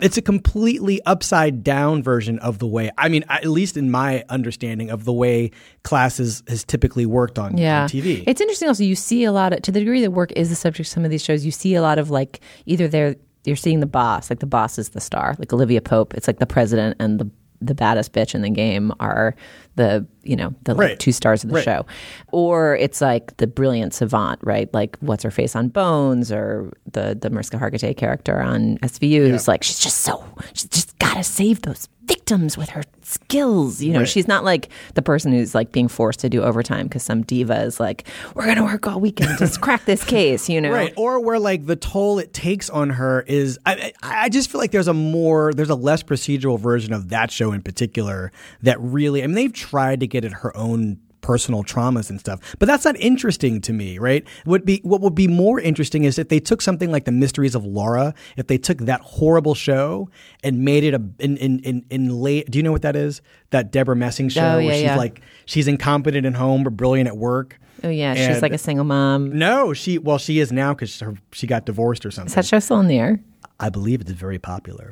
it's 0.00 0.16
a 0.16 0.22
completely 0.22 1.00
upside 1.06 1.62
down 1.62 2.02
version 2.02 2.38
of 2.40 2.58
the 2.58 2.66
way 2.66 2.90
I 2.98 3.08
mean 3.08 3.24
at 3.28 3.46
least 3.46 3.76
in 3.76 3.90
my 3.90 4.24
understanding 4.28 4.90
of 4.90 5.04
the 5.04 5.12
way 5.12 5.50
classes 5.82 6.42
has 6.48 6.64
typically 6.64 7.06
worked 7.06 7.38
on, 7.38 7.56
yeah. 7.56 7.82
on 7.82 7.88
TV. 7.88 8.24
It's 8.26 8.40
interesting 8.40 8.68
also 8.68 8.84
you 8.84 8.96
see 8.96 9.24
a 9.24 9.32
lot 9.32 9.52
of 9.52 9.62
to 9.62 9.72
the 9.72 9.80
degree 9.80 10.00
that 10.02 10.10
work 10.10 10.32
is 10.32 10.50
the 10.50 10.56
subject 10.56 10.88
of 10.88 10.92
some 10.92 11.04
of 11.04 11.10
these 11.10 11.24
shows 11.24 11.44
you 11.44 11.50
see 11.50 11.74
a 11.74 11.82
lot 11.82 11.98
of 11.98 12.10
like 12.10 12.40
either 12.66 12.88
they're 12.88 13.16
you're 13.44 13.56
seeing 13.56 13.80
the 13.80 13.86
boss 13.86 14.30
like 14.30 14.40
the 14.40 14.46
boss 14.46 14.78
is 14.78 14.90
the 14.90 15.00
star 15.00 15.36
like 15.38 15.52
Olivia 15.52 15.80
Pope 15.80 16.14
it's 16.14 16.26
like 16.26 16.38
the 16.38 16.46
president 16.46 16.96
and 16.98 17.18
the 17.18 17.30
the 17.60 17.74
baddest 17.74 18.12
bitch 18.12 18.34
in 18.34 18.42
the 18.42 18.50
game 18.50 18.92
are 19.00 19.34
the 19.76 20.06
you 20.22 20.36
know 20.36 20.54
the 20.64 20.74
like, 20.74 20.88
Right. 20.90 20.98
two 20.98 21.12
stars 21.12 21.44
of 21.44 21.50
the 21.50 21.56
Right. 21.56 21.64
show, 21.64 21.84
or 22.32 22.76
it's 22.76 23.00
like 23.00 23.36
the 23.38 23.46
brilliant 23.46 23.92
savant, 23.94 24.40
right? 24.42 24.72
Like 24.72 24.96
what's 25.00 25.22
her 25.22 25.30
face 25.30 25.54
on 25.56 25.68
Bones, 25.68 26.30
or 26.32 26.72
the 26.92 27.16
the 27.20 27.30
Mariska 27.30 27.56
Hargitay 27.58 27.96
character 27.96 28.40
on 28.40 28.78
SVU, 28.82 29.28
who's 29.30 29.48
like 29.48 29.62
she's 29.62 29.78
just 29.80 29.98
so 30.00 30.24
she's 30.52 30.68
just 30.68 30.98
gotta 30.98 31.22
save 31.24 31.62
those 31.62 31.88
victims 32.06 32.56
with 32.56 32.70
her 32.70 32.82
skills. 33.02 33.82
You 33.82 33.92
know, 33.92 33.98
Right. 34.00 34.08
she's 34.08 34.26
not 34.28 34.44
like 34.44 34.68
the 34.94 35.02
person 35.02 35.32
who's 35.32 35.54
like 35.54 35.72
being 35.72 35.88
forced 35.88 36.20
to 36.20 36.28
do 36.28 36.42
overtime 36.42 36.86
because 36.86 37.02
some 37.02 37.22
diva 37.22 37.62
is 37.62 37.78
like, 37.80 38.06
we're 38.34 38.46
gonna 38.46 38.64
work 38.64 38.86
all 38.86 39.00
weekend 39.00 39.38
to 39.38 39.48
crack 39.60 39.84
this 39.84 40.04
case. 40.04 40.48
You 40.48 40.60
know, 40.60 40.70
Right, 40.70 40.92
or 40.96 41.20
where 41.20 41.38
like 41.38 41.66
the 41.66 41.76
toll 41.76 42.18
it 42.18 42.32
takes 42.32 42.68
on 42.70 42.90
her 42.90 43.22
is, 43.22 43.58
I, 43.66 43.92
I 44.02 44.24
I 44.24 44.28
just 44.30 44.50
feel 44.50 44.60
like 44.60 44.70
there's 44.70 44.88
a 44.88 44.94
more, 44.94 45.52
there's 45.52 45.70
a 45.70 45.74
less 45.74 46.02
procedural 46.02 46.58
version 46.58 46.92
of 46.92 47.10
that 47.10 47.30
show 47.30 47.52
in 47.52 47.60
particular 47.62 48.32
that 48.62 48.80
really, 48.80 49.22
I 49.22 49.26
mean, 49.26 49.34
they've 49.36 49.52
tried 49.52 50.00
to 50.00 50.06
get 50.06 50.24
at 50.24 50.32
her 50.32 50.56
own 50.56 50.98
personal 51.24 51.64
traumas 51.64 52.10
and 52.10 52.20
stuff, 52.20 52.54
but 52.58 52.66
that's 52.66 52.84
not 52.84 52.96
interesting 53.00 53.58
to 53.62 53.72
me, 53.72 53.98
right? 53.98 54.26
Would 54.44 54.66
be 54.66 54.80
what 54.84 55.00
would 55.00 55.14
be 55.14 55.26
more 55.26 55.58
interesting 55.58 56.04
is 56.04 56.18
if 56.18 56.28
they 56.28 56.38
took 56.38 56.60
something 56.60 56.92
like 56.92 57.06
the 57.06 57.12
Mysteries 57.12 57.54
of 57.54 57.64
Laura, 57.64 58.14
if 58.36 58.46
they 58.46 58.58
took 58.58 58.78
that 58.80 59.00
horrible 59.00 59.54
show 59.54 60.10
and 60.42 60.64
made 60.64 60.84
it 60.84 60.92
a 60.92 61.02
in 61.18 61.38
in 61.38 61.60
in, 61.60 61.86
in 61.88 62.10
late. 62.10 62.50
Do 62.50 62.58
you 62.58 62.62
know 62.62 62.72
what 62.72 62.82
that 62.82 62.94
is? 62.94 63.22
That 63.50 63.72
Debra 63.72 63.96
Messing 63.96 64.26
oh, 64.26 64.28
show 64.28 64.52
Oh, 64.54 64.56
where 64.58 64.74
she's 64.74 64.82
yeah. 64.82 64.96
like 64.96 65.22
she's 65.46 65.66
incompetent 65.66 66.26
at 66.26 66.34
home 66.34 66.62
but 66.62 66.76
brilliant 66.76 67.08
at 67.08 67.16
work. 67.16 67.58
Oh 67.82 67.88
yeah, 67.88 68.14
she's 68.14 68.42
like 68.42 68.52
a 68.52 68.58
single 68.58 68.84
mom. 68.84 69.36
No, 69.36 69.72
she 69.72 69.96
well 69.96 70.18
she 70.18 70.40
is 70.40 70.52
now 70.52 70.74
because 70.74 71.02
she 71.32 71.46
got 71.46 71.64
divorced 71.64 72.04
or 72.04 72.10
something. 72.10 72.28
Is 72.28 72.34
that 72.34 72.44
show 72.44 72.58
still 72.58 72.80
in 72.80 72.86
the 72.88 72.98
air? 72.98 73.18
I 73.58 73.70
believe 73.70 74.02
it's 74.02 74.10
very 74.10 74.38
popular. 74.38 74.90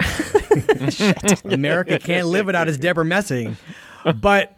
America 1.45 1.99
can't 1.99 2.29
live 2.29 2.47
without 2.47 2.69
its 2.69 2.79
Debra 2.79 3.05
Messing. 3.05 3.57
But 4.21 4.57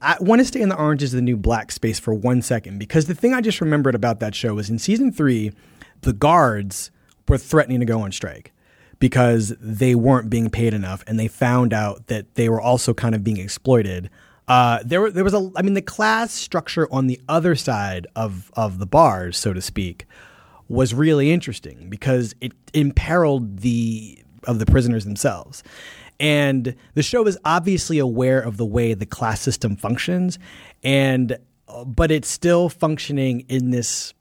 I 0.00 0.16
want 0.20 0.40
to 0.40 0.44
stay 0.44 0.60
in 0.60 0.68
the 0.68 0.78
orange 0.78 1.02
is 1.02 1.12
the 1.12 1.22
new 1.22 1.36
black 1.36 1.72
space 1.72 1.98
for 1.98 2.12
one 2.12 2.42
second 2.42 2.78
because 2.78 3.06
the 3.06 3.14
thing 3.14 3.32
I 3.32 3.40
just 3.40 3.60
remembered 3.60 3.94
about 3.94 4.20
that 4.20 4.34
show 4.34 4.54
was 4.54 4.68
in 4.68 4.78
season 4.78 5.10
three, 5.10 5.52
the 6.02 6.12
guards 6.12 6.90
were 7.28 7.38
threatening 7.38 7.80
to 7.80 7.86
go 7.86 8.02
on 8.02 8.12
strike 8.12 8.52
because 8.98 9.54
they 9.60 9.94
weren't 9.94 10.30
being 10.30 10.50
paid 10.50 10.74
enough 10.74 11.02
and 11.06 11.18
they 11.18 11.28
found 11.28 11.72
out 11.72 12.06
that 12.08 12.34
they 12.34 12.48
were 12.48 12.60
also 12.60 12.94
kind 12.94 13.14
of 13.14 13.24
being 13.24 13.38
exploited. 13.38 14.10
Uh, 14.48 14.80
there, 14.84 15.00
were, 15.00 15.10
there 15.10 15.24
was 15.24 15.34
a, 15.34 15.50
I 15.56 15.62
mean, 15.62 15.74
the 15.74 15.82
class 15.82 16.32
structure 16.32 16.86
on 16.92 17.06
the 17.06 17.20
other 17.28 17.54
side 17.54 18.06
of, 18.14 18.50
of 18.54 18.78
the 18.78 18.86
bars, 18.86 19.36
so 19.36 19.52
to 19.52 19.60
speak, 19.60 20.06
was 20.68 20.94
really 20.94 21.32
interesting 21.32 21.88
because 21.88 22.34
it 22.40 22.52
imperiled 22.74 23.58
the 23.58 24.22
of 24.46 24.58
the 24.58 24.66
prisoners 24.66 25.04
themselves. 25.04 25.62
And 26.18 26.74
the 26.94 27.02
show 27.02 27.26
is 27.26 27.38
obviously 27.44 27.98
aware 27.98 28.40
of 28.40 28.56
the 28.56 28.64
way 28.64 28.94
the 28.94 29.06
class 29.06 29.40
system 29.40 29.76
functions, 29.76 30.38
and 30.82 31.36
but 31.84 32.10
it's 32.10 32.28
still 32.28 32.68
functioning 32.68 33.40
in 33.48 33.70
this 33.70 34.14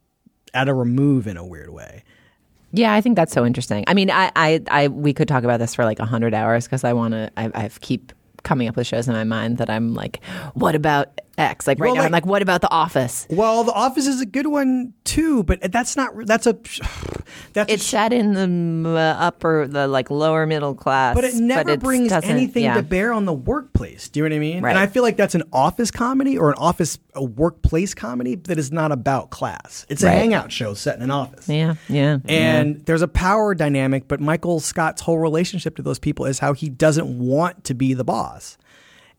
at 0.54 0.68
a 0.68 0.74
remove 0.74 1.28
in 1.28 1.38
a 1.38 1.46
weird 1.46 1.70
way. 1.70 2.04
Yeah, 2.72 2.94
I 2.94 3.02
think 3.02 3.16
that's 3.16 3.32
so 3.32 3.46
interesting. 3.46 3.86
I 3.88 3.94
mean, 3.94 4.12
I, 4.12 4.32
I, 4.36 4.62
I 4.70 4.88
we 4.90 5.14
could 5.14 5.28
talk 5.28 5.44
about 5.44 5.60
this 5.60 5.74
for 5.74 5.86
like 5.86 6.00
hundred 6.00 6.34
hours 6.34 6.66
because 6.66 6.84
I 6.84 6.94
want 6.94 7.14
to. 7.14 7.32
I, 7.38 7.52
I 7.54 7.70
keep 7.80 8.12
coming 8.44 8.68
up 8.68 8.76
with 8.76 8.88
shows 8.88 9.08
in 9.08 9.14
my 9.14 9.24
mind 9.24 9.58
that 9.58 9.70
I'm 9.70 9.94
like, 9.94 10.24
what 10.54 10.76
about 10.76 11.22
X? 11.38 11.68
Like 11.68 11.80
right 11.80 11.88
Well, 11.88 11.96
now, 11.96 12.02
I'm 12.02 12.12
like- 12.12 12.24
like, 12.24 12.30
what 12.30 12.42
about 12.42 12.62
The 12.62 12.72
Office? 12.72 13.28
Well, 13.30 13.64
The 13.64 13.74
Office 13.74 14.08
is 14.08 14.22
a 14.22 14.26
good 14.26 14.48
one 14.48 14.94
too, 15.04 15.44
but 15.44 15.72
that's 15.72 15.96
not 15.96 16.14
that's 16.26 16.48
a 16.48 16.54
that's 17.54 17.72
It's 17.72 17.84
a, 17.84 17.88
set 17.88 18.14
in 18.14 18.84
the 18.84 18.90
uh, 18.90 19.16
upper, 19.20 19.68
the 19.68 19.88
like 19.88 20.10
lower 20.10 20.46
middle 20.46 20.74
class, 20.76 21.16
but 21.16 21.24
it 21.24 21.36
never 21.36 21.72
it 21.72 21.80
brings 21.80 22.12
anything 22.12 22.64
yeah. 22.64 22.76
to 22.76 22.84
bear 22.84 23.12
on 23.14 23.26
the 23.26 23.34
workplace. 23.34 24.10
Do 24.10 24.20
you 24.20 24.24
know 24.30 24.34
what 24.34 24.38
I 24.38 24.40
mean? 24.40 24.64
Right. 24.64 24.70
And 24.72 24.80
I 24.80 24.88
feel 24.88 25.04
like 25.04 25.18
that's 25.18 25.36
an 25.36 25.44
office 25.52 25.92
comedy 25.92 26.38
or 26.38 26.50
an 26.50 26.58
office 26.58 27.00
a 27.14 27.24
workplace 27.24 27.94
comedy 27.94 28.36
that 28.36 28.58
is 28.58 28.72
not 28.72 28.92
about 28.92 29.30
class. 29.30 29.86
It's 29.90 30.04
a 30.04 30.08
Right. 30.08 30.16
hangout 30.16 30.52
show 30.52 30.74
set 30.74 30.98
in 30.98 31.02
an 31.02 31.12
office. 31.12 31.48
Yeah, 31.48 31.76
yeah, 31.88 32.18
And 32.28 32.86
there's 32.86 33.02
a 33.02 33.08
power 33.08 33.56
dynamic, 33.56 34.08
but 34.08 34.20
Michael 34.20 34.60
Scott's 34.60 35.02
whole 35.02 35.20
relationship 35.20 35.76
to 35.78 35.82
those 35.82 36.00
people 36.00 36.26
is 36.26 36.40
how 36.40 36.54
he 36.54 36.70
doesn't 36.70 37.08
want 37.20 37.64
to 37.66 37.74
be 37.74 37.94
the 37.94 38.04
boss. 38.04 38.58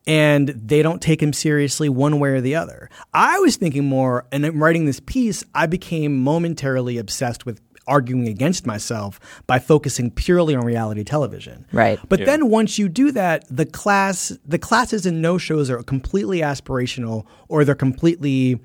And 0.07 0.49
they 0.49 0.83
don't 0.83 1.03
take 1.03 1.21
him 1.21 1.33
seriously 1.33 1.89
one 1.89 2.21
way 2.21 2.31
or 2.31 2.41
the 2.41 2.55
other. 2.55 2.89
I 3.13 3.39
was 3.41 3.57
thinking 3.57 3.85
more, 3.85 4.27
and 4.31 4.47
in 4.47 4.59
writing 4.59 4.87
this 4.87 5.01
piece, 5.01 5.43
I 5.55 5.67
became 5.67 6.17
momentarily 6.19 6.99
obsessed 6.99 7.45
with 7.45 7.61
arguing 7.87 8.29
against 8.29 8.67
myself 8.67 9.21
by 9.47 9.59
focusing 9.59 10.11
purely 10.11 10.55
on 10.55 10.65
reality 10.65 11.05
television. 11.05 11.67
Right. 11.73 11.99
But 12.09 12.25
then 12.25 12.49
once 12.51 12.79
you 12.79 12.89
do 12.89 13.13
that, 13.13 13.45
the 13.49 13.67
class 13.67 14.37
the 14.45 14.59
classes 14.59 15.07
in 15.07 15.21
no 15.21 15.39
shows 15.39 15.71
are 15.71 15.83
completely 15.83 16.41
aspirational 16.41 17.27
or 17.49 17.65
they're 17.65 17.75
completely 17.75 18.61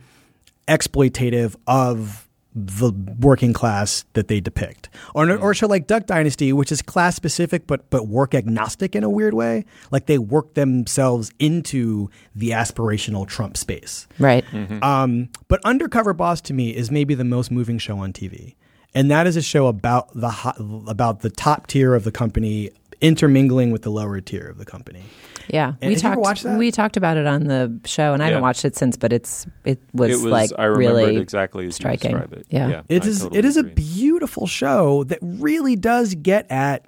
exploitative 0.67 1.55
of 1.67 2.27
the 2.53 2.91
working 3.19 3.53
class 3.53 4.03
that 4.13 4.27
they 4.27 4.41
depict. 4.41 4.89
Or 5.15 5.29
or 5.37 5.53
show 5.53 5.67
like 5.67 5.87
Duck 5.87 6.05
Dynasty, 6.05 6.51
which 6.51 6.71
is 6.71 6.81
class 6.81 7.15
specific 7.15 7.65
but 7.67 7.89
but 7.89 8.07
work 8.07 8.35
agnostic 8.35 8.95
in 8.95 9.03
a 9.03 9.09
weird 9.09 9.33
way. 9.33 9.65
Like 9.89 10.07
they 10.07 10.17
work 10.17 10.53
themselves 10.55 11.31
into 11.39 12.09
the 12.35 12.49
aspirational 12.49 13.27
Trump 13.27 13.55
space. 13.55 14.07
right. 14.19 14.43
Um, 14.83 15.29
but 15.47 15.61
Undercover 15.63 16.13
Boss 16.13 16.41
to 16.41 16.53
me 16.53 16.75
is 16.75 16.91
maybe 16.91 17.13
the 17.15 17.23
most 17.23 17.51
moving 17.51 17.77
show 17.77 17.99
on 17.99 18.11
TV, 18.11 18.55
and 18.93 19.09
that 19.09 19.27
is 19.27 19.37
a 19.37 19.41
show 19.41 19.67
about 19.67 20.09
the 20.13 20.29
ho- 20.29 20.83
about 20.87 21.21
the 21.21 21.29
top 21.29 21.67
tier 21.67 21.95
of 21.95 22.03
the 22.03 22.11
company 22.11 22.69
intermingling 23.01 23.71
with 23.71 23.81
the 23.81 23.89
lower 23.91 24.21
tier 24.21 24.47
of 24.47 24.57
the 24.57 24.65
company. 24.65 25.03
Yeah, 25.49 25.73
And 25.81 25.89
we 25.89 25.95
have 25.95 26.03
you 26.03 26.09
ever 26.11 26.21
talked. 26.21 26.43
that? 26.43 26.57
We 26.57 26.71
talked 26.71 26.97
about 26.97 27.17
it 27.17 27.25
on 27.27 27.45
the 27.45 27.77
show, 27.85 28.13
and 28.13 28.21
I 28.23 28.27
haven't 28.27 28.41
watched 28.43 28.63
it 28.63 28.75
since. 28.75 28.95
But 28.95 29.11
it's 29.11 29.45
it 29.65 29.79
was, 29.93 30.11
it 30.11 30.23
was 30.23 30.31
like 30.31 30.51
I 30.57 30.65
really 30.65 31.15
it 31.15 31.21
exactly 31.21 31.67
as 31.67 31.75
striking. 31.75 32.11
you 32.11 32.17
it. 32.17 32.45
Yeah. 32.49 32.69
yeah 32.69 32.81
It 32.87 33.03
I 33.03 33.07
is 33.07 33.21
totally 33.21 33.39
it 33.39 33.45
is 33.45 33.57
a 33.57 33.63
beautiful 33.63 34.47
show 34.47 35.03
that 35.05 35.19
really 35.21 35.75
does 35.75 36.15
get 36.15 36.49
at 36.49 36.85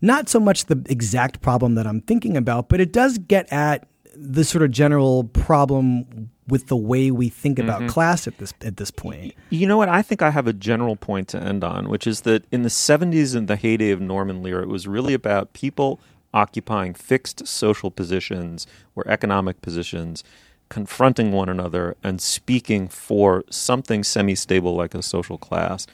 not 0.00 0.28
so 0.28 0.38
much 0.40 0.66
the 0.66 0.80
exact 0.88 1.40
problem 1.40 1.74
that 1.74 1.86
I'm 1.86 2.00
thinking 2.00 2.36
about, 2.36 2.68
but 2.68 2.80
it 2.80 2.92
does 2.92 3.18
get 3.18 3.52
at 3.52 3.88
the 4.20 4.44
sort 4.44 4.62
of 4.64 4.70
general 4.70 5.24
problem 5.24 6.30
with 6.48 6.66
the 6.68 6.76
way 6.76 7.10
we 7.10 7.28
think 7.28 7.58
about 7.58 7.80
Mm-hmm. 7.80 7.88
class 7.90 8.26
at 8.26 8.38
this 8.38 8.52
at 8.62 8.76
this 8.78 8.90
point. 8.90 9.34
You 9.50 9.66
know 9.66 9.76
what? 9.76 9.88
I 9.88 10.02
think 10.02 10.22
I 10.22 10.30
have 10.30 10.46
a 10.46 10.52
general 10.52 10.96
point 10.96 11.28
to 11.28 11.38
end 11.42 11.62
on, 11.62 11.88
which 11.88 12.06
is 12.06 12.22
that 12.22 12.44
in 12.50 12.62
the 12.62 12.68
70s, 12.68 13.36
in 13.36 13.46
the 13.46 13.56
heyday 13.56 13.90
of 13.90 14.00
Norman 14.00 14.42
Lear, 14.42 14.60
it 14.62 14.68
was 14.68 14.86
really 14.88 15.14
about 15.14 15.52
people 15.52 16.00
occupying 16.34 16.94
fixed 16.94 17.46
social 17.46 17.90
positions 17.90 18.66
or 18.96 19.06
economic 19.08 19.62
positions, 19.62 20.24
confronting 20.68 21.32
one 21.32 21.48
another 21.48 21.96
and 22.02 22.20
speaking 22.20 22.88
for 22.88 23.44
something 23.50 24.02
semi 24.04 24.34
stable 24.34 24.74
like 24.74 24.94
a 24.94 25.02
social 25.02 25.38
class. 25.38 25.86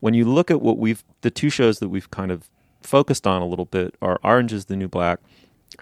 When 0.00 0.14
you 0.14 0.24
look 0.24 0.50
at 0.50 0.60
what 0.60 0.76
we've, 0.78 1.04
the 1.20 1.30
two 1.30 1.50
shows 1.50 1.78
that 1.78 1.88
we've 1.88 2.10
kind 2.10 2.30
of 2.32 2.48
focused 2.82 3.26
on 3.26 3.42
a 3.42 3.46
little 3.46 3.66
bit 3.66 3.94
are 4.02 4.18
Orange 4.24 4.52
is 4.52 4.64
the 4.66 4.76
New 4.76 4.88
Black 4.88 5.18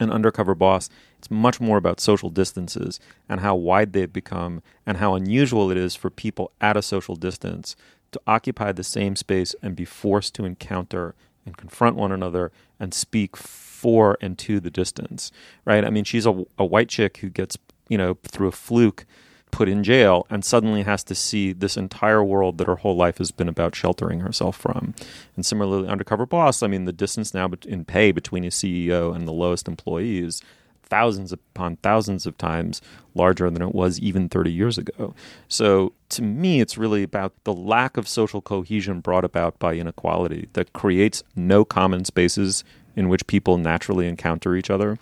and 0.00 0.10
Undercover 0.12 0.54
Boss, 0.54 0.90
it's 1.18 1.30
much 1.30 1.60
more 1.60 1.76
about 1.76 2.00
social 2.00 2.30
distances 2.30 3.00
and 3.28 3.40
how 3.40 3.56
wide 3.56 3.92
they've 3.92 4.12
become 4.12 4.62
and 4.86 4.98
how 4.98 5.14
unusual 5.14 5.70
it 5.70 5.76
is 5.76 5.94
for 5.94 6.10
people 6.10 6.52
at 6.60 6.76
a 6.76 6.82
social 6.82 7.16
distance 7.16 7.76
to 8.12 8.20
occupy 8.26 8.72
the 8.72 8.84
same 8.84 9.16
space 9.16 9.54
and 9.62 9.76
be 9.76 9.84
forced 9.84 10.34
to 10.34 10.44
encounter 10.44 11.14
and 11.44 11.56
confront 11.56 11.96
one 11.96 12.12
another 12.12 12.52
and 12.78 12.94
speak 12.94 13.36
for 13.36 14.16
and 14.20 14.38
to 14.38 14.60
the 14.60 14.70
distance, 14.70 15.30
right? 15.64 15.84
I 15.84 15.90
mean, 15.90 16.04
she's 16.04 16.26
a, 16.26 16.44
a 16.58 16.64
white 16.64 16.88
chick 16.88 17.18
who 17.18 17.28
gets, 17.28 17.56
you 17.88 17.98
know, 17.98 18.18
through 18.24 18.48
a 18.48 18.52
fluke 18.52 19.04
put 19.50 19.68
in 19.68 19.82
jail 19.82 20.26
and 20.28 20.44
suddenly 20.44 20.82
has 20.82 21.02
to 21.04 21.14
see 21.14 21.52
this 21.52 21.76
entire 21.76 22.22
world 22.22 22.58
that 22.58 22.66
her 22.66 22.76
whole 22.76 22.96
life 22.96 23.18
has 23.18 23.30
been 23.30 23.48
about 23.48 23.74
sheltering 23.74 24.20
herself 24.20 24.56
from. 24.56 24.94
And 25.36 25.44
similarly, 25.44 25.88
Undercover 25.88 26.26
Boss, 26.26 26.62
I 26.62 26.66
mean, 26.66 26.84
the 26.84 26.92
distance 26.92 27.32
now 27.32 27.50
in 27.66 27.84
pay 27.84 28.12
between 28.12 28.44
a 28.44 28.48
CEO 28.48 29.14
and 29.14 29.26
the 29.26 29.32
lowest 29.32 29.68
employee 29.68 30.18
is 30.18 30.42
thousands 30.90 31.32
upon 31.32 31.76
thousands 31.76 32.26
of 32.26 32.36
times 32.38 32.80
larger 33.14 33.50
than 33.50 33.62
it 33.62 33.74
was 33.74 33.98
even 34.00 34.28
30 34.28 34.52
years 34.52 34.78
ago. 34.78 35.14
So 35.48 35.92
to 36.10 36.22
me, 36.22 36.60
it's 36.60 36.78
really 36.78 37.02
about 37.02 37.32
the 37.44 37.52
lack 37.54 37.96
of 37.96 38.06
social 38.08 38.40
cohesion 38.40 39.00
brought 39.00 39.24
about 39.24 39.58
by 39.58 39.74
inequality 39.74 40.48
that 40.54 40.72
creates 40.72 41.22
no 41.36 41.64
common 41.64 42.04
spaces 42.04 42.64
in 42.96 43.08
which 43.08 43.26
people 43.26 43.58
naturally 43.58 44.08
encounter 44.08 44.56
each 44.56 44.70
other 44.70 44.98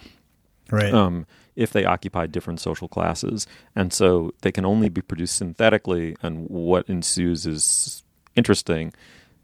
Right. 0.71 0.93
um, 0.93 1.27
if 1.55 1.73
they 1.73 1.85
occupy 1.85 2.27
different 2.27 2.61
social 2.61 2.89
classes. 2.89 3.47
And 3.75 3.93
so 3.93 4.35
they 4.43 4.53
can 4.53 4.65
only 4.67 4.89
be 4.89 5.01
produced 5.01 5.37
synthetically, 5.37 6.17
and 6.23 6.49
what 6.51 6.89
ensues 6.89 7.47
is 7.47 8.03
interesting. 8.35 8.93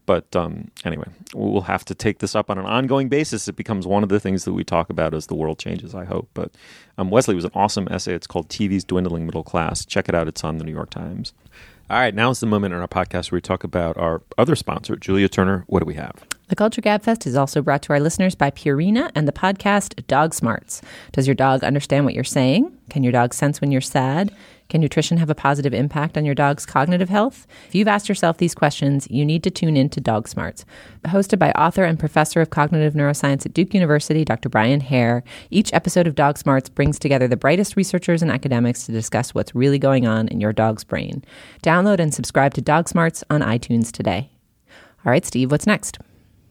But 0.05 0.35
um, 0.35 0.69
anyway, 0.83 1.07
we'll 1.33 1.61
have 1.61 1.85
to 1.85 1.95
take 1.95 2.19
this 2.19 2.35
up 2.35 2.49
on 2.49 2.57
an 2.57 2.65
ongoing 2.65 3.09
basis. 3.09 3.47
It 3.47 3.55
becomes 3.55 3.87
one 3.87 4.03
of 4.03 4.09
the 4.09 4.19
things 4.19 4.43
that 4.45 4.53
we 4.53 4.63
talk 4.63 4.89
about 4.89 5.13
as 5.13 5.27
the 5.27 5.35
world 5.35 5.59
changes, 5.59 5.95
I 5.95 6.05
hope. 6.05 6.29
But 6.33 6.51
um, 6.97 7.09
Wesley 7.09 7.35
was 7.35 7.45
an 7.45 7.51
awesome 7.55 7.87
essay. 7.89 8.13
It's 8.13 8.27
called 8.27 8.49
TV's 8.49 8.83
Dwindling 8.83 9.25
Middle 9.25 9.43
Class. 9.43 9.85
Check 9.85 10.09
it 10.09 10.15
out. 10.15 10.27
It's 10.27 10.43
on 10.43 10.57
the 10.57 10.65
New 10.65 10.73
York 10.73 10.89
Times. 10.89 11.33
All 11.89 11.99
right, 11.99 12.15
now 12.15 12.29
is 12.29 12.39
the 12.39 12.45
moment 12.45 12.73
in 12.73 12.79
our 12.79 12.87
podcast 12.87 13.31
where 13.31 13.37
we 13.37 13.41
talk 13.41 13.63
about 13.63 13.97
our 13.97 14.21
other 14.37 14.55
sponsor, 14.55 14.95
Julia 14.95 15.27
Turner. 15.29 15.63
What 15.67 15.79
do 15.79 15.85
we 15.85 15.95
have? 15.95 16.23
The 16.47 16.55
Culture 16.55 16.81
Gabfest 16.81 17.25
is 17.27 17.35
also 17.35 17.61
brought 17.61 17.81
to 17.83 17.93
our 17.93 17.99
listeners 17.99 18.35
by 18.35 18.51
Purina 18.51 19.11
and 19.15 19.27
the 19.27 19.31
podcast 19.31 20.05
Dog 20.07 20.33
Smarts. 20.33 20.81
Does 21.11 21.27
your 21.27 21.35
dog 21.35 21.63
understand 21.63 22.05
what 22.05 22.13
you're 22.13 22.23
saying? 22.23 22.75
Can 22.89 23.03
your 23.03 23.11
dog 23.11 23.33
sense 23.33 23.59
when 23.59 23.71
you're 23.71 23.81
sad? 23.81 24.33
Can 24.73 24.81
nutrition 24.81 25.17
have 25.17 25.29
a 25.29 25.35
positive 25.35 25.71
impact 25.71 26.17
on 26.17 26.25
your 26.25 26.33
dog's 26.33 26.65
cognitive 26.65 27.07
health? 27.07 27.45
If 27.67 27.75
you've 27.75 27.87
asked 27.87 28.09
yourself 28.09 28.37
these 28.37 28.55
questions, 28.55 29.07
you 29.07 29.23
need 29.23 29.43
to 29.43 29.51
tune 29.51 29.77
in 29.77 29.87
to 29.89 30.01
Dog 30.01 30.27
Smarts. 30.27 30.65
Hosted 31.05 31.37
by 31.37 31.51
author 31.51 31.83
and 31.83 31.99
professor 31.99 32.41
of 32.41 32.49
cognitive 32.49 32.95
neuroscience 32.95 33.45
at 33.45 33.53
Duke 33.53 33.75
University, 33.75 34.25
Dr. 34.25 34.49
Brian 34.49 34.79
Hare, 34.79 35.23
each 35.51 35.71
episode 35.73 36.07
of 36.07 36.15
Dog 36.15 36.39
Smarts 36.39 36.69
brings 36.69 36.97
together 36.97 37.27
the 37.27 37.37
brightest 37.37 37.77
researchers 37.77 38.23
and 38.23 38.31
academics 38.31 38.87
to 38.87 38.91
discuss 38.91 39.35
what's 39.35 39.53
really 39.53 39.77
going 39.77 40.07
on 40.07 40.27
in 40.29 40.41
your 40.41 40.53
dog's 40.53 40.83
brain. 40.83 41.23
Download 41.61 41.99
and 41.99 42.11
subscribe 42.11 42.55
to 42.55 42.61
Dog 42.61 42.89
Smarts 42.89 43.23
on 43.29 43.41
iTunes 43.41 43.91
today. 43.91 44.31
All 45.05 45.11
right, 45.11 45.23
Steve, 45.23 45.51
what's 45.51 45.67
next? 45.67 45.99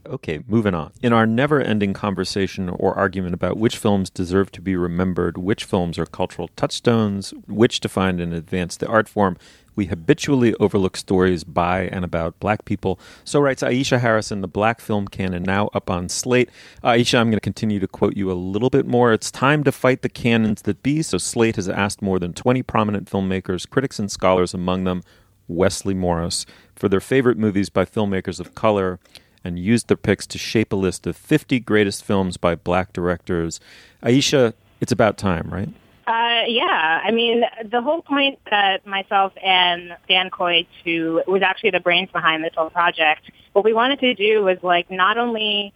Okay, 0.05 0.40
moving 0.48 0.74
on. 0.74 0.92
In 1.00 1.12
our 1.12 1.26
never 1.26 1.61
ending 1.61 1.92
conversation 1.92 2.68
or 2.68 2.94
argument 2.94 3.34
about 3.34 3.57
which 3.57 3.76
films 3.76 4.11
deserve 4.11 4.50
to 4.53 4.61
be 4.61 4.74
remembered, 4.74 5.38
which 5.38 5.64
films 5.64 5.96
are 5.96 6.07
cultural 6.07 6.48
touchstones, 6.57 7.32
which 7.46 7.78
define 7.78 8.18
and 8.18 8.34
advance 8.34 8.76
the 8.76 8.88
art 8.88 9.09
form, 9.09 9.36
we 9.76 9.86
habitually 9.86 10.55
overlook 10.55 10.96
stories 10.96 11.44
by 11.44 11.82
and 11.84 12.05
about 12.05 12.38
black 12.40 12.64
people. 12.64 12.98
So 13.24 13.40
writes 13.40 13.62
Aisha 13.62 14.00
Harris 14.00 14.32
in, 14.32 14.40
the 14.40 14.48
black 14.48 14.80
film 14.80 15.07
canon, 15.07 15.44
now 15.44 15.70
up 15.72 15.88
on 15.88 16.09
Slate. 16.09 16.50
Aisha, 16.82 17.18
I'm 17.18 17.28
going 17.28 17.36
to 17.36 17.40
continue 17.40 17.78
to 17.78 17.88
quote 17.88 18.16
you 18.16 18.30
a 18.30 18.34
little 18.34 18.70
bit 18.70 18.86
more. 18.86 19.12
It's 19.12 19.30
time 19.30 19.62
to 19.64 19.72
fight 19.72 20.03
the 20.03 20.09
canons 20.09 20.62
that 20.62 20.82
be. 20.82 21.03
So 21.03 21.16
Slate 21.16 21.57
has 21.57 21.68
asked 21.68 22.03
more 22.03 22.18
than 22.18 22.34
20 22.34 22.62
prominent 22.64 23.09
filmmakers, 23.09 23.68
critics, 23.68 23.98
and 23.98 24.11
scholars, 24.11 24.53
among 24.53 24.84
them 24.84 25.03
Wesley 25.48 25.94
Morris, 25.94 26.44
for 26.74 26.88
their 26.88 27.00
favorite 27.00 27.38
movies 27.38 27.70
by 27.70 27.84
filmmakers 27.84 28.40
of 28.40 28.55
color 28.55 28.98
and 29.45 29.59
used 29.59 29.88
their 29.88 29.97
picks 29.97 30.26
to 30.28 30.38
shape 30.38 30.72
a 30.72 30.76
list 30.76 31.07
of 31.07 31.16
50 31.16 31.61
greatest 31.61 32.05
films 32.05 32.36
by 32.36 32.55
black 32.55 32.93
directors. 32.93 33.61
Aisha, 34.03 34.55
it's 34.80 34.93
about 34.93 35.16
time, 35.16 35.49
right? 35.51 35.68
Uh, 36.07 36.43
yeah, 36.49 37.01
I 37.05 37.12
mean, 37.12 37.45
the 37.64 37.80
whole 37.80 38.03
point 38.03 38.40
that 38.51 38.84
myself 38.86 39.32
and 39.43 39.97
Dan 40.09 40.30
Kois, 40.30 40.66
who 40.84 41.22
was 41.26 41.43
actually 41.43 41.70
the 41.70 41.80
brains 41.80 42.11
behind 42.11 42.43
this 42.43 42.53
whole 42.57 42.70
project, 42.70 43.30
what 43.53 43.64
we 43.64 43.72
wanted 43.72 44.01
to 44.01 44.14
do 44.14 44.43
was 44.43 44.59
like 44.62 44.90
not 44.90 45.16
only, 45.16 45.72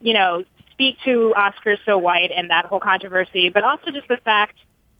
you 0.00 0.14
know, 0.14 0.44
speak 0.72 0.96
to 1.04 1.32
Oscars 1.36 1.78
so 1.86 1.96
white 1.96 2.32
and 2.34 2.50
that 2.50 2.66
whole 2.66 2.80
controversy, 2.80 3.48
but 3.48 3.62
also 3.62 3.92
just 3.92 4.08
the 4.08 4.18
fact 4.18 4.56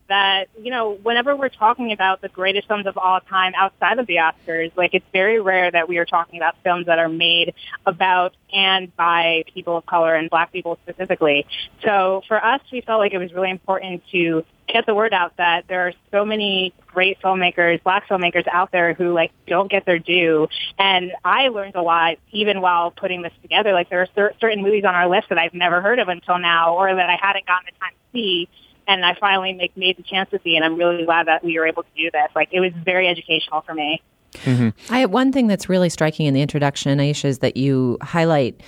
that, 0.08 0.48
you 0.60 0.70
know, 0.70 0.92
whenever 1.02 1.34
we're 1.36 1.48
talking 1.48 1.92
about 1.92 2.20
the 2.20 2.28
greatest 2.28 2.68
films 2.68 2.86
of 2.86 2.96
all 2.96 3.20
time 3.20 3.52
outside 3.56 3.98
of 3.98 4.06
the 4.06 4.16
Oscars, 4.16 4.72
like 4.76 4.94
it's 4.94 5.06
very 5.12 5.40
rare 5.40 5.70
that 5.70 5.88
we 5.88 5.98
are 5.98 6.04
talking 6.04 6.38
about 6.38 6.56
films 6.62 6.86
that 6.86 6.98
are 6.98 7.08
made 7.08 7.54
about 7.84 8.34
and 8.52 8.94
by 8.96 9.44
people 9.52 9.76
of 9.76 9.86
color 9.86 10.14
and 10.14 10.30
black 10.30 10.52
people 10.52 10.78
specifically. 10.84 11.46
So 11.82 12.22
for 12.28 12.42
us, 12.44 12.60
we 12.72 12.80
felt 12.80 13.00
like 13.00 13.12
it 13.12 13.18
was 13.18 13.32
really 13.32 13.50
important 13.50 14.02
to 14.12 14.44
get 14.68 14.86
the 14.86 14.94
word 14.94 15.12
out 15.12 15.36
that 15.36 15.66
there 15.68 15.86
are 15.86 15.92
so 16.10 16.24
many 16.24 16.74
great 16.86 17.20
filmmakers, 17.20 17.82
black 17.82 18.08
filmmakers 18.08 18.46
out 18.48 18.72
there 18.72 18.94
who 18.94 19.12
like 19.12 19.30
don't 19.46 19.70
get 19.70 19.86
their 19.86 19.98
due. 19.98 20.48
And 20.78 21.12
I 21.24 21.48
learned 21.48 21.76
a 21.76 21.82
lot 21.82 22.16
even 22.32 22.60
while 22.60 22.90
putting 22.90 23.22
this 23.22 23.32
together. 23.42 23.72
Like 23.72 23.90
there 23.90 24.02
are 24.02 24.08
cer- 24.14 24.34
certain 24.40 24.62
movies 24.62 24.84
on 24.84 24.94
our 24.94 25.08
list 25.08 25.28
that 25.28 25.38
I've 25.38 25.54
never 25.54 25.80
heard 25.80 25.98
of 25.98 26.08
until 26.08 26.38
now 26.38 26.76
or 26.76 26.94
that 26.94 27.08
I 27.08 27.16
hadn't 27.20 27.46
gotten 27.46 27.66
the 27.72 27.78
time 27.78 27.92
to 27.92 28.12
see 28.12 28.48
and 28.86 29.04
I 29.04 29.14
finally 29.14 29.52
make, 29.52 29.76
made 29.76 29.96
the 29.96 30.02
chance 30.02 30.30
to 30.30 30.40
see, 30.42 30.56
and 30.56 30.64
I'm 30.64 30.76
really 30.76 31.04
glad 31.04 31.26
that 31.26 31.44
we 31.44 31.58
were 31.58 31.66
able 31.66 31.82
to 31.82 31.88
do 31.96 32.10
this. 32.10 32.28
Like, 32.34 32.48
it 32.52 32.60
was 32.60 32.72
very 32.84 33.08
educational 33.08 33.62
for 33.62 33.74
me. 33.74 34.02
Mm-hmm. 34.42 34.92
I 34.92 35.06
one 35.06 35.32
thing 35.32 35.46
that's 35.46 35.68
really 35.68 35.88
striking 35.88 36.26
in 36.26 36.34
the 36.34 36.42
introduction, 36.42 36.98
Aisha, 36.98 37.24
is 37.26 37.38
that 37.38 37.56
you 37.56 37.96
highlight 38.02 38.60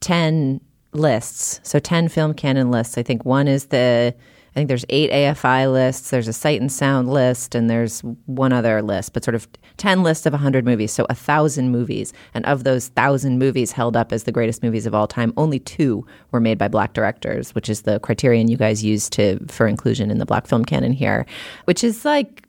ten 0.00 0.60
lists. 0.92 1.60
So 1.62 1.78
ten 1.78 2.08
film 2.08 2.34
canon 2.34 2.70
lists. 2.70 2.98
I 2.98 3.02
think 3.02 3.24
one 3.24 3.48
is 3.48 3.66
the 3.66 4.14
I 4.54 4.60
think 4.60 4.68
there's 4.68 4.84
eight 4.88 5.10
AFI 5.10 5.72
lists, 5.72 6.10
there's 6.10 6.28
a 6.28 6.32
sight 6.32 6.60
and 6.60 6.70
sound 6.70 7.10
list, 7.10 7.56
and 7.56 7.68
there's 7.68 8.02
one 8.26 8.52
other 8.52 8.82
list, 8.82 9.12
but 9.12 9.24
sort 9.24 9.34
of 9.34 9.48
ten 9.78 10.04
lists 10.04 10.26
of 10.26 10.32
hundred 10.32 10.64
movies, 10.64 10.92
so 10.92 11.06
a 11.10 11.14
thousand 11.14 11.70
movies. 11.70 12.12
And 12.34 12.46
of 12.46 12.62
those 12.62 12.88
thousand 12.88 13.40
movies 13.40 13.72
held 13.72 13.96
up 13.96 14.12
as 14.12 14.22
the 14.24 14.32
greatest 14.32 14.62
movies 14.62 14.86
of 14.86 14.94
all 14.94 15.08
time, 15.08 15.32
only 15.36 15.58
two 15.58 16.06
were 16.30 16.38
made 16.38 16.56
by 16.56 16.68
black 16.68 16.92
directors, 16.92 17.52
which 17.56 17.68
is 17.68 17.82
the 17.82 17.98
criterion 17.98 18.46
you 18.46 18.56
guys 18.56 18.84
use 18.84 19.10
to 19.10 19.44
for 19.48 19.66
inclusion 19.66 20.08
in 20.08 20.18
the 20.18 20.26
black 20.26 20.46
film 20.46 20.64
canon 20.64 20.92
here. 20.92 21.26
Which 21.64 21.82
is 21.82 22.04
like 22.04 22.46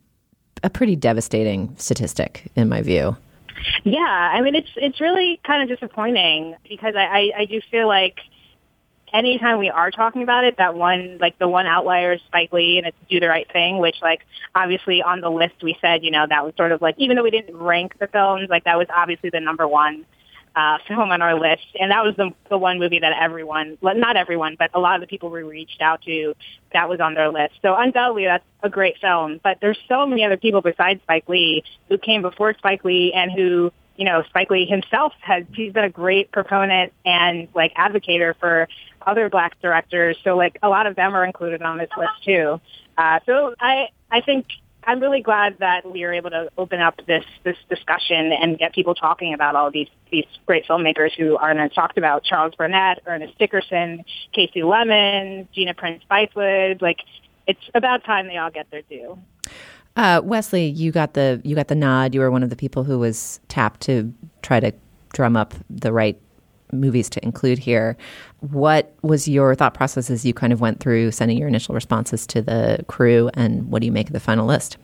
a 0.62 0.70
pretty 0.70 0.94
devastating 0.94 1.74
statistic 1.76 2.50
in 2.54 2.68
my 2.68 2.82
view. 2.82 3.16
Yeah, 3.82 3.98
I 3.98 4.40
mean, 4.42 4.54
it's 4.54 4.70
it's 4.76 5.00
really 5.00 5.40
kind 5.44 5.62
of 5.62 5.76
disappointing 5.76 6.54
because 6.68 6.94
I, 6.94 7.04
I, 7.04 7.30
I 7.38 7.44
do 7.46 7.60
feel 7.70 7.88
like 7.88 8.18
anytime 9.16 9.58
we 9.58 9.70
are 9.70 9.90
talking 9.90 10.22
about 10.22 10.44
it, 10.44 10.58
that 10.58 10.74
one, 10.74 11.18
like 11.18 11.38
the 11.38 11.48
one 11.48 11.66
outlier 11.66 12.12
is 12.12 12.20
Spike 12.26 12.52
Lee 12.52 12.78
and 12.78 12.86
it's 12.86 12.96
Do 13.08 13.18
the 13.18 13.28
Right 13.28 13.50
Thing, 13.50 13.78
which 13.78 13.96
like 14.02 14.20
obviously 14.54 15.02
on 15.02 15.20
the 15.20 15.30
list 15.30 15.54
we 15.62 15.76
said, 15.80 16.04
you 16.04 16.10
know, 16.10 16.26
that 16.28 16.44
was 16.44 16.54
sort 16.56 16.72
of 16.72 16.82
like, 16.82 16.96
even 16.98 17.16
though 17.16 17.22
we 17.22 17.30
didn't 17.30 17.56
rank 17.56 17.98
the 17.98 18.06
films, 18.08 18.48
like 18.50 18.64
that 18.64 18.76
was 18.76 18.86
obviously 18.94 19.30
the 19.30 19.40
number 19.40 19.66
one 19.66 20.04
uh, 20.54 20.78
film 20.86 21.10
on 21.10 21.22
our 21.22 21.38
list. 21.38 21.66
And 21.80 21.90
that 21.90 22.04
was 22.04 22.14
the, 22.16 22.30
the 22.50 22.58
one 22.58 22.78
movie 22.78 22.98
that 23.00 23.12
everyone, 23.18 23.78
well, 23.80 23.94
not 23.94 24.16
everyone, 24.16 24.56
but 24.58 24.70
a 24.74 24.80
lot 24.80 24.96
of 24.96 25.00
the 25.00 25.06
people 25.06 25.30
we 25.30 25.42
reached 25.42 25.80
out 25.80 26.02
to, 26.02 26.34
that 26.72 26.88
was 26.88 27.00
on 27.00 27.14
their 27.14 27.30
list. 27.30 27.54
So 27.62 27.74
undoubtedly 27.74 28.24
that's 28.24 28.44
a 28.62 28.68
great 28.68 28.98
film, 28.98 29.40
but 29.42 29.58
there's 29.60 29.78
so 29.88 30.06
many 30.06 30.24
other 30.24 30.36
people 30.36 30.60
besides 30.60 31.00
Spike 31.02 31.28
Lee 31.28 31.64
who 31.88 31.96
came 31.98 32.22
before 32.22 32.54
Spike 32.54 32.84
Lee 32.84 33.12
and 33.14 33.32
who 33.32 33.72
you 33.96 34.04
know, 34.04 34.22
Spike 34.28 34.50
Lee 34.50 34.66
himself 34.66 35.12
has, 35.20 35.44
he's 35.54 35.72
been 35.72 35.84
a 35.84 35.90
great 35.90 36.30
proponent 36.30 36.92
and 37.04 37.48
like 37.54 37.74
advocator 37.74 38.34
for 38.38 38.68
other 39.06 39.28
black 39.28 39.60
directors. 39.60 40.16
So 40.24 40.36
like 40.36 40.58
a 40.62 40.68
lot 40.68 40.86
of 40.86 40.96
them 40.96 41.14
are 41.14 41.24
included 41.24 41.62
on 41.62 41.78
this 41.78 41.90
list 41.96 42.12
too. 42.24 42.60
Uh, 42.98 43.20
so 43.26 43.54
I, 43.60 43.88
I 44.10 44.20
think 44.20 44.46
I'm 44.84 45.00
really 45.00 45.20
glad 45.20 45.58
that 45.58 45.90
we 45.90 46.04
are 46.04 46.12
able 46.12 46.30
to 46.30 46.48
open 46.56 46.80
up 46.80 47.00
this, 47.06 47.24
this 47.44 47.56
discussion 47.68 48.32
and 48.32 48.58
get 48.58 48.72
people 48.72 48.94
talking 48.94 49.34
about 49.34 49.56
all 49.56 49.70
these, 49.70 49.88
these 50.12 50.26
great 50.46 50.64
filmmakers 50.66 51.10
who 51.16 51.36
aren't 51.36 51.74
talked 51.74 51.98
about. 51.98 52.24
Charles 52.24 52.54
Burnett, 52.56 53.02
Ernest 53.06 53.36
Dickerson, 53.38 54.04
Kasi 54.34 54.62
Lemmons, 54.62 55.48
Gina 55.52 55.74
Prince 55.74 56.02
Bythewood, 56.10 56.82
like 56.82 56.98
it's 57.46 57.60
about 57.74 58.04
time 58.04 58.28
they 58.28 58.36
all 58.36 58.50
get 58.50 58.70
their 58.70 58.82
due. 58.82 59.18
Uh, 59.96 60.20
Wesley, 60.22 60.66
you 60.66 60.92
got 60.92 61.14
the 61.14 61.40
you 61.42 61.56
got 61.56 61.68
the 61.68 61.74
nod. 61.74 62.14
You 62.14 62.20
were 62.20 62.30
one 62.30 62.42
of 62.42 62.50
the 62.50 62.56
people 62.56 62.84
who 62.84 62.98
was 62.98 63.40
tapped 63.48 63.80
to 63.82 64.12
try 64.42 64.60
to 64.60 64.72
drum 65.12 65.36
up 65.36 65.54
the 65.70 65.92
right 65.92 66.20
movies 66.72 67.08
to 67.10 67.24
include 67.24 67.58
here. 67.58 67.96
What 68.40 68.94
was 69.02 69.28
your 69.28 69.54
thought 69.54 69.74
process 69.74 70.10
as 70.10 70.24
you 70.24 70.34
kind 70.34 70.52
of 70.52 70.60
went 70.60 70.80
through 70.80 71.12
sending 71.12 71.38
your 71.38 71.48
initial 71.48 71.74
responses 71.74 72.26
to 72.28 72.42
the 72.42 72.84
crew, 72.88 73.30
and 73.34 73.70
what 73.70 73.80
do 73.80 73.86
you 73.86 73.92
make 73.92 74.08
of 74.08 74.12
the 74.12 74.20
final 74.20 74.46
list? 74.46 74.76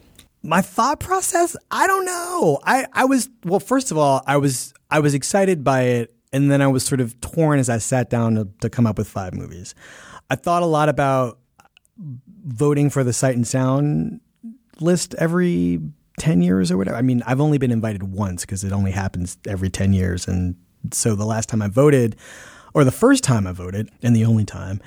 My 0.43 0.61
thought 0.61 0.99
process, 0.99 1.57
I 1.71 1.87
don't 1.87 2.05
know. 2.05 2.59
I, 2.65 2.87
I 2.93 3.05
was 3.05 3.29
well. 3.45 3.61
First 3.61 3.91
of 3.91 3.99
all, 3.99 4.23
I 4.27 4.37
was 4.37 4.75
I 4.91 4.99
was 4.99 5.15
excited 5.15 5.63
by 5.63 5.83
it, 5.83 6.15
and 6.33 6.51
then 6.51 6.61
I 6.61 6.67
was 6.67 6.85
sort 6.85 7.01
of 7.01 7.21
torn 7.21 7.59
as 7.59 7.69
I 7.69 7.79
sat 7.79 8.11
down 8.11 8.35
to, 8.35 8.49
to 8.61 8.69
come 8.69 8.87
up 8.87 8.99
with 8.99 9.09
five 9.09 9.35
movies. 9.35 9.75
I 10.31 10.35
thought 10.35 10.63
a 10.63 10.67
lot 10.67 10.89
about 10.89 11.39
voting 12.45 12.91
for 12.91 13.05
the 13.05 13.13
Sight 13.13 13.37
and 13.37 13.47
Sound 13.47 14.21
list 14.81 15.15
every 15.19 15.81
10 16.19 16.43
years 16.43 16.71
or 16.71 16.77
whatever. 16.77 16.97
I 16.97 17.03
mean, 17.03 17.23
I've 17.27 17.41
only 17.41 17.59
been 17.59 17.71
invited 17.71 18.03
once 18.03 18.43
because 18.43 18.65
it 18.65 18.73
only 18.73 18.91
happens 18.91 19.39
every 19.47 19.71
10 19.71 19.93
years. 19.93 20.27
And 20.27 20.57
so 20.91 21.15
the 21.15 21.27
last 21.27 21.49
time 21.49 21.63
I 21.63 21.69
voted, 21.69 22.17
or 22.75 22.85
the 22.85 22.91
first 22.91 23.25
time 23.25 23.47
I 23.47 23.53
voted, 23.53 23.91
and 24.03 24.17
the 24.17 24.25
only 24.25 24.45
time, 24.45 24.81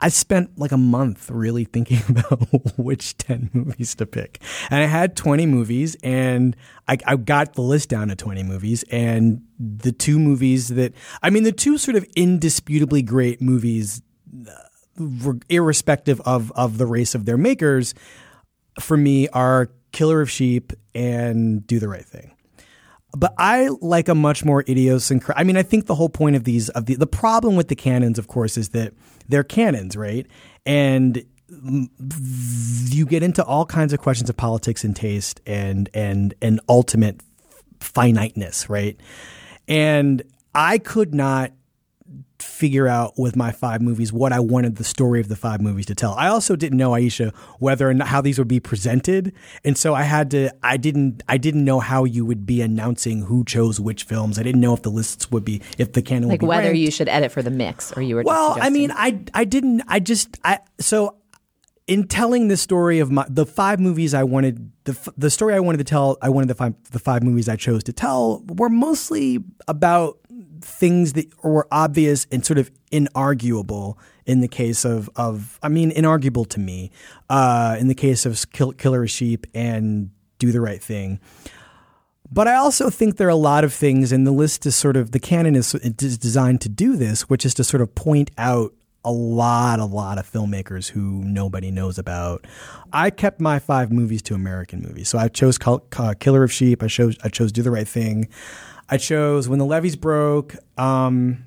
I 0.00 0.08
spent 0.08 0.58
like 0.58 0.72
a 0.72 0.76
month 0.76 1.30
really 1.30 1.64
thinking 1.72 2.02
about 2.08 2.40
which 2.78 3.16
10 3.16 3.50
movies 3.52 3.94
to 3.96 4.06
pick. 4.06 4.40
And 4.70 4.82
I 4.82 4.86
had 4.86 5.16
20 5.16 5.46
movies, 5.46 5.96
and 6.02 6.56
I, 6.88 6.98
I, 7.06 7.16
got 7.16 7.54
the 7.54 7.62
list 7.62 7.88
down 7.88 8.08
to 8.08 8.16
20 8.16 8.42
movies. 8.42 8.84
And 8.90 9.42
the 9.58 9.92
two 9.92 10.18
movies 10.18 10.68
that, 10.68 10.92
I 11.22 11.30
mean, 11.30 11.44
the 11.44 11.52
two 11.52 11.78
sort 11.78 11.96
of 11.96 12.04
indisputably 12.16 13.02
great 13.02 13.40
movies, 13.40 14.02
uh, 14.46 15.32
irrespective 15.48 16.20
of, 16.22 16.52
of 16.52 16.78
the 16.78 16.86
race 16.86 17.14
of 17.14 17.24
their 17.24 17.38
makers, 17.38 17.94
for 18.78 18.96
me 18.96 19.28
are 19.28 19.70
Killer 19.92 20.20
of 20.20 20.30
Sheep 20.30 20.72
and 20.94 21.66
Do 21.66 21.78
the 21.78 21.88
Right 21.88 22.04
Thing. 22.04 22.33
But 23.16 23.34
I 23.38 23.68
like 23.80 24.08
a 24.08 24.14
much 24.14 24.44
more 24.44 24.62
idiosyncratic. 24.62 25.40
I 25.40 25.44
mean, 25.44 25.56
I 25.56 25.62
think 25.62 25.86
the 25.86 25.94
whole 25.94 26.08
point 26.08 26.36
of 26.36 26.44
these 26.44 26.68
of 26.70 26.86
the 26.86 26.96
the 26.96 27.06
problem 27.06 27.56
with 27.56 27.68
the 27.68 27.76
canons, 27.76 28.18
of 28.18 28.28
course, 28.28 28.56
is 28.56 28.70
that 28.70 28.92
they're 29.28 29.44
canons, 29.44 29.96
right? 29.96 30.26
And 30.66 31.24
you 32.90 33.06
get 33.06 33.22
into 33.22 33.44
all 33.44 33.66
kinds 33.66 33.92
of 33.92 34.00
questions 34.00 34.28
of 34.30 34.36
politics 34.36 34.84
and 34.84 34.96
taste 34.96 35.40
and 35.46 35.88
and 35.94 36.34
and 36.42 36.60
ultimate 36.68 37.20
finiteness, 37.80 38.68
right? 38.68 38.98
And 39.68 40.22
I 40.54 40.78
could 40.78 41.14
not 41.14 41.52
figure 42.44 42.86
out 42.86 43.18
with 43.18 43.34
my 43.36 43.50
five 43.50 43.80
movies 43.80 44.12
what 44.12 44.32
I 44.32 44.40
wanted 44.40 44.76
the 44.76 44.84
story 44.84 45.20
of 45.20 45.28
the 45.28 45.36
five 45.36 45.60
movies 45.60 45.86
to 45.86 45.94
tell. 45.94 46.14
I 46.14 46.28
also 46.28 46.56
didn't 46.56 46.78
know 46.78 46.90
Aisha 46.90 47.34
whether 47.58 47.90
and 47.90 48.02
how 48.02 48.20
these 48.20 48.38
would 48.38 48.48
be 48.48 48.60
presented, 48.60 49.32
and 49.64 49.76
so 49.76 49.94
I 49.94 50.02
had 50.02 50.30
to. 50.32 50.50
I 50.62 50.76
didn't. 50.76 51.22
I 51.28 51.38
didn't 51.38 51.64
know 51.64 51.80
how 51.80 52.04
you 52.04 52.24
would 52.24 52.46
be 52.46 52.60
announcing 52.60 53.22
who 53.22 53.44
chose 53.44 53.80
which 53.80 54.04
films. 54.04 54.38
I 54.38 54.42
didn't 54.42 54.60
know 54.60 54.74
if 54.74 54.82
the 54.82 54.90
lists 54.90 55.30
would 55.30 55.44
be 55.44 55.62
if 55.78 55.92
the 55.92 56.02
canon 56.02 56.28
like 56.28 56.42
whether 56.42 56.62
ranked. 56.64 56.78
you 56.78 56.90
should 56.90 57.08
edit 57.08 57.32
for 57.32 57.42
the 57.42 57.50
mix 57.50 57.92
or 57.92 58.02
you 58.02 58.16
were. 58.16 58.22
Well, 58.22 58.56
I 58.60 58.70
mean, 58.70 58.90
I 58.92 59.20
I 59.32 59.44
didn't. 59.44 59.82
I 59.88 60.00
just 60.00 60.38
I 60.44 60.60
so 60.78 61.16
in 61.86 62.08
telling 62.08 62.48
the 62.48 62.56
story 62.56 62.98
of 62.98 63.10
my 63.10 63.26
the 63.28 63.44
five 63.44 63.78
movies 63.78 64.14
I 64.14 64.24
wanted 64.24 64.70
the 64.84 65.12
the 65.16 65.30
story 65.30 65.54
I 65.54 65.60
wanted 65.60 65.78
to 65.78 65.84
tell 65.84 66.16
I 66.22 66.30
wanted 66.30 66.48
the 66.48 66.54
five 66.54 66.74
the 66.92 66.98
five 66.98 67.22
movies 67.22 67.48
I 67.48 67.56
chose 67.56 67.84
to 67.84 67.92
tell 67.92 68.42
were 68.46 68.70
mostly 68.70 69.44
about 69.68 70.18
things 70.60 71.14
that 71.14 71.26
were 71.42 71.66
obvious 71.70 72.26
and 72.30 72.44
sort 72.44 72.58
of 72.58 72.70
inarguable 72.92 73.96
in 74.26 74.40
the 74.40 74.48
case 74.48 74.84
of, 74.84 75.10
of 75.16 75.58
I 75.62 75.68
mean, 75.68 75.90
inarguable 75.90 76.48
to 76.50 76.60
me, 76.60 76.90
uh, 77.28 77.76
in 77.78 77.88
the 77.88 77.94
case 77.94 78.24
of 78.26 78.50
Kill, 78.52 78.72
Killer 78.72 79.02
of 79.04 79.10
Sheep 79.10 79.46
and 79.54 80.10
Do 80.38 80.52
the 80.52 80.60
Right 80.60 80.82
Thing. 80.82 81.20
But 82.32 82.48
I 82.48 82.54
also 82.54 82.90
think 82.90 83.16
there 83.16 83.28
are 83.28 83.30
a 83.30 83.36
lot 83.36 83.64
of 83.64 83.72
things, 83.72 84.10
and 84.10 84.26
the 84.26 84.32
list 84.32 84.66
is 84.66 84.74
sort 84.74 84.96
of 84.96 85.12
the 85.12 85.20
canon 85.20 85.54
is, 85.54 85.74
is 85.74 86.18
designed 86.18 86.60
to 86.62 86.68
do 86.68 86.96
this, 86.96 87.22
which 87.22 87.44
is 87.44 87.54
to 87.54 87.64
sort 87.64 87.80
of 87.80 87.94
point 87.94 88.30
out 88.38 88.72
a 89.04 89.12
lot, 89.12 89.78
a 89.78 89.84
lot 89.84 90.18
of 90.18 90.30
filmmakers 90.30 90.88
who 90.88 91.22
nobody 91.24 91.70
knows 91.70 91.98
about. 91.98 92.46
I 92.92 93.10
kept 93.10 93.40
my 93.40 93.58
five 93.58 93.92
movies 93.92 94.22
to 94.22 94.34
American 94.34 94.80
movies, 94.80 95.08
so 95.08 95.18
I 95.18 95.28
chose 95.28 95.58
Killer 95.58 96.42
of 96.42 96.52
Sheep. 96.52 96.82
I 96.82 96.88
chose 96.88 97.16
I 97.22 97.28
chose 97.28 97.52
Do 97.52 97.62
the 97.62 97.70
Right 97.70 97.86
Thing. 97.86 98.28
I 98.88 98.98
chose 98.98 99.48
When 99.48 99.58
the 99.58 99.64
Levees 99.64 99.96
Broke. 99.96 100.56
Um, 100.76 101.44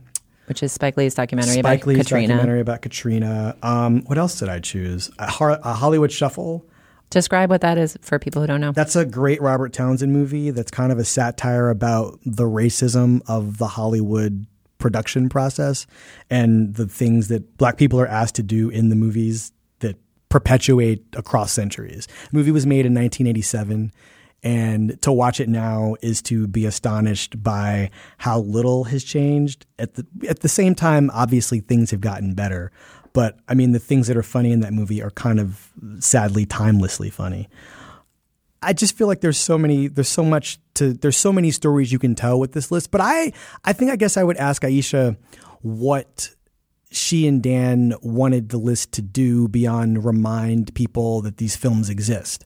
which 0.47 0.63
is 0.63 0.71
Spike 0.71 0.95
Lee's 0.95 1.13
documentary 1.13 1.59
Spike 1.59 1.81
about 1.81 1.87
Lee's 1.87 1.97
Katrina. 1.97 2.27
documentary 2.29 2.61
about 2.61 2.81
Katrina. 2.81 3.55
Um, 3.61 4.03
what 4.05 4.17
else 4.17 4.39
did 4.39 4.47
I 4.47 4.59
choose? 4.59 5.11
A, 5.19 5.59
a, 5.63 5.73
Hollywood 5.73 6.11
Shuffle. 6.11 6.65
Describe 7.09 7.49
what 7.49 7.61
that 7.61 7.77
is 7.77 7.97
for 8.01 8.17
people 8.17 8.41
who 8.41 8.47
don't 8.47 8.61
know. 8.61 8.71
That's 8.71 8.95
a 8.95 9.05
great 9.05 9.41
Robert 9.41 9.73
Townsend 9.73 10.13
movie. 10.13 10.51
That's 10.51 10.71
kind 10.71 10.91
of 10.91 10.99
a 10.99 11.05
satire 11.05 11.69
about 11.69 12.19
the 12.25 12.45
racism 12.45 13.21
of 13.27 13.57
the 13.57 13.67
Hollywood 13.67 14.45
production 14.77 15.27
process 15.27 15.85
and 16.29 16.75
the 16.75 16.87
things 16.87 17.27
that 17.27 17.57
black 17.57 17.77
people 17.77 17.99
are 17.99 18.07
asked 18.07 18.35
to 18.35 18.43
do 18.43 18.69
in 18.69 18.89
the 18.89 18.95
movies 18.95 19.51
that 19.79 19.97
perpetuate 20.29 21.03
across 21.13 21.51
centuries. 21.51 22.07
The 22.31 22.37
movie 22.37 22.51
was 22.51 22.65
made 22.65 22.85
in 22.85 22.93
1987. 22.93 23.91
And 24.43 25.01
to 25.01 25.11
watch 25.11 25.39
it 25.39 25.49
now 25.49 25.95
is 26.01 26.21
to 26.23 26.47
be 26.47 26.65
astonished 26.65 27.41
by 27.41 27.89
how 28.19 28.39
little 28.39 28.85
has 28.85 29.03
changed. 29.03 29.65
At 29.79 29.95
the 29.95 30.05
at 30.29 30.41
the 30.41 30.49
same 30.49 30.75
time, 30.75 31.09
obviously 31.13 31.59
things 31.59 31.91
have 31.91 32.01
gotten 32.01 32.33
better. 32.33 32.71
But 33.13 33.39
I 33.47 33.55
mean, 33.55 33.71
the 33.71 33.79
things 33.79 34.07
that 34.07 34.15
are 34.15 34.23
funny 34.23 34.51
in 34.51 34.59
that 34.59 34.73
movie 34.73 35.01
are 35.01 35.09
kind 35.09 35.39
of 35.39 35.71
sadly 35.99 36.45
timelessly 36.45 37.09
funny. 37.09 37.49
I 38.61 38.73
just 38.73 38.97
feel 38.97 39.07
like 39.07 39.21
there's 39.21 39.37
so 39.37 39.57
many, 39.57 39.87
there's 39.87 40.07
so 40.07 40.23
much 40.23 40.59
to, 40.75 40.93
there's 40.93 41.17
so 41.17 41.31
many 41.31 41.51
stories 41.51 41.91
you 41.91 41.99
can 41.99 42.15
tell 42.15 42.39
with 42.39 42.53
this 42.53 42.71
list. 42.71 42.91
But 42.91 43.01
I, 43.01 43.31
I 43.63 43.73
think 43.73 43.91
I 43.91 43.95
guess 43.95 44.17
I 44.17 44.23
would 44.23 44.37
ask 44.37 44.61
Aisha 44.63 45.17
what 45.61 46.35
she 46.91 47.27
and 47.27 47.41
Dan 47.41 47.93
wanted 48.01 48.49
the 48.49 48.57
list 48.57 48.91
to 48.93 49.01
do 49.01 49.47
beyond 49.47 50.05
remind 50.05 50.73
people 50.73 51.21
that 51.21 51.37
these 51.37 51.55
films 51.55 51.89
exist. 51.89 52.45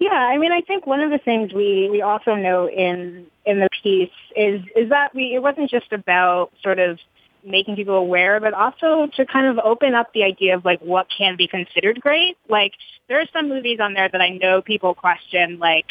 Yeah, 0.00 0.10
I 0.10 0.38
mean, 0.38 0.52
I 0.52 0.60
think 0.60 0.86
one 0.86 1.00
of 1.00 1.10
the 1.10 1.18
things 1.18 1.52
we, 1.52 1.88
we 1.90 2.02
also 2.02 2.34
know 2.34 2.68
in 2.68 3.26
in 3.44 3.60
the 3.60 3.68
piece 3.82 4.10
is 4.36 4.62
is 4.76 4.90
that 4.90 5.14
we 5.14 5.34
it 5.34 5.42
wasn't 5.42 5.70
just 5.70 5.92
about 5.92 6.52
sort 6.62 6.78
of 6.78 6.98
making 7.44 7.76
people 7.76 7.94
aware, 7.94 8.40
but 8.40 8.52
also 8.54 9.06
to 9.16 9.26
kind 9.26 9.46
of 9.46 9.64
open 9.64 9.94
up 9.94 10.12
the 10.12 10.22
idea 10.22 10.54
of 10.54 10.64
like 10.64 10.80
what 10.80 11.06
can 11.16 11.36
be 11.36 11.48
considered 11.48 12.00
great. 12.00 12.36
Like 12.48 12.72
there 13.08 13.20
are 13.20 13.26
some 13.32 13.48
movies 13.48 13.80
on 13.80 13.94
there 13.94 14.08
that 14.08 14.20
I 14.20 14.30
know 14.30 14.62
people 14.62 14.94
question, 14.94 15.58
like 15.58 15.86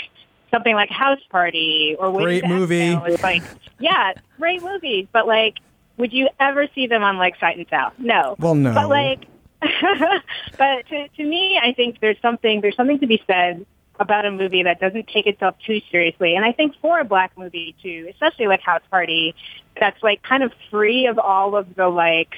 something 0.52 0.76
like 0.76 0.90
House 0.90 1.20
Party 1.30 1.96
or 2.00 2.12
Great 2.12 2.48
movie. 2.48 2.96
Like, 2.96 3.44
yeah, 3.80 4.14
great 4.38 4.62
movies, 4.62 5.08
but 5.12 5.28
like, 5.28 5.56
would 5.98 6.14
you 6.14 6.30
ever 6.40 6.68
see 6.76 6.88
them 6.88 7.04
on 7.04 7.18
like 7.18 7.38
Sight 7.40 7.58
and 7.58 7.68
Sound? 7.70 7.96
No. 7.98 8.36
Well, 8.40 8.56
no. 8.56 8.74
But 8.74 8.90
like, 8.90 9.26
but 9.62 10.88
to, 10.88 11.08
to 11.10 11.24
me, 11.24 11.60
I 11.62 11.74
think 11.74 12.00
there's 12.00 12.22
something 12.22 12.62
there's 12.62 12.76
something 12.76 13.00
to 13.00 13.08
be 13.08 13.22
said 13.26 13.66
about 14.00 14.26
a 14.26 14.32
movie 14.32 14.64
that 14.64 14.80
doesn't 14.80 15.08
take 15.08 15.28
itself 15.28 15.56
too 15.66 15.82
seriously. 15.92 16.36
And 16.36 16.46
I 16.46 16.52
think 16.52 16.76
for 16.82 17.00
a 17.00 17.06
black 17.06 17.32
movie 17.38 17.76
too, 17.82 18.08
especially 18.12 18.48
like 18.48 18.62
House 18.62 18.82
Party, 18.90 19.36
that's 19.80 20.02
like 20.04 20.24
kind 20.24 20.44
of 20.44 20.52
free 20.70 21.08
of 21.08 21.20
all 21.20 21.56
of 21.56 21.76
the 21.76 21.88
like 21.88 22.36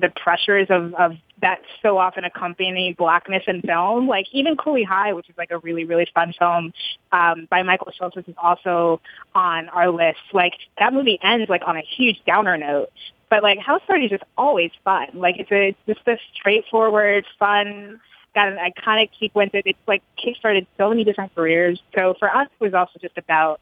the 0.00 0.10
pressures 0.10 0.66
of, 0.68 0.94
of 0.94 1.12
that 1.40 1.60
so 1.80 1.98
often 1.98 2.24
accompany 2.24 2.94
blackness 2.96 3.42
in 3.46 3.62
film. 3.62 4.08
Like 4.08 4.26
even 4.32 4.56
Cooley 4.56 4.84
High, 4.84 5.12
which 5.12 5.28
is 5.28 5.36
like 5.38 5.50
a 5.50 5.58
really, 5.58 5.84
really 5.84 6.06
fun 6.14 6.34
film 6.38 6.72
um, 7.12 7.46
by 7.50 7.62
Michael 7.62 7.92
Schultz, 7.96 8.16
which 8.16 8.28
is 8.28 8.34
also 8.36 9.00
on 9.34 9.68
our 9.68 9.90
list. 9.90 10.20
Like 10.32 10.54
that 10.78 10.92
movie 10.92 11.18
ends 11.22 11.48
like 11.48 11.62
on 11.66 11.76
a 11.76 11.82
huge 11.82 12.20
downer 12.26 12.56
note. 12.56 12.90
But 13.30 13.42
like 13.42 13.58
House 13.58 13.80
Party 13.86 14.04
is 14.04 14.10
just 14.10 14.24
always 14.36 14.70
fun. 14.84 15.08
Like 15.14 15.36
it's 15.38 15.50
a 15.50 15.68
it's 15.68 15.78
just 15.86 16.06
a 16.06 16.16
straightforward, 16.34 17.24
fun 17.38 18.00
got 18.34 18.48
an 18.48 18.58
iconic 18.58 19.10
sequence. 19.18 19.50
It, 19.54 19.66
it's 19.66 19.78
like 19.86 20.02
kickstarted 20.18 20.66
so 20.76 20.88
many 20.88 21.04
different 21.04 21.34
careers. 21.34 21.80
So 21.94 22.14
for 22.18 22.34
us, 22.34 22.48
it 22.60 22.64
was 22.64 22.74
also 22.74 22.98
just 23.00 23.18
about 23.18 23.60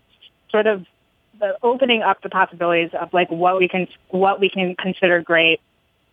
sort 0.50 0.66
of 0.66 0.86
the 1.38 1.56
opening 1.62 2.02
up 2.02 2.22
the 2.22 2.28
possibilities 2.28 2.90
of 2.98 3.12
like 3.12 3.30
what 3.30 3.58
we 3.58 3.68
can 3.68 3.88
what 4.08 4.40
we 4.40 4.48
can 4.48 4.76
consider 4.76 5.20
great. 5.20 5.60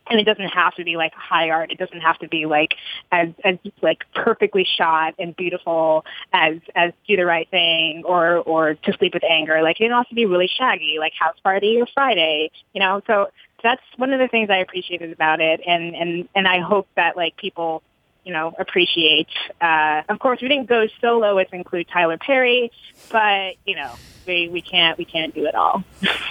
And 0.09 0.21
it 0.21 0.23
doesn't 0.23 0.47
have 0.47 0.73
to 0.75 0.85
be 0.85 0.95
like 0.95 1.13
high 1.13 1.49
art. 1.49 1.69
It 1.69 1.77
doesn't 1.77 1.99
have 1.99 2.17
to 2.19 2.29
be 2.29 2.45
like 2.45 2.75
as 3.11 3.29
as 3.43 3.57
like 3.81 4.03
perfectly 4.15 4.65
shot 4.77 5.15
and 5.19 5.35
beautiful 5.35 6.05
as 6.31 6.59
as 6.75 6.93
Do 7.07 7.17
the 7.17 7.25
Right 7.25 7.49
Thing 7.49 8.03
or 8.05 8.37
or 8.37 8.75
To 8.75 8.93
Sleep 8.93 9.13
with 9.13 9.23
Anger. 9.25 9.61
Like 9.61 9.81
it 9.81 9.85
can 9.85 9.91
also 9.91 10.15
be 10.15 10.25
really 10.25 10.47
shaggy, 10.47 10.95
like 10.97 11.11
House 11.19 11.35
Party 11.43 11.81
or 11.81 11.87
Friday. 11.93 12.51
You 12.73 12.79
know, 12.79 13.01
so 13.05 13.31
that's 13.61 13.81
one 13.97 14.13
of 14.13 14.19
the 14.19 14.29
things 14.29 14.49
I 14.49 14.57
appreciated 14.57 15.11
about 15.11 15.41
it, 15.41 15.59
and 15.67 15.93
and 15.93 16.29
and 16.33 16.47
I 16.47 16.59
hope 16.59 16.87
that 16.95 17.17
like 17.17 17.35
people 17.35 17.83
you 18.27 18.33
know, 18.33 18.53
appreciate. 18.59 19.29
Uh, 19.61 20.01
of 20.09 20.19
course, 20.19 20.41
we 20.41 20.49
didn't 20.49 20.67
go 20.67 20.85
solo 20.99 21.37
as 21.37 21.47
include 21.53 21.87
Tyler 21.87 22.17
Perry, 22.17 22.69
but 23.09 23.55
you 23.65 23.73
know, 23.73 23.93
we, 24.27 24.49
we 24.49 24.61
can't 24.61 24.97
we 24.97 25.05
can't 25.05 25.33
do 25.33 25.45
it 25.45 25.55
all. 25.55 25.81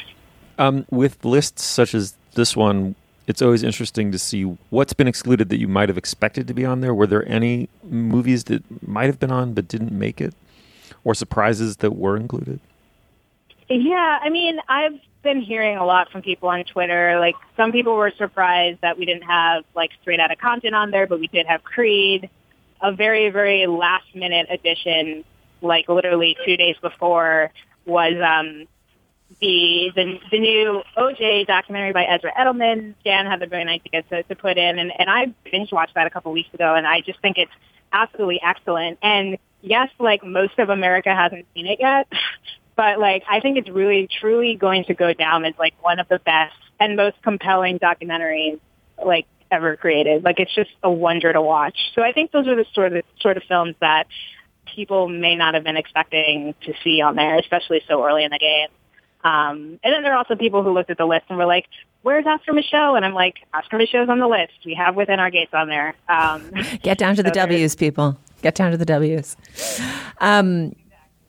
um, 0.59 0.85
with 0.91 1.25
lists 1.25 1.65
such 1.65 1.95
as 1.95 2.15
this 2.35 2.55
one, 2.55 2.97
it's 3.27 3.41
always 3.41 3.63
interesting 3.63 4.13
to 4.13 4.19
see 4.19 4.43
what's 4.69 4.93
been 4.93 5.09
excluded 5.09 5.49
that 5.49 5.59
you 5.59 5.69
might 5.69 5.89
have 5.89 5.97
expected 5.97 6.47
to 6.49 6.55
be 6.55 6.67
on 6.67 6.83
there. 6.83 6.95
Were 6.95 7.07
there 7.07 7.27
any 7.27 7.71
movies 7.83 8.45
that 8.45 8.63
might 8.87 9.07
have 9.07 9.19
been 9.19 9.33
on 9.33 9.55
but 9.55 9.67
didn't 9.67 9.93
make 9.93 10.21
it, 10.21 10.35
or 11.03 11.15
surprises 11.15 11.79
that 11.79 11.97
were 11.97 12.19
included? 12.19 12.61
Yeah, 13.71 14.19
I 14.23 14.29
mean, 14.29 14.59
I've 14.69 15.01
been 15.27 15.43
hearing 15.43 15.77
a 15.77 15.85
lot 15.85 16.11
from 16.11 16.23
people 16.23 16.49
on 16.49 16.65
Twitter. 16.65 17.19
Like, 17.19 17.35
some 17.57 17.73
people 17.73 17.97
were 17.97 18.13
surprised 18.17 18.81
that 18.81 18.99
we 18.99 19.05
didn't 19.05 19.25
have 19.25 19.65
like 19.75 19.91
Straight 20.01 20.21
Outta 20.21 20.37
Compton 20.37 20.73
on 20.73 20.91
there, 20.91 21.07
but 21.07 21.21
we 21.21 21.27
did 21.27 21.47
have 21.47 21.63
Creed, 21.65 22.31
a 22.81 22.93
very, 22.93 23.31
very 23.31 23.67
last 23.67 24.07
minute 24.15 24.47
addition, 24.51 25.25
like 25.61 25.89
literally 25.89 26.37
two 26.45 26.57
days 26.57 26.77
before 26.81 27.51
was 27.85 28.15
um, 28.15 28.67
the, 29.41 29.91
the 29.95 30.19
the 30.31 30.39
new 30.39 30.83
OJ 30.97 31.47
documentary 31.47 31.93
by 31.93 32.05
Ezra 32.05 32.33
Edelman. 32.33 32.95
Dan 33.05 33.27
had 33.27 33.41
the 33.41 33.47
very 33.47 33.65
nice 33.65 33.81
idea 33.87 34.03
to, 34.03 34.23
to 34.25 34.37
put 34.37 34.59
in, 34.59 34.79
and, 34.79 34.93
and 34.99 35.11
I 35.11 35.33
binge 35.51 35.73
watched 35.73 35.95
that 35.95 36.07
a 36.07 36.11
couple 36.11 36.33
weeks 36.33 36.53
ago, 36.55 36.75
and 36.75 36.87
I 36.87 37.01
just 37.01 37.21
think 37.21 37.39
it's 37.39 37.53
absolutely 37.93 38.41
excellent. 38.43 38.99
And 39.03 39.39
yes, 39.63 39.89
like 39.99 40.25
most 40.25 40.59
of 40.59 40.69
America 40.69 41.15
hasn't 41.15 41.47
seen 41.55 41.67
it 41.67 41.81
yet, 41.81 42.07
but 42.77 42.99
like 42.99 43.25
I 43.29 43.41
think 43.41 43.59
it's 43.59 43.69
really 43.69 44.09
truly 44.21 44.55
going 44.55 44.85
to 44.85 44.95
go 44.95 45.13
down 45.13 45.45
as 45.45 45.55
like 45.59 45.75
one 45.83 45.99
of 45.99 46.09
the 46.09 46.19
best 46.21 46.55
and 46.79 46.97
most 46.97 47.17
compelling 47.23 47.79
documentaries 47.79 48.61
like 49.05 49.27
ever 49.51 49.77
created. 49.77 50.25
Like 50.25 50.39
it's 50.41 50.55
just 50.55 50.71
a 50.83 50.91
wonder 50.91 51.33
to 51.33 51.41
watch. 51.43 51.77
So 51.95 52.03
I 52.03 52.13
think 52.13 52.33
those 52.33 52.47
are 52.47 52.55
the 52.57 52.67
sort 52.75 52.93
of 52.97 53.05
sort 53.21 53.37
of 53.37 53.43
films 53.45 53.75
that 53.81 54.07
people 54.75 55.09
may 55.09 55.37
not 55.37 55.55
have 55.55 55.65
been 55.65 55.77
expecting 55.77 56.55
to 56.65 56.75
see 56.83 57.01
on 57.01 57.17
there, 57.17 57.39
especially 57.39 57.81
so 57.89 58.05
early 58.05 58.25
in 58.25 58.31
the 58.31 58.39
game. 58.39 58.69
Um, 59.25 59.81
and 59.83 59.93
then 59.95 60.03
there 60.03 60.13
are 60.13 60.19
also 60.19 60.37
people 60.37 60.63
who 60.63 60.73
looked 60.73 60.91
at 60.91 60.99
the 60.99 61.07
list 61.07 61.25
and 61.29 61.39
were 61.39 61.47
like, 61.47 61.67
"Where's 62.03 62.27
Oscar 62.27 62.53
Micheaux?" 62.53 62.97
And 62.97 63.05
I'm 63.05 63.15
like, 63.15 63.37
"Oscar 63.55 63.77
Micheaux's 63.79 64.09
on 64.09 64.19
the 64.21 64.29
list. 64.29 64.53
We 64.65 64.75
have 64.75 64.95
within 64.95 65.19
our 65.19 65.31
gates 65.31 65.53
on 65.53 65.69
there." 65.69 65.95
Um, 66.09 66.51
Get 66.83 66.99
down 66.99 67.17
to 67.17 67.23
the 67.23 67.31
so 67.31 67.35
there's- 67.35 67.49
W's, 67.49 67.75
people. 67.77 68.19
Get 68.43 68.55
down 68.55 68.71
to 68.71 68.77
the 68.77 68.85
W's. 68.85 69.37
Um, 70.21 70.75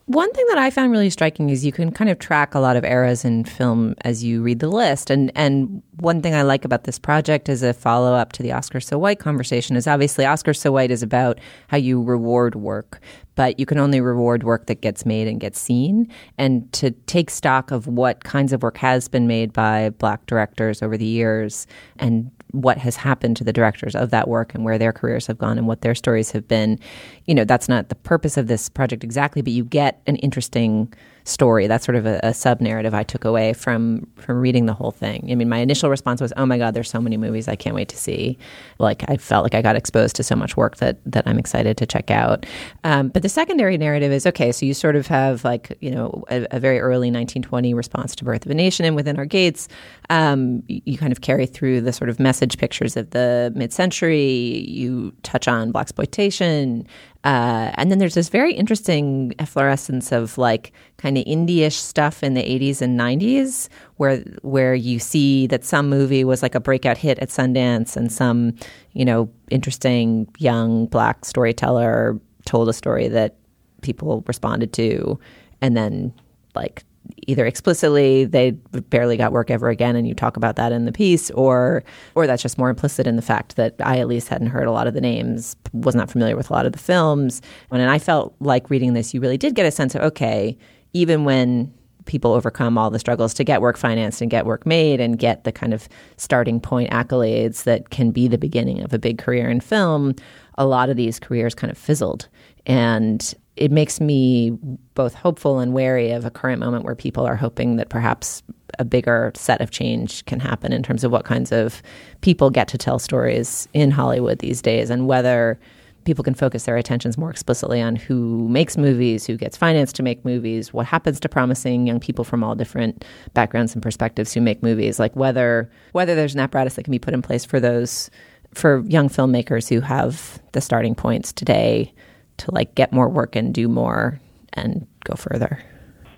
one 0.07 0.31
thing 0.31 0.45
that 0.47 0.57
I 0.57 0.69
found 0.69 0.93
really 0.93 1.09
striking 1.09 1.49
is 1.49 1.65
you 1.65 1.73
can 1.73 1.91
kind 1.91 2.09
of 2.09 2.17
track 2.17 2.55
a 2.55 2.59
lot 2.59 2.77
of 2.77 2.85
eras 2.85 3.25
in 3.25 3.43
film 3.43 3.93
as 4.05 4.23
you 4.23 4.41
read 4.41 4.59
the 4.59 4.69
list. 4.69 5.09
And 5.09 5.33
and 5.35 5.83
one 5.99 6.21
thing 6.21 6.33
I 6.33 6.43
like 6.43 6.63
about 6.63 6.85
this 6.85 6.97
project 6.97 7.49
as 7.49 7.61
a 7.61 7.73
follow 7.73 8.13
up 8.13 8.31
to 8.33 8.43
the 8.43 8.53
Oscar 8.53 8.79
So 8.79 8.97
White 8.97 9.19
conversation 9.19 9.75
is 9.75 9.85
obviously 9.85 10.25
Oscar 10.25 10.53
So 10.53 10.71
White 10.71 10.91
is 10.91 11.03
about 11.03 11.39
how 11.67 11.75
you 11.75 12.01
reward 12.01 12.55
work, 12.55 13.01
but 13.35 13.59
you 13.59 13.65
can 13.65 13.79
only 13.79 13.99
reward 13.99 14.43
work 14.43 14.67
that 14.67 14.79
gets 14.79 15.05
made 15.05 15.27
and 15.27 15.41
gets 15.41 15.59
seen. 15.59 16.09
And 16.37 16.71
to 16.71 16.91
take 16.91 17.29
stock 17.29 17.71
of 17.71 17.85
what 17.87 18.23
kinds 18.23 18.53
of 18.53 18.63
work 18.63 18.77
has 18.77 19.09
been 19.09 19.27
made 19.27 19.51
by 19.51 19.89
black 19.89 20.25
directors 20.25 20.81
over 20.81 20.95
the 20.95 21.05
years 21.05 21.67
and 21.99 22.31
what 22.61 22.77
has 22.77 22.95
happened 22.95 23.37
to 23.37 23.43
the 23.43 23.53
directors 23.53 23.95
of 23.95 24.09
that 24.09 24.27
work 24.27 24.53
and 24.55 24.65
where 24.65 24.77
their 24.77 24.91
careers 24.91 25.27
have 25.27 25.37
gone 25.37 25.57
and 25.57 25.67
what 25.67 25.81
their 25.81 25.95
stories 25.95 26.31
have 26.31 26.47
been. 26.47 26.79
You 27.25 27.35
know, 27.35 27.45
that's 27.45 27.69
not 27.69 27.89
the 27.89 27.95
purpose 27.95 28.37
of 28.37 28.47
this 28.47 28.67
project 28.67 29.03
exactly, 29.03 29.41
but 29.41 29.53
you 29.53 29.63
get 29.63 30.01
an 30.07 30.15
interesting 30.17 30.93
story. 31.27 31.67
That's 31.67 31.85
sort 31.85 31.95
of 31.95 32.05
a, 32.05 32.19
a 32.23 32.33
sub 32.33 32.61
narrative 32.61 32.93
I 32.93 33.03
took 33.03 33.25
away 33.25 33.53
from 33.53 34.07
from 34.15 34.39
reading 34.39 34.65
the 34.65 34.73
whole 34.73 34.91
thing. 34.91 35.27
I 35.29 35.35
mean, 35.35 35.49
my 35.49 35.59
initial 35.59 35.89
response 35.89 36.21
was, 36.21 36.31
"Oh 36.37 36.45
my 36.45 36.57
God, 36.57 36.73
there's 36.73 36.89
so 36.89 37.01
many 37.01 37.17
movies 37.17 37.47
I 37.47 37.55
can't 37.55 37.75
wait 37.75 37.89
to 37.89 37.97
see." 37.97 38.37
Like 38.79 39.03
I 39.09 39.17
felt 39.17 39.43
like 39.43 39.53
I 39.53 39.61
got 39.61 39.75
exposed 39.75 40.15
to 40.17 40.23
so 40.23 40.35
much 40.35 40.57
work 40.57 40.77
that 40.77 40.99
that 41.05 41.27
I'm 41.27 41.37
excited 41.37 41.77
to 41.77 41.85
check 41.85 42.09
out. 42.09 42.45
Um, 42.83 43.09
but 43.09 43.21
the 43.21 43.29
secondary 43.29 43.77
narrative 43.77 44.11
is 44.11 44.25
okay. 44.27 44.51
So 44.51 44.65
you 44.65 44.73
sort 44.73 44.95
of 44.95 45.07
have 45.07 45.43
like 45.43 45.77
you 45.81 45.91
know 45.91 46.23
a, 46.29 46.47
a 46.51 46.59
very 46.59 46.79
early 46.79 47.09
1920 47.09 47.73
response 47.73 48.15
to 48.15 48.23
Birth 48.23 48.45
of 48.45 48.51
a 48.51 48.55
Nation 48.55 48.85
and 48.85 48.95
Within 48.95 49.17
Our 49.17 49.25
Gates. 49.25 49.67
Um, 50.09 50.63
you, 50.67 50.97
kind 50.97 51.11
of 51.11 51.21
carry 51.21 51.45
through 51.45 51.81
the 51.81 51.93
sort 51.93 52.09
of 52.09 52.19
message 52.19 52.57
pictures 52.57 52.97
of 52.97 53.11
the 53.11 53.51
mid-century. 53.55 54.65
You 54.67 55.13
touch 55.21 55.47
on 55.47 55.71
blaxploitation. 55.71 56.87
Uh, 57.23 57.71
and 57.75 57.91
then 57.91 57.97
there's 57.97 58.13
this 58.13 58.29
very 58.29 58.53
interesting 58.53 59.33
efflorescence 59.39 60.11
of 60.11 60.37
like 60.37 60.71
kind 60.97 61.17
of 61.17 61.25
indie-ish 61.25 61.75
stuff 61.75 62.23
in 62.23 62.35
the 62.35 62.43
80s 62.43 62.81
and 62.81 62.99
90s 62.99 63.69
where 63.97 64.19
where 64.43 64.75
you 64.75 64.99
see 64.99 65.47
that 65.47 65.65
some 65.65 65.89
movie 65.89 66.23
was 66.23 66.41
like 66.41 66.55
a 66.55 66.59
breakout 66.59 66.97
hit 66.97 67.19
at 67.19 67.29
Sundance 67.29 67.97
and 67.97 68.11
some, 68.11 68.53
you 68.93 69.03
know, 69.03 69.29
interesting 69.49 70.27
young 70.37 70.85
black 70.85 71.25
storyteller 71.25 72.19
told 72.45 72.69
a 72.69 72.73
story 72.73 73.07
that 73.07 73.35
people 73.81 74.23
responded 74.27 74.73
to 74.73 75.19
and 75.61 75.75
then 75.75 76.13
like 76.55 76.83
either 77.27 77.45
explicitly 77.45 78.25
they 78.25 78.51
barely 78.89 79.17
got 79.17 79.31
work 79.31 79.49
ever 79.49 79.69
again 79.69 79.95
and 79.95 80.07
you 80.07 80.13
talk 80.13 80.37
about 80.37 80.55
that 80.55 80.71
in 80.71 80.85
the 80.85 80.91
piece 80.91 81.29
or 81.31 81.83
or 82.15 82.27
that's 82.27 82.41
just 82.41 82.57
more 82.57 82.69
implicit 82.69 83.07
in 83.07 83.15
the 83.15 83.21
fact 83.21 83.55
that 83.55 83.75
I 83.83 83.99
at 83.99 84.07
least 84.07 84.27
hadn't 84.27 84.47
heard 84.47 84.67
a 84.67 84.71
lot 84.71 84.87
of 84.87 84.93
the 84.93 85.01
names 85.01 85.55
was 85.73 85.95
not 85.95 86.09
familiar 86.09 86.35
with 86.35 86.49
a 86.49 86.53
lot 86.53 86.65
of 86.65 86.71
the 86.71 86.79
films. 86.79 87.41
And 87.71 87.81
I 87.89 87.99
felt 87.99 88.35
like 88.39 88.69
reading 88.69 88.93
this 88.93 89.13
you 89.13 89.21
really 89.21 89.37
did 89.37 89.55
get 89.55 89.65
a 89.65 89.71
sense 89.71 89.95
of 89.95 90.01
okay 90.01 90.57
even 90.93 91.25
when 91.25 91.73
people 92.05 92.31
overcome 92.31 92.77
all 92.77 92.89
the 92.89 92.99
struggles 92.99 93.33
to 93.33 93.43
get 93.43 93.61
work 93.61 93.75
financed 93.75 94.21
and 94.21 94.31
get 94.31 94.45
work 94.45 94.65
made 94.65 95.01
and 95.01 95.19
get 95.19 95.43
the 95.43 95.51
kind 95.51 95.73
of 95.73 95.89
starting 96.15 96.59
point 96.59 96.89
accolades 96.89 97.63
that 97.63 97.89
can 97.89 98.11
be 98.11 98.29
the 98.29 98.37
beginning 98.37 98.81
of 98.81 98.93
a 98.93 98.99
big 98.99 99.17
career 99.17 99.49
in 99.49 99.59
film 99.59 100.15
a 100.57 100.65
lot 100.65 100.89
of 100.89 100.97
these 100.97 101.19
careers 101.19 101.55
kind 101.55 101.71
of 101.71 101.77
fizzled. 101.77 102.27
And 102.65 103.33
it 103.57 103.71
makes 103.71 103.99
me 103.99 104.51
both 104.93 105.13
hopeful 105.13 105.59
and 105.59 105.73
wary 105.73 106.11
of 106.11 106.25
a 106.25 106.29
current 106.29 106.59
moment 106.59 106.85
where 106.85 106.95
people 106.95 107.25
are 107.25 107.35
hoping 107.35 107.75
that 107.77 107.89
perhaps 107.89 108.43
a 108.79 108.85
bigger 108.85 109.31
set 109.35 109.61
of 109.61 109.71
change 109.71 110.23
can 110.25 110.39
happen 110.39 110.71
in 110.71 110.83
terms 110.83 111.03
of 111.03 111.11
what 111.11 111.25
kinds 111.25 111.51
of 111.51 111.81
people 112.21 112.49
get 112.49 112.67
to 112.67 112.77
tell 112.77 112.99
stories 112.99 113.67
in 113.73 113.91
Hollywood 113.91 114.39
these 114.39 114.61
days 114.61 114.89
and 114.89 115.07
whether 115.07 115.59
people 116.05 116.23
can 116.23 116.33
focus 116.33 116.63
their 116.63 116.77
attentions 116.77 117.17
more 117.17 117.29
explicitly 117.29 117.81
on 117.81 117.95
who 117.95 118.47
makes 118.47 118.77
movies, 118.77 119.25
who 119.25 119.35
gets 119.35 119.57
financed 119.57 119.95
to 119.95 120.03
make 120.03 120.23
movies, 120.23 120.71
what 120.71 120.85
happens 120.85 121.19
to 121.19 121.27
promising 121.27 121.85
young 121.85 121.99
people 121.99 122.23
from 122.23 122.43
all 122.43 122.55
different 122.55 123.03
backgrounds 123.33 123.73
and 123.73 123.83
perspectives 123.83 124.33
who 124.33 124.39
make 124.39 124.63
movies, 124.63 124.99
like 124.99 125.13
whether 125.15 125.69
whether 125.91 126.15
there's 126.15 126.33
an 126.33 126.39
apparatus 126.39 126.75
that 126.75 126.83
can 126.83 126.91
be 126.91 126.99
put 126.99 127.13
in 127.13 127.21
place 127.21 127.43
for 127.43 127.59
those 127.59 128.09
for 128.53 128.83
young 128.87 129.09
filmmakers 129.09 129.67
who 129.67 129.81
have 129.81 130.41
the 130.53 130.61
starting 130.61 130.95
points 130.95 131.33
today 131.33 131.93
to 132.37 132.53
like 132.53 132.75
get 132.75 132.91
more 132.91 133.09
work 133.09 133.35
and 133.35 133.53
do 133.53 133.67
more 133.67 134.19
and 134.53 134.87
go 135.03 135.15
further. 135.15 135.63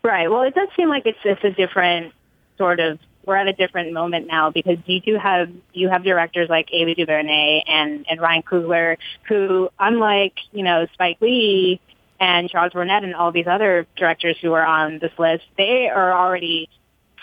Right. 0.04 0.30
Well, 0.30 0.44
it 0.44 0.56
does 0.56 0.70
seem 0.76 0.90
like 0.90 1.06
it's 1.06 1.22
just 1.24 1.44
a 1.44 1.52
different 1.52 2.14
sort 2.58 2.80
of. 2.80 3.00
We're 3.26 3.36
at 3.36 3.48
a 3.48 3.54
different 3.54 3.94
moment 3.94 4.28
now 4.28 4.50
because 4.50 4.78
you 4.86 5.02
do 5.02 5.18
have 5.18 5.52
you 5.74 5.90
have 5.90 6.04
directors 6.04 6.50
like 6.50 6.70
Ava 6.72 6.96
DuVernay 6.96 7.64
and 7.68 8.06
and 8.10 8.20
Ryan 8.20 8.42
Coogler 8.42 8.98
who, 9.28 9.70
unlike 9.78 10.34
you 10.52 10.64
know 10.64 10.88
Spike 10.94 11.18
Lee 11.22 11.80
and 12.20 12.50
Charles 12.50 12.74
Burnett 12.74 13.04
and 13.04 13.14
all 13.14 13.32
these 13.32 13.46
other 13.46 13.86
directors 13.96 14.38
who 14.42 14.54
are 14.54 14.66
on 14.66 15.00
this 15.00 15.12
list, 15.20 15.44
they 15.58 15.90
are 15.90 16.12
already 16.12 16.70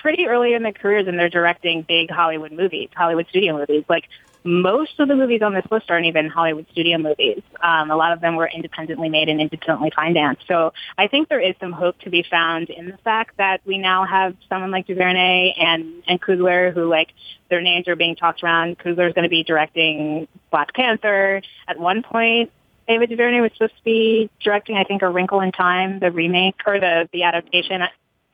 pretty 0.01 0.27
early 0.27 0.55
in 0.55 0.63
their 0.63 0.73
careers 0.73 1.09
and 1.09 1.19
they're 1.19 1.29
directing 1.29 1.83
big 1.83 2.11
Hollywood 2.11 2.53
movies, 2.53 2.89
Hollywood 2.95 3.27
studio 3.29 3.57
movies. 3.59 3.85
Like 3.89 4.09
most 4.47 4.99
of 4.99 5.09
the 5.09 5.17
movies 5.17 5.43
on 5.43 5.55
this 5.55 5.65
list 5.71 5.91
aren't 5.91 6.07
even 6.07 6.29
Hollywood 6.29 6.67
studio 6.73 6.99
movies. 6.99 7.43
Um, 7.63 7.91
a 7.91 7.97
lot 7.97 8.13
of 8.13 8.21
them 8.21 8.37
were 8.37 8.49
independently 8.49 9.09
made 9.09 9.29
and 9.29 9.41
independently 9.41 9.91
financed. 9.95 10.45
So 10.47 10.73
I 10.97 11.09
think 11.09 11.29
there 11.29 11.41
is 11.41 11.55
some 11.61 11.73
hope 11.73 11.99
to 12.01 12.11
be 12.11 12.25
found 12.31 12.71
in 12.71 12.87
the 12.87 12.99
fact 12.99 13.37
that 13.39 13.61
we 13.65 13.79
now 13.79 14.05
have 14.05 14.37
someone 14.49 14.71
like 14.71 14.87
DuVernay 14.87 15.55
and, 15.59 16.03
and 16.07 16.21
Coogler 16.21 16.73
who 16.73 16.89
like 16.89 17.09
their 17.51 17.61
names 17.61 17.89
are 17.89 17.97
being 17.97 18.17
talked 18.17 18.43
around. 18.43 18.79
Coogler 18.79 19.09
is 19.09 19.15
going 19.15 19.25
to 19.25 19.29
be 19.29 19.43
directing 19.43 20.29
Black 20.51 20.73
Panther. 20.75 21.43
At 21.69 21.79
one 21.79 22.03
point, 22.03 22.51
Ava 22.89 23.07
DuVernay 23.07 23.41
was 23.41 23.51
supposed 23.55 23.77
to 23.77 23.85
be 23.85 24.31
directing, 24.43 24.77
I 24.77 24.85
think, 24.85 25.03
A 25.03 25.09
Wrinkle 25.09 25.41
in 25.41 25.53
Time, 25.53 25.99
the 25.99 26.11
remake 26.11 26.61
or 26.67 26.79
the, 26.79 27.09
the 27.13 27.25
adaptation. 27.25 27.83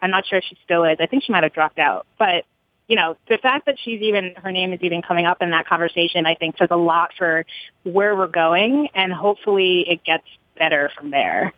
I'm 0.00 0.10
not 0.10 0.26
sure 0.26 0.38
if 0.38 0.44
she 0.44 0.58
still 0.64 0.84
is. 0.84 0.98
I 1.00 1.06
think 1.06 1.24
she 1.24 1.32
might 1.32 1.42
have 1.42 1.54
dropped 1.54 1.78
out. 1.78 2.06
But 2.18 2.44
you 2.92 2.96
know, 2.96 3.16
the 3.26 3.38
fact 3.38 3.64
that 3.64 3.76
she's 3.82 4.02
even, 4.02 4.34
her 4.36 4.52
name 4.52 4.74
is 4.74 4.80
even 4.82 5.00
coming 5.00 5.24
up 5.24 5.40
in 5.40 5.48
that 5.52 5.66
conversation, 5.66 6.26
I 6.26 6.34
think 6.34 6.58
says 6.58 6.68
a 6.70 6.76
lot 6.76 7.12
for 7.16 7.46
where 7.84 8.14
we're 8.14 8.26
going 8.26 8.90
and 8.94 9.10
hopefully 9.10 9.86
it 9.88 10.04
gets 10.04 10.26
better 10.58 10.90
from 10.94 11.10
there. 11.10 11.54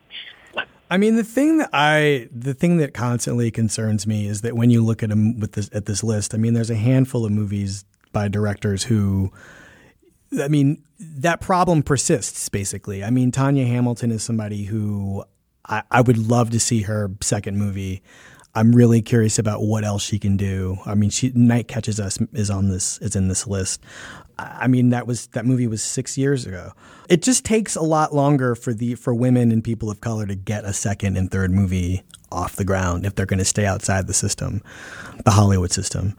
I 0.88 0.96
mean, 0.96 1.16
the 1.16 1.24
thing 1.24 1.58
that 1.58 1.70
I, 1.72 2.28
the 2.30 2.54
thing 2.54 2.76
that 2.76 2.94
constantly 2.94 3.50
concerns 3.50 4.06
me 4.06 4.28
is 4.28 4.42
that 4.42 4.54
when 4.54 4.70
you 4.70 4.84
look 4.84 5.02
at 5.02 5.08
them 5.08 5.40
with 5.40 5.54
this 5.54 5.68
at 5.72 5.86
this 5.86 6.04
list, 6.04 6.34
I 6.34 6.36
mean, 6.36 6.54
there's 6.54 6.70
a 6.70 6.76
handful 6.76 7.26
of 7.26 7.32
movies 7.32 7.84
by 8.12 8.28
directors 8.28 8.84
who, 8.84 9.32
I 10.40 10.46
mean, 10.46 10.84
that 11.00 11.40
problem 11.40 11.82
persists. 11.82 12.48
Basically, 12.48 13.02
I 13.02 13.10
mean, 13.10 13.32
Tanya 13.32 13.66
Hamilton 13.66 14.12
is 14.12 14.22
somebody 14.22 14.66
who 14.66 15.24
I, 15.66 15.82
I 15.90 16.00
would 16.00 16.18
love 16.18 16.50
to 16.50 16.60
see 16.60 16.82
her 16.82 17.10
second 17.20 17.58
movie. 17.58 18.04
I'm 18.56 18.72
really 18.72 19.02
curious 19.02 19.38
about 19.38 19.62
what 19.62 19.84
else 19.84 20.02
she 20.02 20.18
can 20.18 20.36
do. 20.36 20.78
I 20.86 20.94
mean, 20.94 21.10
she 21.10 21.32
Night 21.34 21.66
Catches 21.66 21.98
Us 21.98 22.18
is 22.32 22.50
on 22.50 22.68
this 22.68 22.98
is 22.98 23.16
in 23.16 23.28
this 23.28 23.46
list. 23.46 23.80
I 24.38 24.66
mean, 24.66 24.90
that 24.90 25.06
was 25.06 25.26
that 25.28 25.44
movie 25.44 25.66
was 25.66 25.82
six 25.82 26.16
years 26.18 26.46
ago. 26.46 26.72
It 27.08 27.22
just 27.22 27.44
takes 27.44 27.76
a 27.76 27.82
lot 27.82 28.14
longer 28.14 28.54
for 28.54 28.72
the 28.72 28.94
for 28.94 29.14
women 29.14 29.50
and 29.50 29.62
people 29.62 29.90
of 29.90 30.00
color 30.00 30.26
to 30.26 30.34
get 30.34 30.64
a 30.64 30.72
second 30.72 31.16
and 31.16 31.30
third 31.30 31.50
movie 31.50 32.02
off 32.30 32.56
the 32.56 32.64
ground 32.64 33.06
if 33.06 33.14
they're 33.14 33.26
going 33.26 33.38
to 33.38 33.44
stay 33.44 33.66
outside 33.66 34.06
the 34.06 34.14
system, 34.14 34.62
the 35.24 35.30
Hollywood 35.32 35.70
system. 35.70 36.16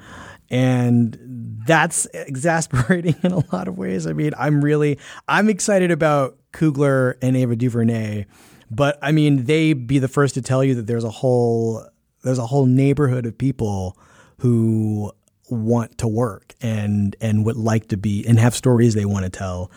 and 0.50 1.18
that's 1.66 2.06
exasperating 2.14 3.16
in 3.24 3.32
a 3.32 3.44
lot 3.54 3.68
of 3.68 3.78
ways. 3.78 4.06
I 4.08 4.14
mean, 4.14 4.34
I'm 4.38 4.64
really 4.64 5.00
I'm 5.28 5.50
excited 5.50 5.92
about 5.92 6.38
Coogler 6.54 7.16
and 7.22 7.36
Ava 7.36 7.56
DuVernay, 7.56 8.26
but 8.70 8.98
I 9.02 9.12
mean, 9.12 9.46
they 9.46 9.74
be 9.74 10.00
the 10.00 10.08
first 10.08 10.36
to 10.36 10.42
tell 10.42 10.64
you 10.64 10.76
that 10.76 10.88
there's 10.88 11.04
a 11.04 11.10
whole 11.10 11.86
there's 12.26 12.40
a 12.40 12.46
whole 12.46 12.66
neighborhood 12.66 13.26
of 13.26 13.38
people 13.38 13.98
who 14.40 15.12
want 15.50 15.98
to 16.00 16.08
work 16.08 16.56
and 16.60 17.16
and 17.22 17.46
would 17.46 17.56
like 17.56 17.88
to 17.90 17.98
be 17.98 18.26
and 18.28 18.40
have 18.40 18.56
stories 18.56 18.96
they 18.96 19.06
want 19.06 19.24
to 19.24 19.30
tell. 19.30 19.72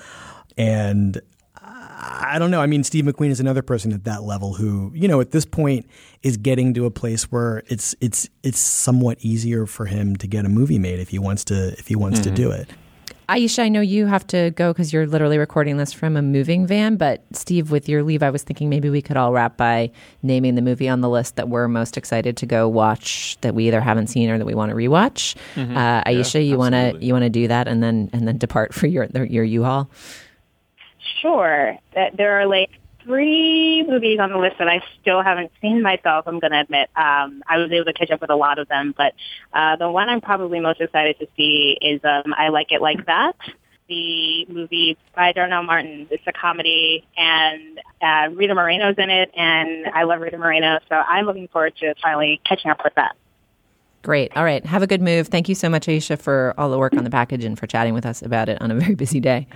And 0.57 1.21
I 1.61 2.39
don't 2.39 2.51
know. 2.51 2.61
I 2.61 2.67
mean, 2.67 2.85
Steve 2.85 3.05
McQueen 3.05 3.31
is 3.31 3.41
another 3.41 3.63
person 3.63 3.93
at 3.93 4.05
that 4.05 4.23
level 4.23 4.55
who, 4.55 4.93
you 4.95 5.09
know, 5.09 5.21
at 5.21 5.31
this 5.31 5.45
point 5.45 5.87
is 6.23 6.37
getting 6.37 6.73
to 6.75 6.87
a 6.87 6.91
place 6.91 7.31
where 7.31 7.63
it's 7.67 7.95
it's 8.01 8.29
it's 8.43 8.59
somewhat 8.59 9.19
easier 9.21 9.67
for 9.67 9.87
him 9.87 10.17
to 10.17 10.27
get 10.27 10.45
a 10.45 10.49
movie 10.49 10.79
made 10.79 11.01
if 11.01 11.11
he 11.11 11.19
wants 11.19 11.45
to 11.45 11.73
if 11.79 11.87
he 11.87 11.97
wants 11.97 12.21
mm-hmm. 12.21 12.35
to 12.35 12.43
do 12.43 12.51
it. 12.51 12.69
Aisha, 13.29 13.59
I 13.59 13.69
know 13.69 13.83
you 13.83 14.07
have 14.07 14.27
to 14.29 14.53
go 14.53 14.73
because 14.73 14.91
you're 14.91 15.07
literally 15.07 15.37
recording 15.37 15.77
this 15.77 15.93
from 15.93 16.17
a 16.17 16.23
moving 16.23 16.67
van. 16.67 16.97
But 16.97 17.23
Steve, 17.33 17.71
with 17.71 17.87
your 17.87 18.03
leave, 18.03 18.23
I 18.23 18.31
was 18.31 18.43
thinking 18.43 18.71
maybe 18.71 18.89
we 18.89 19.03
could 19.03 19.19
all 19.19 19.33
wrap 19.33 19.59
by 19.59 19.91
naming 20.23 20.55
the 20.55 20.63
movie 20.63 20.89
on 20.89 21.03
the 21.03 21.11
list 21.11 21.37
that 21.37 21.51
we're 21.51 21.69
most 21.69 21.99
excited 21.99 22.39
to 22.39 22.47
go 22.47 22.67
watch 22.69 23.37
that 23.43 23.55
we 23.55 23.69
either 23.69 23.83
haven't 23.83 24.07
seen 24.07 24.31
or 24.31 24.39
that 24.39 24.47
we 24.47 24.55
want 24.55 24.71
to 24.71 24.77
rewatch. 24.77 25.37
Mm-hmm. 25.57 25.77
Uh, 25.77 26.05
Aisha, 26.05 26.35
yeah, 26.35 26.41
you 26.41 26.57
want 26.57 26.75
to 26.75 26.97
you 27.05 27.13
want 27.13 27.25
to 27.25 27.31
do 27.31 27.49
that 27.49 27.69
and 27.69 27.83
then 27.83 28.09
and 28.15 28.27
then 28.27 28.39
depart 28.39 28.73
for 28.73 28.87
your 28.87 29.05
your 29.15 29.45
U-Haul. 29.45 29.91
Sure, 31.21 31.77
that 31.95 32.17
there 32.17 32.41
are 32.41 32.47
like 32.47 32.71
three 33.09 33.85
movies 33.89 34.21
on 34.21 34.31
the 34.31 34.37
list 34.37 34.59
that 34.59 34.69
I 34.69 34.83
still 35.01 35.23
haven't 35.23 35.51
seen 35.63 35.81
myself. 35.81 36.27
I'm 36.29 36.39
going 36.41 36.53
to 36.53 36.61
admit 36.61 36.91
um, 36.95 37.43
I 37.49 37.57
was 37.57 37.73
able 37.73 37.87
to 37.87 37.95
catch 37.95 38.11
up 38.11 38.21
with 38.21 38.29
a 38.29 38.37
lot 38.37 38.59
of 38.59 38.69
them, 38.69 38.95
but 38.97 39.15
uh, 39.55 39.77
the 39.77 39.91
one 39.91 40.11
I'm 40.11 40.21
probably 40.21 40.61
most 40.61 40.81
excited 40.81 41.19
to 41.19 41.27
see 41.35 41.79
is 41.81 42.03
um, 42.05 42.35
I 42.37 42.51
Like 42.51 42.71
It 42.71 42.83
Like 42.83 43.07
That. 43.07 43.37
The 43.89 44.45
movie 44.51 44.99
by 45.17 45.33
Darnell 45.33 45.63
Martin. 45.63 46.07
It's 46.11 46.23
a 46.27 46.33
comedy, 46.33 47.07
and 47.17 47.81
uh, 48.03 48.29
Rita 48.35 48.55
Moreno's 48.55 48.97
in 48.99 49.09
it, 49.09 49.31
and 49.35 49.87
I 49.87 50.03
love 50.03 50.21
Rita 50.21 50.37
Moreno, 50.37 50.79
so 50.91 50.95
I'm 50.95 51.25
looking 51.25 51.49
forward 51.49 51.75
to 51.79 51.95
finally 52.03 52.39
catching 52.45 52.71
up 52.71 52.85
with 52.85 52.95
that. 52.97 53.17
Great. 54.03 54.37
All 54.37 54.45
right. 54.45 54.65
Have 54.67 54.83
a 54.83 54.87
good 54.87 55.01
move. 55.01 55.29
Thank 55.29 55.49
you 55.49 55.55
so 55.55 55.71
much, 55.71 55.87
Aisha, 55.87 56.19
for 56.19 56.53
all 56.59 56.69
the 56.69 56.79
work 56.79 56.95
on 56.99 57.05
the 57.05 57.11
package 57.11 57.45
and 57.45 57.59
for 57.59 57.67
chatting 57.67 57.95
with 57.95 58.05
us 58.05 58.21
about 58.21 58.51
it 58.51 58.61
on 58.61 58.71
a 58.71 58.75
very 58.75 58.95
busy 58.95 59.21
day. 59.21 59.47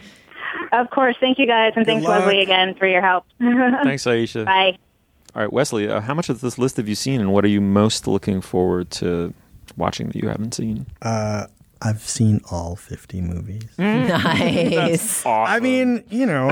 Of 0.73 0.91
course. 0.91 1.17
Thank 1.21 1.39
you 1.39 1.47
guys. 1.47 1.73
And 1.77 1.85
Good 1.85 1.93
thanks, 1.93 2.07
luck. 2.07 2.21
Leslie, 2.25 2.43
again 2.43 2.75
for 2.75 2.87
your 2.87 3.03
help. 3.03 3.25
thanks, 3.39 4.05
Aisha. 4.05 4.45
Bye. 4.45 4.79
All 5.35 5.43
right, 5.43 5.53
Wesley, 5.53 5.89
uh, 5.89 6.01
how 6.01 6.15
much 6.15 6.29
of 6.29 6.41
this 6.41 6.59
list 6.59 6.77
have 6.77 6.89
you 6.89 6.95
seen, 6.95 7.21
and 7.21 7.33
what 7.33 7.45
are 7.45 7.49
you 7.49 7.61
most 7.61 8.07
looking 8.07 8.41
forward 8.41 8.91
to 8.93 9.33
watching 9.77 10.09
that 10.09 10.17
you 10.17 10.29
haven't 10.29 10.55
seen? 10.55 10.87
Uh, 11.01 11.47
I've 11.81 12.03
seen 12.03 12.41
all 12.51 12.77
50 12.77 13.21
movies. 13.21 13.65
Nice. 13.79 15.25
awesome. 15.27 15.53
I 15.55 15.59
mean, 15.59 16.05
you 16.11 16.27
know, 16.27 16.49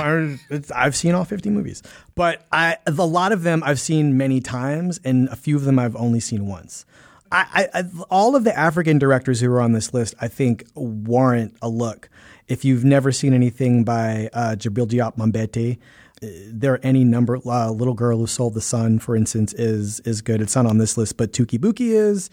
I've 0.75 0.97
seen 0.97 1.15
all 1.15 1.25
50 1.25 1.51
movies, 1.51 1.83
but 2.15 2.45
I, 2.53 2.79
a 2.87 2.93
lot 2.93 3.33
of 3.33 3.43
them 3.43 3.63
I've 3.65 3.81
seen 3.81 4.17
many 4.17 4.41
times, 4.41 4.99
and 5.05 5.29
a 5.29 5.37
few 5.37 5.57
of 5.57 5.65
them 5.65 5.79
I've 5.79 5.97
only 5.97 6.21
seen 6.21 6.47
once. 6.47 6.85
I, 7.33 7.69
I, 7.73 7.85
all 8.11 8.35
of 8.35 8.43
the 8.43 8.57
African 8.59 8.99
directors 8.99 9.41
who 9.41 9.53
are 9.53 9.61
on 9.61 9.71
this 9.71 9.95
list, 9.95 10.15
I 10.21 10.27
think, 10.27 10.67
warrant 10.75 11.57
a 11.63 11.69
look 11.69 12.09
if 12.51 12.65
you've 12.65 12.85
never 12.85 13.13
seen 13.13 13.33
anything 13.33 13.85
by 13.85 14.29
uh, 14.33 14.57
Djibril 14.59 14.87
Diop 14.87 15.17
Mambéty, 15.17 15.79
uh, 16.23 16.27
there 16.49 16.75
are 16.75 16.81
any 16.83 17.05
number. 17.05 17.39
Uh, 17.47 17.71
Little 17.71 17.95
Girl 17.95 18.19
Who 18.19 18.27
Sold 18.27 18.55
the 18.55 18.61
Sun, 18.61 18.99
for 18.99 19.17
instance, 19.17 19.55
is 19.55 20.01
is 20.01 20.21
good. 20.21 20.43
It's 20.43 20.57
not 20.57 20.67
on 20.67 20.79
this 20.79 20.99
list, 20.99 21.17
but 21.17 21.33
Touki 21.33 21.59
Bouki 21.59 21.93
is. 21.93 22.29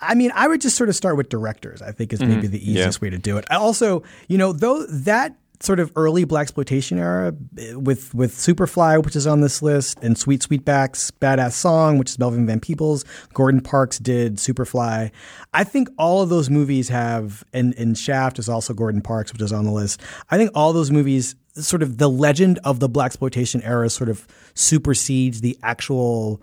I 0.00 0.16
mean, 0.16 0.32
I 0.34 0.48
would 0.48 0.60
just 0.60 0.76
sort 0.76 0.88
of 0.88 0.96
start 0.96 1.16
with 1.16 1.28
directors. 1.28 1.80
I 1.80 1.92
think 1.92 2.12
is 2.12 2.18
maybe 2.18 2.34
mm-hmm. 2.34 2.50
the 2.50 2.70
easiest 2.70 3.00
yeah. 3.00 3.06
way 3.06 3.10
to 3.10 3.18
do 3.18 3.38
it. 3.38 3.44
I 3.48 3.54
also, 3.54 4.02
you 4.26 4.36
know, 4.36 4.52
though 4.52 4.84
that 4.86 5.36
sort 5.62 5.78
of 5.78 5.92
early 5.96 6.26
blaxploitation 6.26 6.98
era 6.98 7.34
eh, 7.58 7.74
with 7.74 8.14
with 8.14 8.34
Superfly, 8.34 9.02
which 9.04 9.16
is 9.16 9.26
on 9.26 9.40
this 9.40 9.62
list, 9.62 9.98
and 10.02 10.18
Sweet 10.18 10.40
Sweetback's 10.40 11.10
Badass 11.12 11.52
Song, 11.52 11.98
which 11.98 12.10
is 12.10 12.18
Melvin 12.18 12.46
Van 12.46 12.60
Peebles. 12.60 13.04
Gordon 13.32 13.60
Parks 13.60 13.98
did 13.98 14.36
Superfly. 14.36 15.10
I 15.54 15.64
think 15.64 15.88
all 15.98 16.22
of 16.22 16.28
those 16.28 16.50
movies 16.50 16.88
have, 16.88 17.44
and, 17.52 17.74
and 17.78 17.96
Shaft 17.96 18.38
is 18.38 18.48
also 18.48 18.74
Gordon 18.74 19.02
Parks, 19.02 19.32
which 19.32 19.42
is 19.42 19.52
on 19.52 19.64
the 19.64 19.72
list. 19.72 20.00
I 20.30 20.36
think 20.36 20.50
all 20.54 20.72
those 20.72 20.90
movies, 20.90 21.36
sort 21.54 21.82
of 21.82 21.98
the 21.98 22.08
legend 22.08 22.58
of 22.64 22.80
the 22.80 22.88
blaxploitation 22.88 23.64
era, 23.64 23.88
sort 23.90 24.10
of 24.10 24.26
supersedes 24.54 25.40
the 25.40 25.58
actual 25.62 26.42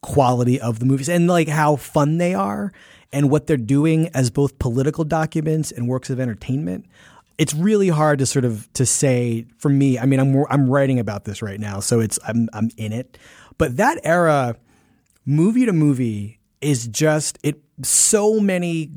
quality 0.00 0.60
of 0.60 0.78
the 0.78 0.86
movies 0.86 1.08
and 1.08 1.26
like 1.26 1.48
how 1.48 1.74
fun 1.74 2.18
they 2.18 2.32
are 2.32 2.72
and 3.12 3.30
what 3.30 3.48
they're 3.48 3.56
doing 3.56 4.08
as 4.14 4.30
both 4.30 4.56
political 4.60 5.02
documents 5.02 5.72
and 5.72 5.88
works 5.88 6.08
of 6.08 6.20
entertainment 6.20 6.86
it's 7.38 7.54
really 7.54 7.88
hard 7.88 8.18
to 8.18 8.26
sort 8.26 8.44
of 8.44 8.70
to 8.74 8.84
say 8.84 9.46
for 9.58 9.68
me. 9.68 9.98
I 9.98 10.06
mean, 10.06 10.20
I'm 10.20 10.44
I'm 10.50 10.68
writing 10.68 10.98
about 10.98 11.24
this 11.24 11.40
right 11.40 11.58
now, 11.58 11.80
so 11.80 12.00
it's 12.00 12.18
I'm 12.26 12.48
I'm 12.52 12.70
in 12.76 12.92
it. 12.92 13.16
But 13.56 13.76
that 13.76 14.00
era, 14.02 14.56
movie 15.24 15.64
to 15.64 15.72
movie, 15.72 16.40
is 16.60 16.88
just 16.88 17.38
it. 17.44 17.60
So 17.82 18.40
many, 18.40 18.90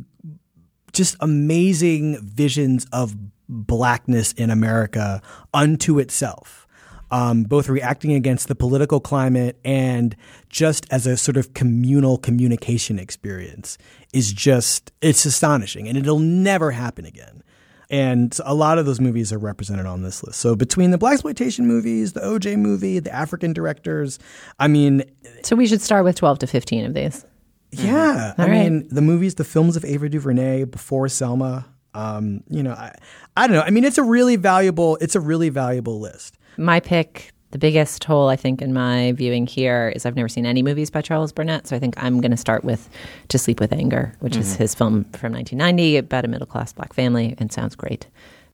just 0.91 1.15
amazing 1.19 2.17
visions 2.21 2.87
of 2.91 3.15
blackness 3.47 4.31
in 4.33 4.49
America 4.49 5.21
unto 5.53 5.99
itself. 5.99 6.67
Um, 7.11 7.43
both 7.43 7.67
reacting 7.67 8.13
against 8.13 8.47
the 8.47 8.55
political 8.55 9.01
climate 9.01 9.59
and 9.65 10.15
just 10.47 10.87
as 10.89 11.05
a 11.05 11.17
sort 11.17 11.35
of 11.35 11.53
communal 11.53 12.17
communication 12.17 12.97
experience 12.97 13.77
is 14.13 14.31
just 14.31 14.93
it's 15.01 15.25
astonishing 15.25 15.89
and 15.89 15.97
it'll 15.97 16.19
never 16.19 16.71
happen 16.71 17.03
again 17.03 17.43
and 17.91 18.35
a 18.45 18.55
lot 18.55 18.79
of 18.79 18.85
those 18.85 19.01
movies 19.01 19.33
are 19.33 19.37
represented 19.37 19.85
on 19.85 20.01
this 20.01 20.23
list. 20.23 20.39
So 20.39 20.55
between 20.55 20.91
the 20.91 20.97
blaxploitation 20.97 21.65
movies, 21.65 22.13
the 22.13 22.21
OJ 22.21 22.57
movie, 22.57 22.99
the 22.99 23.13
African 23.13 23.51
directors, 23.51 24.17
I 24.59 24.69
mean, 24.69 25.03
so 25.43 25.55
we 25.57 25.67
should 25.67 25.81
start 25.81 26.05
with 26.05 26.15
twelve 26.15 26.39
to 26.39 26.47
fifteen 26.47 26.85
of 26.85 26.93
these. 26.93 27.25
Yeah, 27.71 27.83
mm-hmm. 28.31 28.41
I 28.41 28.45
right. 28.45 28.51
mean 28.51 28.87
the 28.89 29.01
movies, 29.01 29.35
the 29.35 29.43
films 29.43 29.75
of 29.75 29.85
Ava 29.85 30.09
DuVernay 30.09 30.63
before 30.63 31.07
Selma. 31.09 31.67
Um, 31.93 32.43
you 32.49 32.63
know, 32.63 32.71
I, 32.71 32.95
I 33.35 33.47
don't 33.47 33.57
know. 33.57 33.63
I 33.63 33.69
mean, 33.69 33.83
it's 33.83 33.97
a 33.97 34.03
really 34.03 34.37
valuable. 34.37 34.97
It's 35.01 35.15
a 35.15 35.19
really 35.19 35.49
valuable 35.49 35.99
list. 35.99 36.37
My 36.57 36.79
pick 36.79 37.33
the 37.51 37.57
biggest 37.57 38.03
hole, 38.03 38.29
I 38.29 38.35
think, 38.35 38.61
in 38.61 38.73
my 38.73 39.11
viewing 39.13 39.45
here 39.45 39.91
is 39.95 40.05
I've 40.05 40.15
never 40.15 40.29
seen 40.29 40.45
any 40.45 40.63
movies 40.63 40.89
by 40.89 41.01
Charles 41.01 41.31
Burnett. 41.31 41.67
So 41.67 41.75
I 41.75 41.79
think 41.79 42.01
I'm 42.01 42.21
going 42.21 42.31
to 42.31 42.37
start 42.37 42.63
with 42.63 42.89
To 43.29 43.37
Sleep 43.37 43.59
with 43.59 43.73
Anger, 43.73 44.15
which 44.19 44.33
mm-hmm. 44.33 44.41
is 44.41 44.55
his 44.55 44.73
film 44.73 45.03
from 45.13 45.33
1990 45.33 45.97
about 45.97 46.25
a 46.25 46.27
middle 46.27 46.47
class 46.47 46.73
black 46.73 46.93
family 46.93 47.35
and 47.37 47.51
sounds 47.51 47.75
great. 47.75 48.07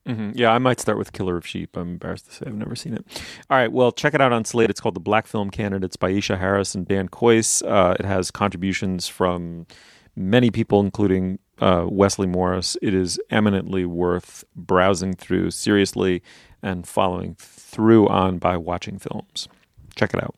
Mm-hmm. 0.08 0.32
Yeah, 0.36 0.52
I 0.52 0.58
might 0.58 0.80
start 0.80 0.98
with 0.98 1.12
Killer 1.12 1.38
of 1.38 1.46
Sheep. 1.46 1.76
I'm 1.76 1.90
embarrassed 1.90 2.28
to 2.28 2.32
say 2.32 2.46
I've 2.48 2.56
never 2.56 2.76
seen 2.76 2.94
it. 2.94 3.06
All 3.50 3.58
right, 3.58 3.72
well, 3.72 3.92
check 3.92 4.14
it 4.14 4.22
out 4.22 4.32
on 4.32 4.46
Slate. 4.46 4.70
It's 4.70 4.80
called 4.80 4.96
The 4.96 5.02
Black 5.02 5.28
Film 5.28 5.50
Candidates 5.50 5.98
by 5.98 6.12
Aisha 6.12 6.40
Harris 6.40 6.76
and 6.76 6.88
Dan 6.88 7.10
Kois. 7.10 7.62
Uh, 7.68 7.96
it 8.00 8.06
has 8.06 8.32
contributions 8.32 9.08
from 9.08 9.68
many 10.16 10.50
people, 10.50 10.80
including 10.80 11.40
uh, 11.60 11.86
Wesley 11.90 12.28
Morris. 12.28 12.78
It 12.82 12.94
is 12.94 13.20
eminently 13.30 13.86
worth 13.86 14.46
browsing 14.56 15.14
through 15.14 15.52
seriously 15.52 16.24
and 16.64 16.88
following 16.88 17.36
through 17.68 18.08
on 18.08 18.38
by 18.38 18.56
watching 18.58 18.98
films. 18.98 19.48
Check 19.96 20.14
it 20.14 20.24
out. 20.24 20.36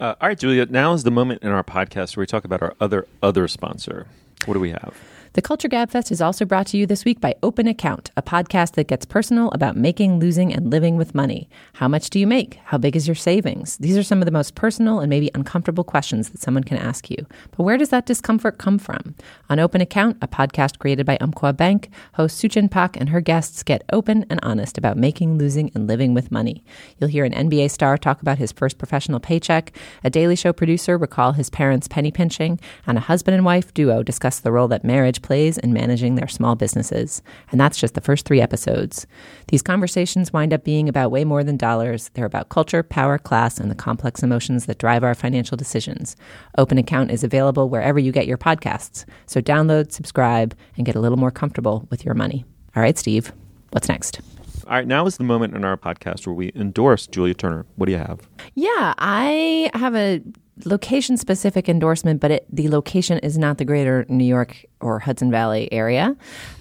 Uh, 0.00 0.14
all 0.20 0.28
right, 0.28 0.38
Julia. 0.38 0.66
Now 0.66 0.92
is 0.92 1.04
the 1.04 1.10
moment 1.10 1.42
in 1.42 1.50
our 1.50 1.64
podcast 1.64 2.16
where 2.16 2.22
we 2.22 2.26
talk 2.26 2.44
about 2.44 2.62
our 2.62 2.74
other 2.80 3.06
other 3.22 3.48
sponsor. 3.48 4.06
What 4.46 4.54
do 4.54 4.60
we 4.60 4.70
have? 4.70 4.94
The 5.34 5.42
Culture 5.42 5.68
Gabfest 5.68 6.10
is 6.10 6.22
also 6.22 6.46
brought 6.46 6.68
to 6.68 6.78
you 6.78 6.86
this 6.86 7.04
week 7.04 7.20
by 7.20 7.34
Open 7.42 7.66
Account, 7.66 8.10
a 8.16 8.22
podcast 8.22 8.72
that 8.72 8.88
gets 8.88 9.04
personal 9.04 9.50
about 9.50 9.76
making, 9.76 10.18
losing, 10.18 10.54
and 10.54 10.70
living 10.70 10.96
with 10.96 11.14
money. 11.14 11.50
How 11.74 11.86
much 11.86 12.08
do 12.08 12.18
you 12.18 12.26
make? 12.26 12.58
How 12.64 12.78
big 12.78 12.96
is 12.96 13.06
your 13.06 13.14
savings? 13.14 13.76
These 13.76 13.98
are 13.98 14.02
some 14.02 14.22
of 14.22 14.24
the 14.24 14.32
most 14.32 14.54
personal 14.54 15.00
and 15.00 15.10
maybe 15.10 15.30
uncomfortable 15.34 15.84
questions 15.84 16.30
that 16.30 16.40
someone 16.40 16.64
can 16.64 16.78
ask 16.78 17.10
you. 17.10 17.26
But 17.50 17.64
where 17.64 17.76
does 17.76 17.90
that 17.90 18.06
discomfort 18.06 18.56
come 18.56 18.78
from? 18.78 19.14
On 19.50 19.58
Open 19.58 19.82
Account, 19.82 20.16
a 20.22 20.28
podcast 20.28 20.78
created 20.78 21.04
by 21.04 21.18
Umpqua 21.20 21.52
Bank, 21.52 21.90
host 22.14 22.42
Suchin 22.42 22.70
Pak 22.70 22.96
and 22.96 23.10
her 23.10 23.20
guests 23.20 23.62
get 23.62 23.84
open 23.92 24.24
and 24.30 24.40
honest 24.42 24.78
about 24.78 24.96
making, 24.96 25.36
losing, 25.36 25.70
and 25.74 25.86
living 25.86 26.14
with 26.14 26.32
money. 26.32 26.64
You'll 26.98 27.10
hear 27.10 27.26
an 27.26 27.34
NBA 27.34 27.70
star 27.70 27.98
talk 27.98 28.22
about 28.22 28.38
his 28.38 28.50
first 28.50 28.78
professional 28.78 29.20
paycheck, 29.20 29.76
a 30.02 30.08
Daily 30.08 30.36
Show 30.36 30.54
producer 30.54 30.96
recall 30.96 31.32
his 31.32 31.50
parents' 31.50 31.86
penny 31.86 32.10
pinching, 32.10 32.58
and 32.86 32.96
a 32.96 33.02
husband 33.02 33.34
and 33.34 33.44
wife 33.44 33.74
duo 33.74 34.02
discuss 34.02 34.40
the 34.40 34.52
role 34.52 34.68
that 34.68 34.84
marriage 34.84 35.17
plays 35.22 35.58
in 35.58 35.72
managing 35.72 36.14
their 36.14 36.28
small 36.28 36.54
businesses. 36.54 37.22
And 37.50 37.60
that's 37.60 37.78
just 37.78 37.94
the 37.94 38.00
first 38.00 38.24
three 38.24 38.40
episodes. 38.40 39.06
These 39.48 39.62
conversations 39.62 40.32
wind 40.32 40.52
up 40.52 40.64
being 40.64 40.88
about 40.88 41.10
way 41.10 41.24
more 41.24 41.44
than 41.44 41.56
dollars. 41.56 42.10
They're 42.14 42.24
about 42.24 42.48
culture, 42.48 42.82
power, 42.82 43.18
class, 43.18 43.58
and 43.58 43.70
the 43.70 43.74
complex 43.74 44.22
emotions 44.22 44.66
that 44.66 44.78
drive 44.78 45.04
our 45.04 45.14
financial 45.14 45.56
decisions. 45.56 46.16
Open 46.56 46.78
Account 46.78 47.10
is 47.10 47.24
available 47.24 47.68
wherever 47.68 47.98
you 47.98 48.12
get 48.12 48.26
your 48.26 48.38
podcasts. 48.38 49.04
So 49.26 49.40
download, 49.40 49.92
subscribe, 49.92 50.56
and 50.76 50.86
get 50.86 50.96
a 50.96 51.00
little 51.00 51.18
more 51.18 51.30
comfortable 51.30 51.86
with 51.90 52.04
your 52.04 52.14
money. 52.14 52.44
All 52.76 52.82
right, 52.82 52.98
Steve, 52.98 53.32
what's 53.70 53.88
next? 53.88 54.20
All 54.66 54.74
right, 54.74 54.86
now 54.86 55.06
is 55.06 55.16
the 55.16 55.24
moment 55.24 55.54
in 55.56 55.64
our 55.64 55.78
podcast 55.78 56.26
where 56.26 56.34
we 56.34 56.52
endorse 56.54 57.06
Julia 57.06 57.32
Turner. 57.32 57.64
What 57.76 57.86
do 57.86 57.92
you 57.92 57.98
have? 57.98 58.20
Yeah, 58.54 58.92
I 58.98 59.70
have 59.72 59.94
a 59.94 60.20
location 60.64 61.16
specific 61.16 61.68
endorsement, 61.68 62.20
but 62.20 62.30
it, 62.30 62.46
the 62.50 62.68
location 62.68 63.18
is 63.18 63.38
not 63.38 63.58
the 63.58 63.64
greater 63.64 64.04
New 64.08 64.24
York 64.24 64.64
or 64.80 64.98
Hudson 64.98 65.30
Valley 65.30 65.72
area. 65.72 66.16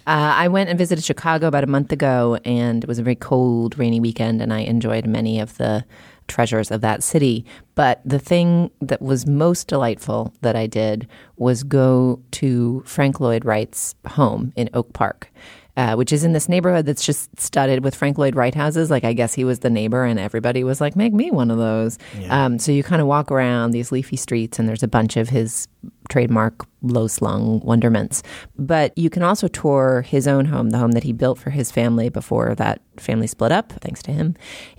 Uh, 0.06 0.34
I 0.36 0.48
went 0.48 0.70
and 0.70 0.78
visited 0.78 1.04
Chicago 1.04 1.48
about 1.48 1.64
a 1.64 1.68
month 1.68 1.92
ago, 1.92 2.40
and 2.46 2.84
it 2.84 2.88
was 2.88 3.00
a 3.00 3.04
very 3.04 3.16
cold, 3.16 3.78
rainy 3.78 4.00
weekend, 4.00 4.42
and 4.42 4.54
I 4.54 4.60
enjoyed 4.60 5.06
many 5.06 5.40
of 5.40 5.58
the 5.58 5.86
treasures 6.28 6.72
of 6.72 6.82
that 6.82 7.04
city. 7.04 7.46
But 7.76 8.02
the 8.06 8.20
thing 8.20 8.72
that 8.82 9.02
was 9.02 9.26
most 9.26 9.68
delightful 9.68 10.34
that 10.42 10.56
I 10.56 10.68
did 10.68 11.08
was 11.38 11.64
go 11.64 12.22
to 12.32 12.84
Frank 12.86 13.20
Lloyd 13.20 13.46
Wright's 13.46 13.96
home 14.06 14.54
in 14.56 14.70
Oak 14.74 14.94
Park. 14.94 15.32
Uh, 15.78 15.94
which 15.94 16.12
is 16.12 16.24
in 16.24 16.34
this 16.34 16.50
neighborhood 16.50 16.88
that's 16.88 17.06
just 17.06 17.40
studded 17.40 17.84
with 17.84 17.94
Frank 17.94 18.18
Lloyd 18.18 18.36
Wright 18.36 18.56
houses. 18.56 18.90
Like, 18.90 19.04
I 19.04 19.14
guess 19.14 19.36
he 19.36 19.44
was 19.44 19.60
the 19.60 19.70
neighbor, 19.70 20.04
and 20.06 20.20
everybody 20.20 20.64
was 20.64 20.82
like, 20.82 20.96
make 20.96 21.14
me 21.14 21.30
one 21.30 21.52
of 21.52 21.60
those. 21.60 22.00
Um, 22.30 22.58
so 22.58 22.72
you 22.72 22.82
kind 22.82 23.00
of 23.00 23.08
walk 23.08 23.30
around 23.30 23.72
these 23.72 23.92
leafy 23.92 24.16
streets, 24.16 24.58
and 24.58 24.68
there's 24.68 24.82
a 24.82 24.88
bunch 24.88 25.18
of 25.18 25.30
his 25.30 25.68
trademark 26.10 26.66
low 26.82 27.06
slung 27.06 27.60
wonderments. 27.60 28.24
But 28.58 28.98
you 28.98 29.12
can 29.12 29.22
also 29.22 29.48
tour 29.48 30.02
his 30.02 30.28
own 30.28 30.46
home, 30.46 30.72
the 30.72 30.80
home 30.80 30.94
that 30.94 31.04
he 31.04 31.14
built 31.14 31.38
for 31.38 31.52
his 31.52 31.72
family 31.72 32.10
before 32.10 32.56
that 32.56 32.82
family 32.98 33.28
split 33.28 33.52
up, 33.52 33.72
thanks 33.74 34.02
to 34.04 34.12
him. 34.12 34.36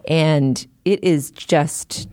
And 0.08 0.66
it 0.84 1.02
is 1.04 1.30
just. 1.30 2.08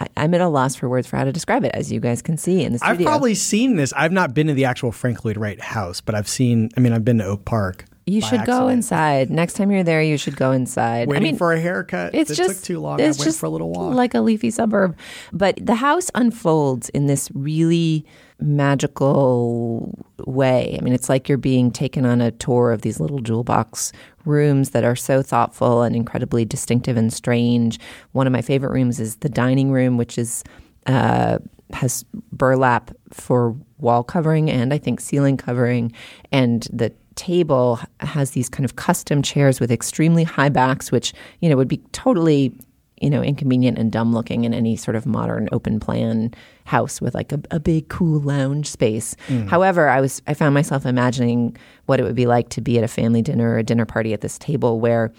I- 0.00 0.08
I'm 0.16 0.34
at 0.34 0.40
a 0.40 0.48
loss 0.48 0.74
for 0.74 0.88
words 0.88 1.06
for 1.06 1.16
how 1.16 1.24
to 1.24 1.32
describe 1.32 1.64
it, 1.64 1.72
as 1.74 1.92
you 1.92 2.00
guys 2.00 2.20
can 2.22 2.36
see 2.36 2.64
in 2.64 2.72
the 2.72 2.78
studio. 2.78 2.94
I've 2.94 3.04
probably 3.04 3.34
seen 3.34 3.76
this. 3.76 3.92
I've 3.96 4.12
not 4.12 4.34
been 4.34 4.48
to 4.48 4.54
the 4.54 4.64
actual 4.64 4.92
Frank 4.92 5.24
Lloyd 5.24 5.36
Wright 5.36 5.60
house, 5.60 6.00
but 6.00 6.14
I've 6.14 6.28
seen. 6.28 6.70
I 6.76 6.80
mean, 6.80 6.92
I've 6.92 7.04
been 7.04 7.18
to 7.18 7.24
Oak 7.24 7.44
Park. 7.44 7.84
You 8.06 8.20
should 8.20 8.44
go 8.44 8.68
inside. 8.68 9.30
Next 9.30 9.54
time 9.54 9.70
you're 9.70 9.82
there, 9.82 10.02
you 10.02 10.18
should 10.18 10.36
go 10.36 10.52
inside. 10.52 11.08
Waiting 11.08 11.22
I 11.22 11.30
mean, 11.30 11.38
for 11.38 11.54
a 11.54 11.60
haircut. 11.60 12.14
it's 12.14 12.30
it 12.30 12.34
just 12.34 12.56
took 12.56 12.62
too 12.62 12.80
long. 12.80 13.00
It's 13.00 13.16
just 13.16 13.40
for 13.40 13.46
a 13.46 13.48
little 13.48 13.70
walk. 13.70 13.94
like 13.94 14.12
a 14.12 14.20
leafy 14.20 14.50
suburb. 14.50 14.94
But 15.32 15.58
the 15.60 15.76
house 15.76 16.10
unfolds 16.14 16.90
in 16.90 17.06
this 17.06 17.30
really 17.32 18.04
magical 18.38 20.04
way. 20.26 20.76
I 20.78 20.84
mean, 20.84 20.92
it's 20.92 21.08
like 21.08 21.28
you're 21.28 21.38
being 21.38 21.70
taken 21.70 22.04
on 22.04 22.20
a 22.20 22.30
tour 22.30 22.72
of 22.72 22.82
these 22.82 23.00
little 23.00 23.20
jewel 23.20 23.44
box 23.44 23.92
rooms 24.24 24.70
that 24.70 24.84
are 24.84 24.96
so 24.96 25.22
thoughtful 25.22 25.82
and 25.82 25.94
incredibly 25.94 26.44
distinctive 26.44 26.96
and 26.96 27.12
strange. 27.12 27.78
One 28.12 28.26
of 28.26 28.32
my 28.32 28.42
favorite 28.42 28.72
rooms 28.72 29.00
is 29.00 29.16
the 29.16 29.28
dining 29.28 29.70
room, 29.70 29.96
which 29.96 30.18
is 30.18 30.44
uh, 30.86 31.38
has 31.72 32.04
burlap 32.32 32.90
for 33.10 33.56
wall 33.78 34.04
covering 34.04 34.50
and 34.50 34.72
I 34.72 34.78
think 34.78 35.00
ceiling 35.00 35.36
covering, 35.36 35.92
and 36.30 36.66
the 36.72 36.92
table 37.14 37.78
has 38.00 38.32
these 38.32 38.48
kind 38.48 38.64
of 38.64 38.76
custom 38.76 39.22
chairs 39.22 39.60
with 39.60 39.70
extremely 39.70 40.24
high 40.24 40.48
backs, 40.48 40.90
which 40.90 41.12
you 41.40 41.48
know 41.48 41.56
would 41.56 41.68
be 41.68 41.78
totally 41.92 42.52
you 43.00 43.10
know 43.10 43.22
inconvenient 43.22 43.78
and 43.78 43.90
dumb 43.90 44.12
looking 44.12 44.44
in 44.44 44.54
any 44.54 44.76
sort 44.76 44.96
of 44.96 45.06
modern 45.06 45.48
open 45.52 45.80
plan 45.80 46.32
house 46.64 47.00
with 47.00 47.14
like 47.14 47.32
a, 47.32 47.40
a 47.50 47.60
big 47.60 47.88
cool 47.88 48.20
lounge 48.20 48.68
space. 48.68 49.16
Mm. 49.28 49.48
However, 49.48 49.88
I 49.88 50.00
was 50.00 50.22
I 50.26 50.34
found 50.34 50.54
myself 50.54 50.86
imagining 50.86 51.56
what 51.86 52.00
it 52.00 52.04
would 52.04 52.14
be 52.14 52.26
like 52.26 52.48
to 52.50 52.60
be 52.60 52.78
at 52.78 52.84
a 52.84 52.88
family 52.88 53.22
dinner 53.22 53.50
or 53.50 53.58
a 53.58 53.62
dinner 53.62 53.84
party 53.84 54.12
at 54.12 54.20
this 54.20 54.38
table 54.38 54.80
where 54.80 55.12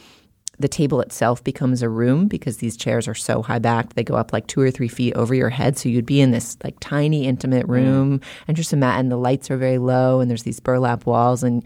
the 0.59 0.67
table 0.67 1.01
itself 1.01 1.43
becomes 1.43 1.81
a 1.81 1.89
room 1.89 2.27
because 2.27 2.57
these 2.57 2.77
chairs 2.77 3.07
are 3.07 3.15
so 3.15 3.41
high 3.41 3.59
backed. 3.59 3.95
They 3.95 4.03
go 4.03 4.15
up 4.15 4.31
like 4.31 4.47
two 4.47 4.61
or 4.61 4.71
three 4.71 4.87
feet 4.87 5.13
over 5.15 5.33
your 5.35 5.49
head. 5.49 5.77
So 5.77 5.89
you'd 5.89 6.05
be 6.05 6.21
in 6.21 6.31
this 6.31 6.57
like 6.63 6.79
tiny, 6.79 7.27
intimate 7.27 7.65
mm. 7.65 7.69
room 7.69 8.21
and 8.47 8.55
just 8.55 8.71
imagine 8.73 8.95
and 8.95 9.11
the 9.11 9.17
lights 9.17 9.51
are 9.51 9.57
very 9.57 9.77
low 9.77 10.19
and 10.19 10.29
there's 10.29 10.43
these 10.43 10.59
burlap 10.59 11.05
walls 11.05 11.43
and 11.43 11.63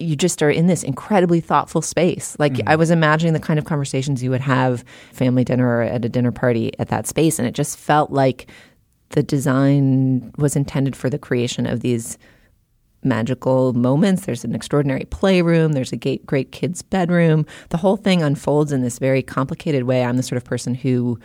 you 0.00 0.16
just 0.16 0.42
are 0.42 0.50
in 0.50 0.66
this 0.66 0.82
incredibly 0.82 1.40
thoughtful 1.40 1.82
space. 1.82 2.36
Like 2.38 2.54
mm-hmm. 2.54 2.68
I 2.68 2.76
was 2.76 2.90
imagining 2.90 3.32
the 3.32 3.40
kind 3.40 3.58
of 3.58 3.64
conversations 3.64 4.22
you 4.22 4.30
would 4.30 4.40
have 4.40 4.84
family 5.12 5.44
dinner 5.44 5.78
or 5.78 5.82
at 5.82 6.04
a 6.04 6.08
dinner 6.08 6.32
party 6.32 6.72
at 6.78 6.88
that 6.88 7.06
space. 7.06 7.38
And 7.38 7.46
it 7.46 7.54
just 7.54 7.78
felt 7.78 8.10
like 8.10 8.50
the 9.10 9.22
design 9.22 10.32
was 10.38 10.56
intended 10.56 10.96
for 10.96 11.08
the 11.08 11.18
creation 11.18 11.66
of 11.66 11.80
these 11.80 12.18
magical 13.04 13.72
moments. 13.72 14.26
There's 14.26 14.44
an 14.44 14.54
extraordinary 14.54 15.04
playroom. 15.04 15.72
There's 15.72 15.92
a 15.92 15.96
great, 15.96 16.26
great 16.26 16.50
kids' 16.50 16.82
bedroom. 16.82 17.46
The 17.68 17.76
whole 17.76 17.96
thing 17.96 18.22
unfolds 18.22 18.72
in 18.72 18.82
this 18.82 18.98
very 18.98 19.22
complicated 19.22 19.84
way. 19.84 20.04
I'm 20.04 20.16
the 20.16 20.22
sort 20.22 20.38
of 20.38 20.44
person 20.44 20.74
who, 20.74 21.18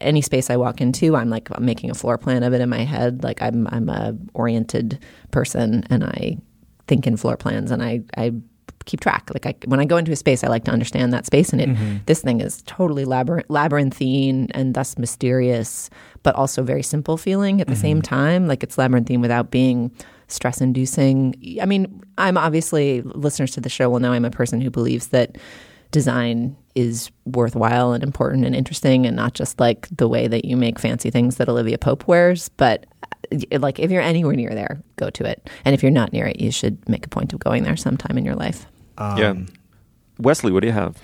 any 0.00 0.20
space 0.20 0.50
I 0.50 0.56
walk 0.56 0.80
into, 0.80 1.14
I'm 1.14 1.30
like 1.30 1.48
I'm 1.52 1.64
making 1.64 1.90
a 1.90 1.94
floor 1.94 2.18
plan 2.18 2.42
of 2.42 2.52
it 2.52 2.60
in 2.60 2.68
my 2.68 2.82
head. 2.82 3.22
Like 3.22 3.40
I'm 3.40 3.68
I'm 3.68 3.88
a 3.88 4.16
oriented 4.34 4.98
person, 5.30 5.84
and 5.90 6.02
I 6.02 6.38
think 6.86 7.06
in 7.06 7.16
floor 7.16 7.36
plans, 7.36 7.70
and 7.70 7.82
I 7.82 8.00
I 8.16 8.32
keep 8.84 9.00
track. 9.00 9.30
Like 9.32 9.46
I, 9.46 9.54
when 9.66 9.80
I 9.80 9.84
go 9.84 9.96
into 9.96 10.12
a 10.12 10.16
space, 10.16 10.42
I 10.44 10.48
like 10.48 10.64
to 10.64 10.70
understand 10.70 11.12
that 11.12 11.26
space, 11.26 11.52
and 11.52 11.60
it 11.60 11.68
mm-hmm. 11.68 11.98
this 12.06 12.20
thing 12.20 12.40
is 12.40 12.62
totally 12.62 13.04
labyrinth, 13.04 13.46
labyrinthine 13.48 14.48
and 14.52 14.74
thus 14.74 14.98
mysterious, 14.98 15.90
but 16.22 16.34
also 16.34 16.62
very 16.62 16.82
simple 16.82 17.16
feeling 17.16 17.60
at 17.60 17.68
the 17.68 17.76
same 17.76 17.98
mm-hmm. 17.98 18.14
time. 18.14 18.48
Like 18.48 18.62
it's 18.62 18.78
labyrinthine 18.78 19.20
without 19.20 19.50
being 19.50 19.90
stress 20.28 20.60
inducing. 20.60 21.34
I 21.60 21.66
mean, 21.66 22.02
I'm 22.18 22.36
obviously 22.36 23.02
listeners 23.02 23.52
to 23.52 23.60
the 23.60 23.68
show 23.68 23.90
will 23.90 24.00
know 24.00 24.12
I'm 24.12 24.24
a 24.24 24.30
person 24.30 24.60
who 24.60 24.70
believes 24.70 25.08
that 25.08 25.36
design 25.92 26.56
is 26.74 27.10
worthwhile 27.26 27.92
and 27.92 28.02
important 28.02 28.44
and 28.44 28.56
interesting 28.56 29.06
and 29.06 29.14
not 29.14 29.34
just 29.34 29.60
like 29.60 29.86
the 29.94 30.08
way 30.08 30.26
that 30.26 30.44
you 30.44 30.56
make 30.56 30.78
fancy 30.78 31.10
things 31.10 31.36
that 31.36 31.48
Olivia 31.48 31.78
Pope 31.78 32.08
wears, 32.08 32.48
but 32.50 32.86
uh, 33.30 33.58
like 33.60 33.78
if 33.78 33.90
you're 33.90 34.02
anywhere 34.02 34.34
near 34.34 34.50
there, 34.50 34.82
go 34.96 35.10
to 35.10 35.24
it. 35.24 35.48
And 35.64 35.74
if 35.74 35.82
you're 35.82 35.92
not 35.92 36.12
near 36.12 36.26
it, 36.26 36.40
you 36.40 36.50
should 36.50 36.88
make 36.88 37.06
a 37.06 37.08
point 37.08 37.32
of 37.32 37.38
going 37.38 37.62
there 37.62 37.76
sometime 37.76 38.18
in 38.18 38.24
your 38.24 38.34
life. 38.34 38.66
yeah. 39.18 39.34
Wesley, 40.18 40.50
what 40.50 40.60
do 40.60 40.66
you 40.66 40.72
have? 40.72 40.98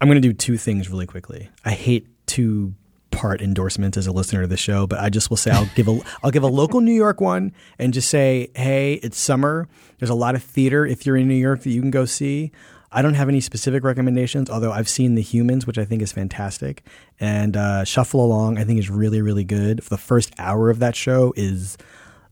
I'm 0.00 0.08
going 0.08 0.20
to 0.20 0.28
do 0.28 0.32
two 0.32 0.56
things 0.56 0.88
really 0.90 1.06
quickly. 1.06 1.48
I 1.64 1.72
hate 1.72 2.06
to 2.28 2.74
part 3.10 3.40
endorsements 3.40 3.96
as 3.96 4.06
a 4.06 4.12
listener 4.12 4.42
to 4.42 4.46
the 4.46 4.56
show, 4.56 4.86
but 4.86 4.98
I 4.98 5.08
just 5.08 5.30
will 5.30 5.36
say 5.36 5.50
I'll 5.50 5.68
give 5.74 5.88
a 5.88 6.00
I'll 6.22 6.30
give 6.30 6.42
a 6.42 6.48
local 6.48 6.80
New 6.80 6.92
York 6.92 7.20
one 7.20 7.52
and 7.78 7.94
just 7.94 8.10
say, 8.10 8.50
hey, 8.54 8.94
it's 8.94 9.18
summer. 9.18 9.68
There's 9.98 10.10
a 10.10 10.14
lot 10.14 10.34
of 10.34 10.42
theater 10.42 10.84
if 10.84 11.06
you're 11.06 11.16
in 11.16 11.28
New 11.28 11.34
York 11.34 11.62
that 11.62 11.70
you 11.70 11.80
can 11.80 11.90
go 11.90 12.04
see. 12.04 12.52
I 12.94 13.02
don't 13.02 13.14
have 13.14 13.28
any 13.28 13.40
specific 13.40 13.84
recommendations, 13.84 14.48
although 14.48 14.72
I've 14.72 14.88
seen 14.88 15.16
The 15.16 15.22
Humans, 15.22 15.66
which 15.66 15.78
I 15.78 15.84
think 15.84 16.00
is 16.00 16.12
fantastic, 16.12 16.84
and 17.20 17.56
uh, 17.56 17.84
Shuffle 17.84 18.24
Along 18.24 18.56
I 18.56 18.64
think 18.64 18.78
is 18.78 18.88
really 18.88 19.20
really 19.20 19.44
good. 19.44 19.80
The 19.80 19.98
first 19.98 20.32
hour 20.38 20.70
of 20.70 20.78
that 20.78 20.96
show 20.96 21.34
is 21.36 21.76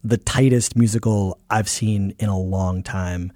the 0.05 0.17
tightest 0.17 0.77
musical 0.77 1.39
I've 1.51 1.69
seen 1.69 2.15
in 2.19 2.29
a 2.29 2.39
long 2.39 2.83
time 2.83 3.33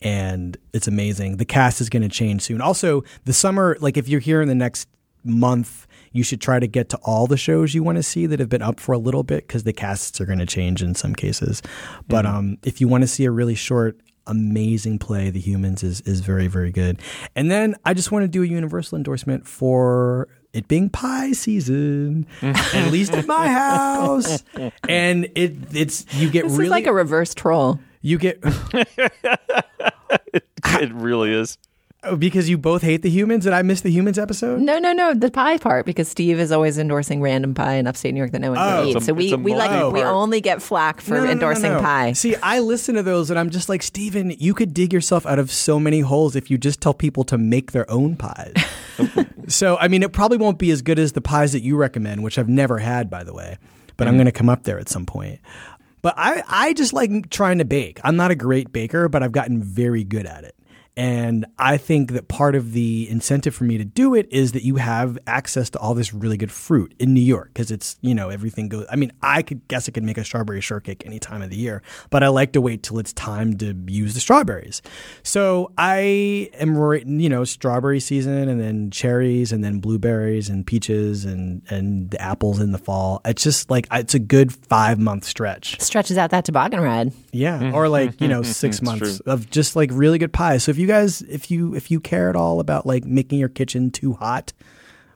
and 0.00 0.56
it's 0.72 0.86
amazing. 0.86 1.36
The 1.36 1.44
cast 1.44 1.80
is 1.80 1.88
going 1.88 2.02
to 2.02 2.08
change 2.08 2.42
soon. 2.42 2.60
Also, 2.60 3.02
the 3.24 3.32
summer, 3.32 3.76
like 3.80 3.96
if 3.96 4.08
you're 4.08 4.20
here 4.20 4.40
in 4.40 4.48
the 4.48 4.54
next 4.54 4.88
month, 5.24 5.86
you 6.12 6.22
should 6.22 6.40
try 6.40 6.58
to 6.58 6.66
get 6.66 6.88
to 6.90 6.98
all 7.02 7.26
the 7.26 7.36
shows 7.36 7.74
you 7.74 7.82
want 7.82 7.96
to 7.96 8.02
see 8.02 8.26
that 8.26 8.40
have 8.40 8.48
been 8.48 8.62
up 8.62 8.80
for 8.80 8.92
a 8.92 8.98
little 8.98 9.22
bit 9.22 9.46
because 9.46 9.64
the 9.64 9.72
casts 9.72 10.20
are 10.20 10.26
going 10.26 10.38
to 10.38 10.46
change 10.46 10.82
in 10.82 10.94
some 10.94 11.14
cases. 11.14 11.62
But 12.06 12.26
um, 12.26 12.58
if 12.64 12.80
you 12.80 12.88
want 12.88 13.02
to 13.02 13.08
see 13.08 13.24
a 13.24 13.30
really 13.30 13.54
short, 13.54 13.98
amazing 14.28 14.98
play, 14.98 15.30
The 15.30 15.40
Humans 15.40 15.82
is 15.82 16.00
is 16.02 16.20
very 16.20 16.46
very 16.46 16.70
good. 16.70 17.00
And 17.34 17.50
then 17.50 17.74
I 17.84 17.94
just 17.94 18.12
want 18.12 18.22
to 18.24 18.28
do 18.28 18.42
a 18.42 18.46
universal 18.46 18.96
endorsement 18.96 19.46
for 19.46 20.28
it 20.52 20.68
being 20.68 20.88
pie 20.88 21.32
season, 21.32 22.26
at 22.42 22.90
least 22.90 23.12
at 23.12 23.26
my 23.26 23.48
house. 23.48 24.42
And 24.88 25.24
it 25.34 25.56
it's 25.74 26.06
you 26.14 26.30
get 26.30 26.44
This 26.44 26.52
really 26.52 26.64
is 26.66 26.70
like 26.70 26.86
a 26.86 26.92
reverse 26.92 27.34
troll. 27.34 27.80
you 28.00 28.18
get 28.18 28.38
it 30.64 30.92
really 30.92 31.32
is. 31.32 31.58
Oh, 32.04 32.14
because 32.14 32.48
you 32.48 32.56
both 32.56 32.82
hate 32.82 33.02
the 33.02 33.10
humans 33.10 33.44
and 33.44 33.52
I 33.52 33.62
missed 33.62 33.82
the 33.82 33.90
humans 33.90 34.20
episode. 34.20 34.60
No, 34.60 34.78
no, 34.78 34.92
no. 34.92 35.14
The 35.14 35.32
pie 35.32 35.58
part 35.58 35.84
because 35.84 36.08
Steve 36.08 36.38
is 36.38 36.52
always 36.52 36.78
endorsing 36.78 37.20
random 37.20 37.54
pie 37.54 37.74
in 37.74 37.88
upstate 37.88 38.14
New 38.14 38.18
York 38.18 38.30
that 38.30 38.38
no 38.40 38.50
one 38.52 38.58
Oh. 38.58 38.62
can 38.82 38.86
eat. 38.86 38.96
A- 38.96 39.00
so 39.00 39.12
we, 39.12 39.34
we 39.34 39.54
like 39.56 39.72
multi 39.72 39.94
we 39.94 40.02
only 40.04 40.40
get 40.40 40.62
flack 40.62 41.00
for 41.00 41.14
No, 41.14 41.20
no, 41.20 41.24
no, 41.26 41.30
endorsing 41.32 41.72
no. 41.72 41.80
pie. 41.80 42.12
See, 42.12 42.36
I 42.36 42.60
listen 42.60 42.94
to 42.94 43.02
those 43.02 43.30
and 43.30 43.38
I'm 43.38 43.50
just 43.50 43.68
like, 43.68 43.82
Steven, 43.82 44.30
you 44.38 44.54
could 44.54 44.72
dig 44.74 44.92
yourself 44.92 45.26
out 45.26 45.40
of 45.40 45.50
so 45.50 45.80
many 45.80 45.98
holes 46.00 46.36
if 46.36 46.52
you 46.52 46.56
just 46.56 46.80
tell 46.80 46.94
people 46.94 47.24
to 47.24 47.36
make 47.36 47.72
their 47.72 47.90
own 47.90 48.14
pies. 48.14 48.54
so, 49.48 49.76
I 49.78 49.88
mean, 49.88 50.04
it 50.04 50.12
probably 50.12 50.38
won't 50.38 50.58
be 50.58 50.70
as 50.70 50.82
good 50.82 51.00
as 51.00 51.12
the 51.12 51.20
pies 51.20 51.52
that 51.52 51.62
you 51.62 51.76
recommend, 51.76 52.22
which 52.22 52.38
I've 52.38 52.48
never 52.48 52.78
had, 52.78 53.10
by 53.10 53.24
the 53.24 53.34
way, 53.34 53.58
but 53.96 54.06
I'm 54.06 54.14
going 54.14 54.26
to 54.26 54.32
come 54.32 54.48
up 54.48 54.62
there 54.62 54.78
at 54.78 54.88
some 54.88 55.04
point. 55.04 55.40
But 56.00 56.14
I, 56.16 56.44
I 56.48 56.72
just 56.74 56.92
like 56.92 57.28
trying 57.30 57.58
to 57.58 57.64
bake. 57.64 57.98
I'm 58.04 58.14
not 58.14 58.30
a 58.30 58.36
great 58.36 58.72
baker, 58.72 59.08
but 59.08 59.24
I've 59.24 59.32
gotten 59.32 59.60
very 59.60 60.04
good 60.04 60.26
at 60.26 60.44
it. 60.44 60.54
And 60.98 61.46
I 61.60 61.76
think 61.76 62.10
that 62.10 62.26
part 62.26 62.56
of 62.56 62.72
the 62.72 63.08
incentive 63.08 63.54
for 63.54 63.62
me 63.62 63.78
to 63.78 63.84
do 63.84 64.16
it 64.16 64.26
is 64.32 64.50
that 64.50 64.64
you 64.64 64.76
have 64.76 65.16
access 65.28 65.70
to 65.70 65.78
all 65.78 65.94
this 65.94 66.12
really 66.12 66.36
good 66.36 66.50
fruit 66.50 66.92
in 66.98 67.14
New 67.14 67.20
York 67.20 67.50
because 67.54 67.70
it's, 67.70 67.96
you 68.00 68.16
know, 68.16 68.30
everything 68.30 68.68
goes. 68.68 68.84
I 68.90 68.96
mean, 68.96 69.12
I 69.22 69.42
could 69.42 69.68
guess 69.68 69.88
I 69.88 69.92
could 69.92 70.02
make 70.02 70.18
a 70.18 70.24
strawberry 70.24 70.60
shortcake 70.60 71.06
any 71.06 71.20
time 71.20 71.40
of 71.40 71.50
the 71.50 71.56
year, 71.56 71.82
but 72.10 72.24
I 72.24 72.28
like 72.28 72.50
to 72.54 72.60
wait 72.60 72.82
till 72.82 72.98
it's 72.98 73.12
time 73.12 73.56
to 73.58 73.76
use 73.86 74.14
the 74.14 74.20
strawberries. 74.20 74.82
So 75.22 75.70
I 75.78 76.50
am, 76.54 76.74
you 77.20 77.28
know, 77.28 77.44
strawberry 77.44 78.00
season 78.00 78.48
and 78.48 78.60
then 78.60 78.90
cherries 78.90 79.52
and 79.52 79.62
then 79.62 79.78
blueberries 79.78 80.48
and 80.48 80.66
peaches 80.66 81.24
and, 81.24 81.62
and 81.70 82.10
the 82.10 82.20
apples 82.20 82.58
in 82.58 82.72
the 82.72 82.78
fall. 82.78 83.20
It's 83.24 83.44
just 83.44 83.70
like, 83.70 83.86
it's 83.92 84.14
a 84.14 84.18
good 84.18 84.52
five 84.52 84.98
month 84.98 85.26
stretch. 85.26 85.80
Stretches 85.80 86.18
out 86.18 86.30
that 86.30 86.44
toboggan 86.44 86.80
ride. 86.80 87.12
Yeah, 87.32 87.70
or 87.72 87.84
mm-hmm. 87.84 87.92
like 87.92 88.20
you 88.20 88.26
know 88.26 88.42
six 88.62 88.82
months 88.82 89.20
of 89.20 89.48
just 89.50 89.76
like 89.76 89.90
really 89.92 90.18
good 90.18 90.32
pie. 90.32 90.58
So 90.58 90.70
if 90.70 90.78
you 90.78 90.87
guys, 90.88 91.22
if 91.22 91.50
you 91.50 91.74
if 91.74 91.90
you 91.90 92.00
care 92.00 92.28
at 92.28 92.36
all 92.36 92.58
about 92.58 92.86
like 92.86 93.04
making 93.04 93.38
your 93.38 93.48
kitchen 93.48 93.90
too 93.90 94.14
hot 94.14 94.52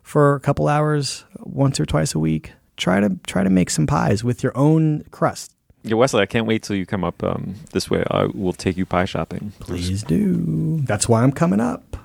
for 0.03 0.35
a 0.35 0.41
couple 0.41 0.69
hours 0.69 1.25
once 1.41 1.81
or 1.81 1.87
twice 1.87 2.15
a 2.15 2.19
week, 2.19 2.53
try 2.77 3.01
to 3.01 3.19
try 3.27 3.43
to 3.43 3.51
make 3.51 3.71
some 3.71 3.87
pies 3.87 4.23
with 4.23 4.43
your 4.43 4.57
own 4.57 5.05
crust. 5.11 5.53
Yeah, 5.83 5.97
Wesley, 5.97 6.23
I 6.23 6.27
can't 6.27 6.47
wait 6.47 6.63
till 6.63 6.77
you 6.77 6.87
come 6.87 7.03
up 7.03 7.25
um, 7.25 7.57
this 7.73 7.91
way. 7.91 8.05
I 8.09 8.27
will 8.27 8.53
take 8.53 8.77
you 8.77 8.87
pie 8.87 9.05
shopping. 9.05 9.53
Please 9.59 10.05
do. 10.05 10.81
That's 10.85 11.09
why 11.09 11.25
I'm 11.25 11.33
coming 11.33 11.59
up. 11.59 11.97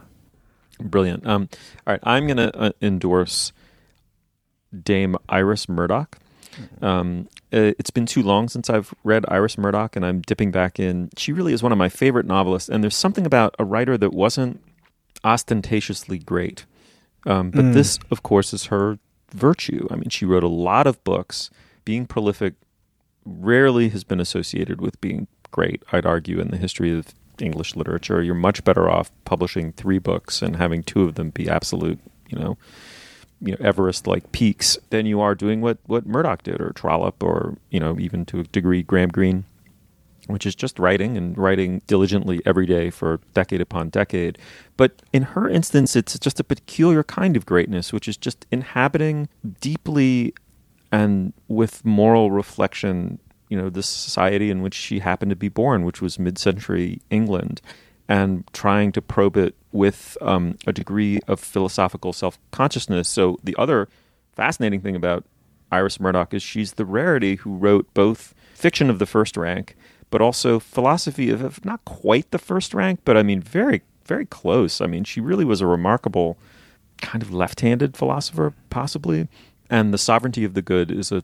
Brilliant. 0.80 1.28
Um, 1.28 1.48
all 1.86 1.94
right, 1.94 2.00
I'm 2.02 2.26
going 2.26 2.38
to 2.38 2.58
uh, 2.58 2.72
endorse 2.82 3.52
Dame 4.84 5.16
Iris 5.30 5.70
Murdoch. 5.70 6.18
Um, 6.82 7.28
uh, 7.54 7.74
it's 7.80 7.90
been 7.90 8.06
too 8.06 8.24
long 8.24 8.50
since 8.50 8.70
I've 8.70 8.94
read 9.04 9.26
Iris 9.28 9.58
Murdoch, 9.58 9.96
and 9.96 10.06
I'm 10.06 10.22
dipping 10.22 10.52
back 10.52 10.80
in. 10.80 11.10
She 11.18 11.32
really 11.34 11.54
is 11.54 11.62
one 11.64 11.72
of 11.72 11.78
my 11.78 11.90
favorite 11.90 12.26
novelists, 12.26 12.70
and 12.70 12.84
there's 12.84 12.96
something 12.96 13.26
about 13.26 13.56
a 13.60 13.66
writer 13.66 13.98
that 13.98 14.14
wasn't 14.14 14.62
ostentatiously 15.24 16.20
great. 16.20 16.66
Um, 17.26 17.52
but 17.52 17.66
Mm. 17.66 17.74
this, 17.74 18.00
of 18.12 18.24
course, 18.24 18.54
is 18.54 18.66
her 18.66 19.00
virtue. 19.34 19.88
I 19.92 19.96
mean, 19.96 20.10
she 20.10 20.26
wrote 20.26 20.44
a 20.44 20.48
lot 20.48 20.88
of 20.88 21.04
books. 21.04 21.50
Being 21.84 22.06
prolific 22.06 22.54
rarely 23.26 23.90
has 23.90 24.04
been 24.04 24.20
associated 24.20 24.80
with 24.82 25.00
being 25.02 25.28
great, 25.52 25.84
I'd 25.92 26.06
argue, 26.06 26.40
in 26.40 26.50
the 26.50 26.58
history 26.58 26.92
of 26.98 27.08
English 27.40 27.76
literature. 27.76 28.22
You're 28.22 28.36
much 28.36 28.64
better 28.64 28.90
off 28.90 29.12
publishing 29.26 29.74
three 29.74 30.00
books 30.00 30.42
and 30.42 30.56
having 30.56 30.84
two 30.84 31.04
of 31.04 31.16
them 31.16 31.30
be 31.32 31.50
absolute, 31.50 32.00
you 32.30 32.40
know, 32.40 32.58
you 33.42 33.52
know 33.52 33.58
Everest 33.60 34.08
like 34.08 34.32
peaks 34.32 34.78
than 34.90 35.06
you 35.06 35.22
are 35.22 35.36
doing 35.36 35.62
what 35.62 35.78
what 35.86 36.06
Murdoch 36.06 36.44
did 36.44 36.60
or 36.60 36.72
Trollope 36.72 37.22
or 37.22 37.58
you 37.70 37.80
know 37.80 38.00
even 38.00 38.26
to 38.26 38.40
a 38.40 38.44
degree 38.44 38.84
Graham 38.84 39.10
Greene, 39.10 39.46
which 40.28 40.46
is 40.46 40.56
just 40.56 40.80
writing 40.80 41.18
and 41.18 41.38
writing 41.38 41.82
diligently 41.88 42.42
every 42.46 42.66
day 42.66 42.90
for 42.90 43.20
decade 43.34 43.62
upon 43.62 43.90
decade. 43.90 44.38
But 44.76 45.02
in 45.14 45.24
her 45.24 45.50
instance, 45.50 45.96
it's 45.96 46.18
just 46.20 46.40
a 46.40 46.44
peculiar 46.44 47.04
kind 47.04 47.38
of 47.38 47.46
greatness, 47.46 47.94
which 47.94 48.08
is 48.08 48.18
just 48.18 48.46
inhabiting 48.52 49.30
deeply 49.62 50.34
and 50.92 51.34
with 51.48 51.84
moral 51.86 52.32
reflection, 52.32 53.20
you 53.50 53.58
know, 53.58 53.70
the 53.70 53.84
society 53.84 54.50
in 54.50 54.62
which 54.62 54.74
she 54.74 55.00
happened 55.00 55.30
to 55.32 55.36
be 55.36 55.50
born, 55.50 55.84
which 55.84 56.02
was 56.02 56.18
mid-century 56.18 57.02
England, 57.10 57.62
and 58.08 58.44
trying 58.54 58.92
to 58.94 59.02
probe 59.02 59.38
it 59.38 59.56
with 59.72 60.18
um, 60.22 60.58
a 60.66 60.74
degree 60.74 61.20
of 61.28 61.40
philosophical 61.40 62.14
self-consciousness. 62.14 63.08
So 63.10 63.38
the 63.44 63.56
other 63.58 63.90
fascinating 64.34 64.82
thing 64.82 64.96
about 64.96 65.26
Iris 65.72 66.00
Murdoch 66.00 66.34
is 66.34 66.42
she's 66.42 66.74
the 66.74 66.86
rarity 66.86 67.36
who 67.36 67.56
wrote 67.56 67.94
both 67.94 68.34
fiction 68.54 68.90
of 68.90 69.00
the 69.00 69.06
first 69.06 69.36
rank, 69.36 69.76
but 70.10 70.22
also 70.22 70.60
philosophy 70.60 71.30
of, 71.30 71.64
not 71.66 71.84
quite 71.84 72.32
the 72.32 72.40
first 72.40 72.74
rank, 72.74 73.02
but 73.04 73.18
I 73.18 73.24
mean 73.24 73.42
very, 73.42 73.82
very 74.06 74.26
close. 74.26 74.80
I 74.80 74.88
mean, 74.88 75.04
she 75.04 75.20
really 75.20 75.46
was 75.46 75.60
a 75.60 75.68
remarkable 75.68 76.38
kind 77.02 77.22
of 77.22 77.34
left-handed 77.34 77.98
philosopher, 77.98 78.54
possibly. 78.70 79.28
And 79.70 79.94
the 79.94 79.98
sovereignty 79.98 80.46
of 80.46 80.54
the 80.54 80.62
good 80.62 80.90
is 80.92 81.12
a 81.12 81.24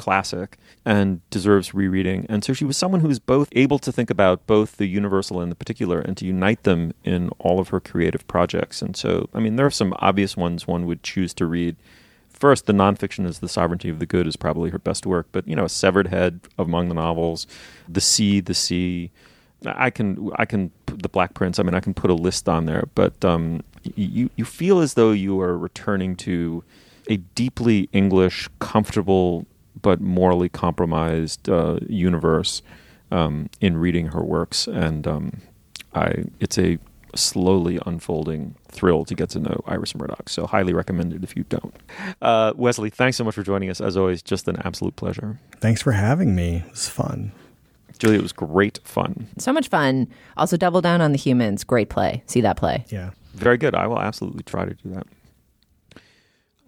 classic 0.00 0.56
and 0.86 1.20
deserves 1.28 1.74
rereading. 1.74 2.24
And 2.30 2.42
so 2.42 2.54
she 2.54 2.64
was 2.64 2.78
someone 2.78 3.02
who 3.02 3.08
was 3.08 3.18
both 3.18 3.50
able 3.52 3.78
to 3.78 3.92
think 3.92 4.08
about 4.08 4.46
both 4.46 4.78
the 4.78 4.86
universal 4.86 5.42
and 5.42 5.52
the 5.52 5.56
particular 5.56 6.00
and 6.00 6.16
to 6.16 6.24
unite 6.24 6.62
them 6.62 6.94
in 7.04 7.28
all 7.38 7.60
of 7.60 7.68
her 7.68 7.80
creative 7.80 8.26
projects. 8.26 8.80
And 8.80 8.96
so, 8.96 9.28
I 9.34 9.40
mean, 9.40 9.56
there 9.56 9.66
are 9.66 9.70
some 9.70 9.92
obvious 9.98 10.38
ones 10.38 10.66
one 10.66 10.86
would 10.86 11.02
choose 11.02 11.34
to 11.34 11.44
read. 11.44 11.76
First, 12.30 12.64
the 12.64 12.72
nonfiction 12.72 13.26
is 13.26 13.40
The 13.40 13.48
Sovereignty 13.48 13.90
of 13.90 13.98
the 13.98 14.06
Good 14.06 14.26
is 14.26 14.36
probably 14.36 14.70
her 14.70 14.78
best 14.78 15.04
work, 15.04 15.26
but 15.32 15.46
you 15.46 15.54
know, 15.54 15.66
A 15.66 15.68
Severed 15.68 16.06
Head 16.06 16.40
among 16.58 16.88
the 16.88 16.94
novels, 16.94 17.46
The 17.86 18.00
Sea, 18.00 18.40
The 18.40 18.54
Sea. 18.54 19.10
I 19.66 19.90
can, 19.90 20.30
I 20.36 20.46
can, 20.46 20.70
The 20.86 21.10
Black 21.10 21.34
Prince. 21.34 21.58
I 21.58 21.62
mean, 21.62 21.74
I 21.74 21.80
can 21.80 21.92
put 21.92 22.10
a 22.10 22.14
list 22.14 22.48
on 22.48 22.64
there, 22.64 22.88
but 22.94 23.22
um, 23.22 23.62
you, 23.94 24.30
you 24.34 24.46
feel 24.46 24.80
as 24.80 24.94
though 24.94 25.12
you 25.12 25.38
are 25.42 25.58
returning 25.58 26.16
to 26.16 26.64
a 27.08 27.18
deeply 27.18 27.90
English, 27.92 28.48
comfortable 28.60 29.44
but 29.80 30.00
morally 30.00 30.48
compromised 30.48 31.48
uh, 31.48 31.78
universe 31.88 32.62
um, 33.10 33.50
in 33.60 33.76
reading 33.76 34.08
her 34.08 34.22
works, 34.22 34.66
and 34.66 35.06
um, 35.06 35.40
I 35.94 36.24
it's 36.38 36.58
a 36.58 36.78
slowly 37.14 37.80
unfolding 37.86 38.54
thrill 38.68 39.04
to 39.04 39.14
get 39.14 39.30
to 39.30 39.40
know 39.40 39.60
Iris 39.66 39.94
Murdoch. 39.94 40.28
So 40.28 40.46
highly 40.46 40.72
recommended 40.72 41.24
if 41.24 41.36
you 41.36 41.44
don't. 41.48 41.74
Uh, 42.22 42.52
Wesley, 42.56 42.90
thanks 42.90 43.16
so 43.16 43.24
much 43.24 43.34
for 43.34 43.42
joining 43.42 43.68
us. 43.68 43.80
As 43.80 43.96
always, 43.96 44.22
just 44.22 44.46
an 44.46 44.56
absolute 44.64 44.96
pleasure. 44.96 45.40
Thanks 45.58 45.82
for 45.82 45.92
having 45.92 46.36
me. 46.36 46.62
It 46.66 46.70
was 46.70 46.88
fun. 46.88 47.32
Julia, 47.98 48.18
it 48.18 48.22
was 48.22 48.32
great 48.32 48.78
fun. 48.84 49.26
So 49.38 49.52
much 49.52 49.68
fun. 49.68 50.08
Also, 50.36 50.56
double 50.56 50.80
down 50.80 51.00
on 51.00 51.12
the 51.12 51.18
humans. 51.18 51.64
Great 51.64 51.90
play. 51.90 52.22
See 52.26 52.40
that 52.40 52.56
play. 52.56 52.84
Yeah. 52.88 53.10
Very 53.34 53.58
good. 53.58 53.74
I 53.74 53.86
will 53.86 54.00
absolutely 54.00 54.42
try 54.42 54.64
to 54.64 54.74
do 54.74 54.90
that. 54.94 55.06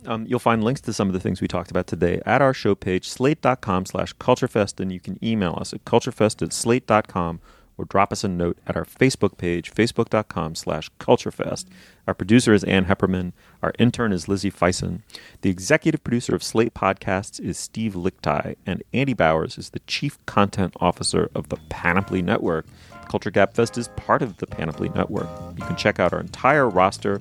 Um, 0.07 0.27
you'll 0.27 0.39
find 0.39 0.65
links 0.65 0.81
to 0.83 0.93
some 0.93 1.09
of 1.09 1.15
the 1.15 1.21
things 1.21 1.41
we 1.41 1.49
talked 1.49 1.71
about 1.71 1.87
today 1.87 2.21
at 2.27 2.43
our 2.43 2.55
show 2.55 2.75
page, 2.75 3.09
slate.com 3.09 3.87
slash 3.87 4.15
culturefest, 4.15 4.81
and 4.81 4.93
you 4.93 5.01
can 5.01 5.23
email 5.25 5.57
us 5.61 5.73
at 5.73 5.85
culturefest 5.85 6.43
at 6.43 6.53
slate.com 6.53 7.41
or 7.79 7.85
drop 7.87 8.13
us 8.13 8.23
a 8.23 8.29
note 8.29 8.59
at 8.67 8.77
our 8.77 8.85
Facebook 8.85 9.39
page, 9.39 9.73
facebook.com 9.73 10.55
slash 10.55 10.91
culturefest. 11.01 11.67
Our 12.07 12.15
producer 12.15 12.53
is 12.53 12.65
Ann 12.65 12.85
Heppermann. 12.87 13.33
Our 13.63 13.73
intern 13.79 14.13
is 14.13 14.29
Lizzie 14.29 14.51
Feisen. 14.51 15.01
The 15.41 15.51
executive 15.51 16.05
producer 16.05 16.35
of 16.35 16.43
Slate 16.43 16.75
Podcasts 16.75 17.41
is 17.41 17.59
Steve 17.59 17.95
Lickteig, 17.95 18.57
and 18.67 18.83
Andy 18.93 19.15
Bowers 19.15 19.57
is 19.57 19.71
the 19.71 19.81
chief 19.81 20.25
content 20.27 20.75
officer 20.81 21.31
of 21.35 21.49
the 21.49 21.57
Panoply 21.71 22.23
Network. 22.23 22.67
Culture 23.09 23.31
Gabfest 23.31 23.79
is 23.79 23.89
part 23.89 24.23
of 24.23 24.37
the 24.39 24.47
Panoply 24.47 24.89
Network. 24.91 25.29
You 25.57 25.65
can 25.65 25.77
check 25.77 25.99
out 25.99 26.13
our 26.13 26.21
entire 26.21 26.69
roster 26.69 27.21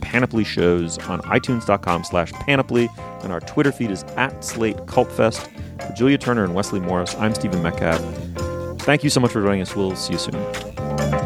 Panoply 0.00 0.44
shows 0.44 0.98
on 0.98 1.20
iTunes.com 1.22 2.04
slash 2.04 2.32
Panoply, 2.32 2.88
and 3.22 3.32
our 3.32 3.40
Twitter 3.40 3.72
feed 3.72 3.90
is 3.90 4.02
at 4.16 4.44
Slate 4.44 4.76
Cultfest. 4.86 5.48
For 5.80 5.92
Julia 5.94 6.18
Turner 6.18 6.44
and 6.44 6.54
Wesley 6.54 6.80
Morris, 6.80 7.14
I'm 7.16 7.34
Stephen 7.34 7.62
Metcalf. 7.62 8.00
Thank 8.82 9.04
you 9.04 9.10
so 9.10 9.20
much 9.20 9.32
for 9.32 9.42
joining 9.42 9.62
us. 9.62 9.76
We'll 9.76 9.96
see 9.96 10.14
you 10.14 10.18
soon. 10.18 11.19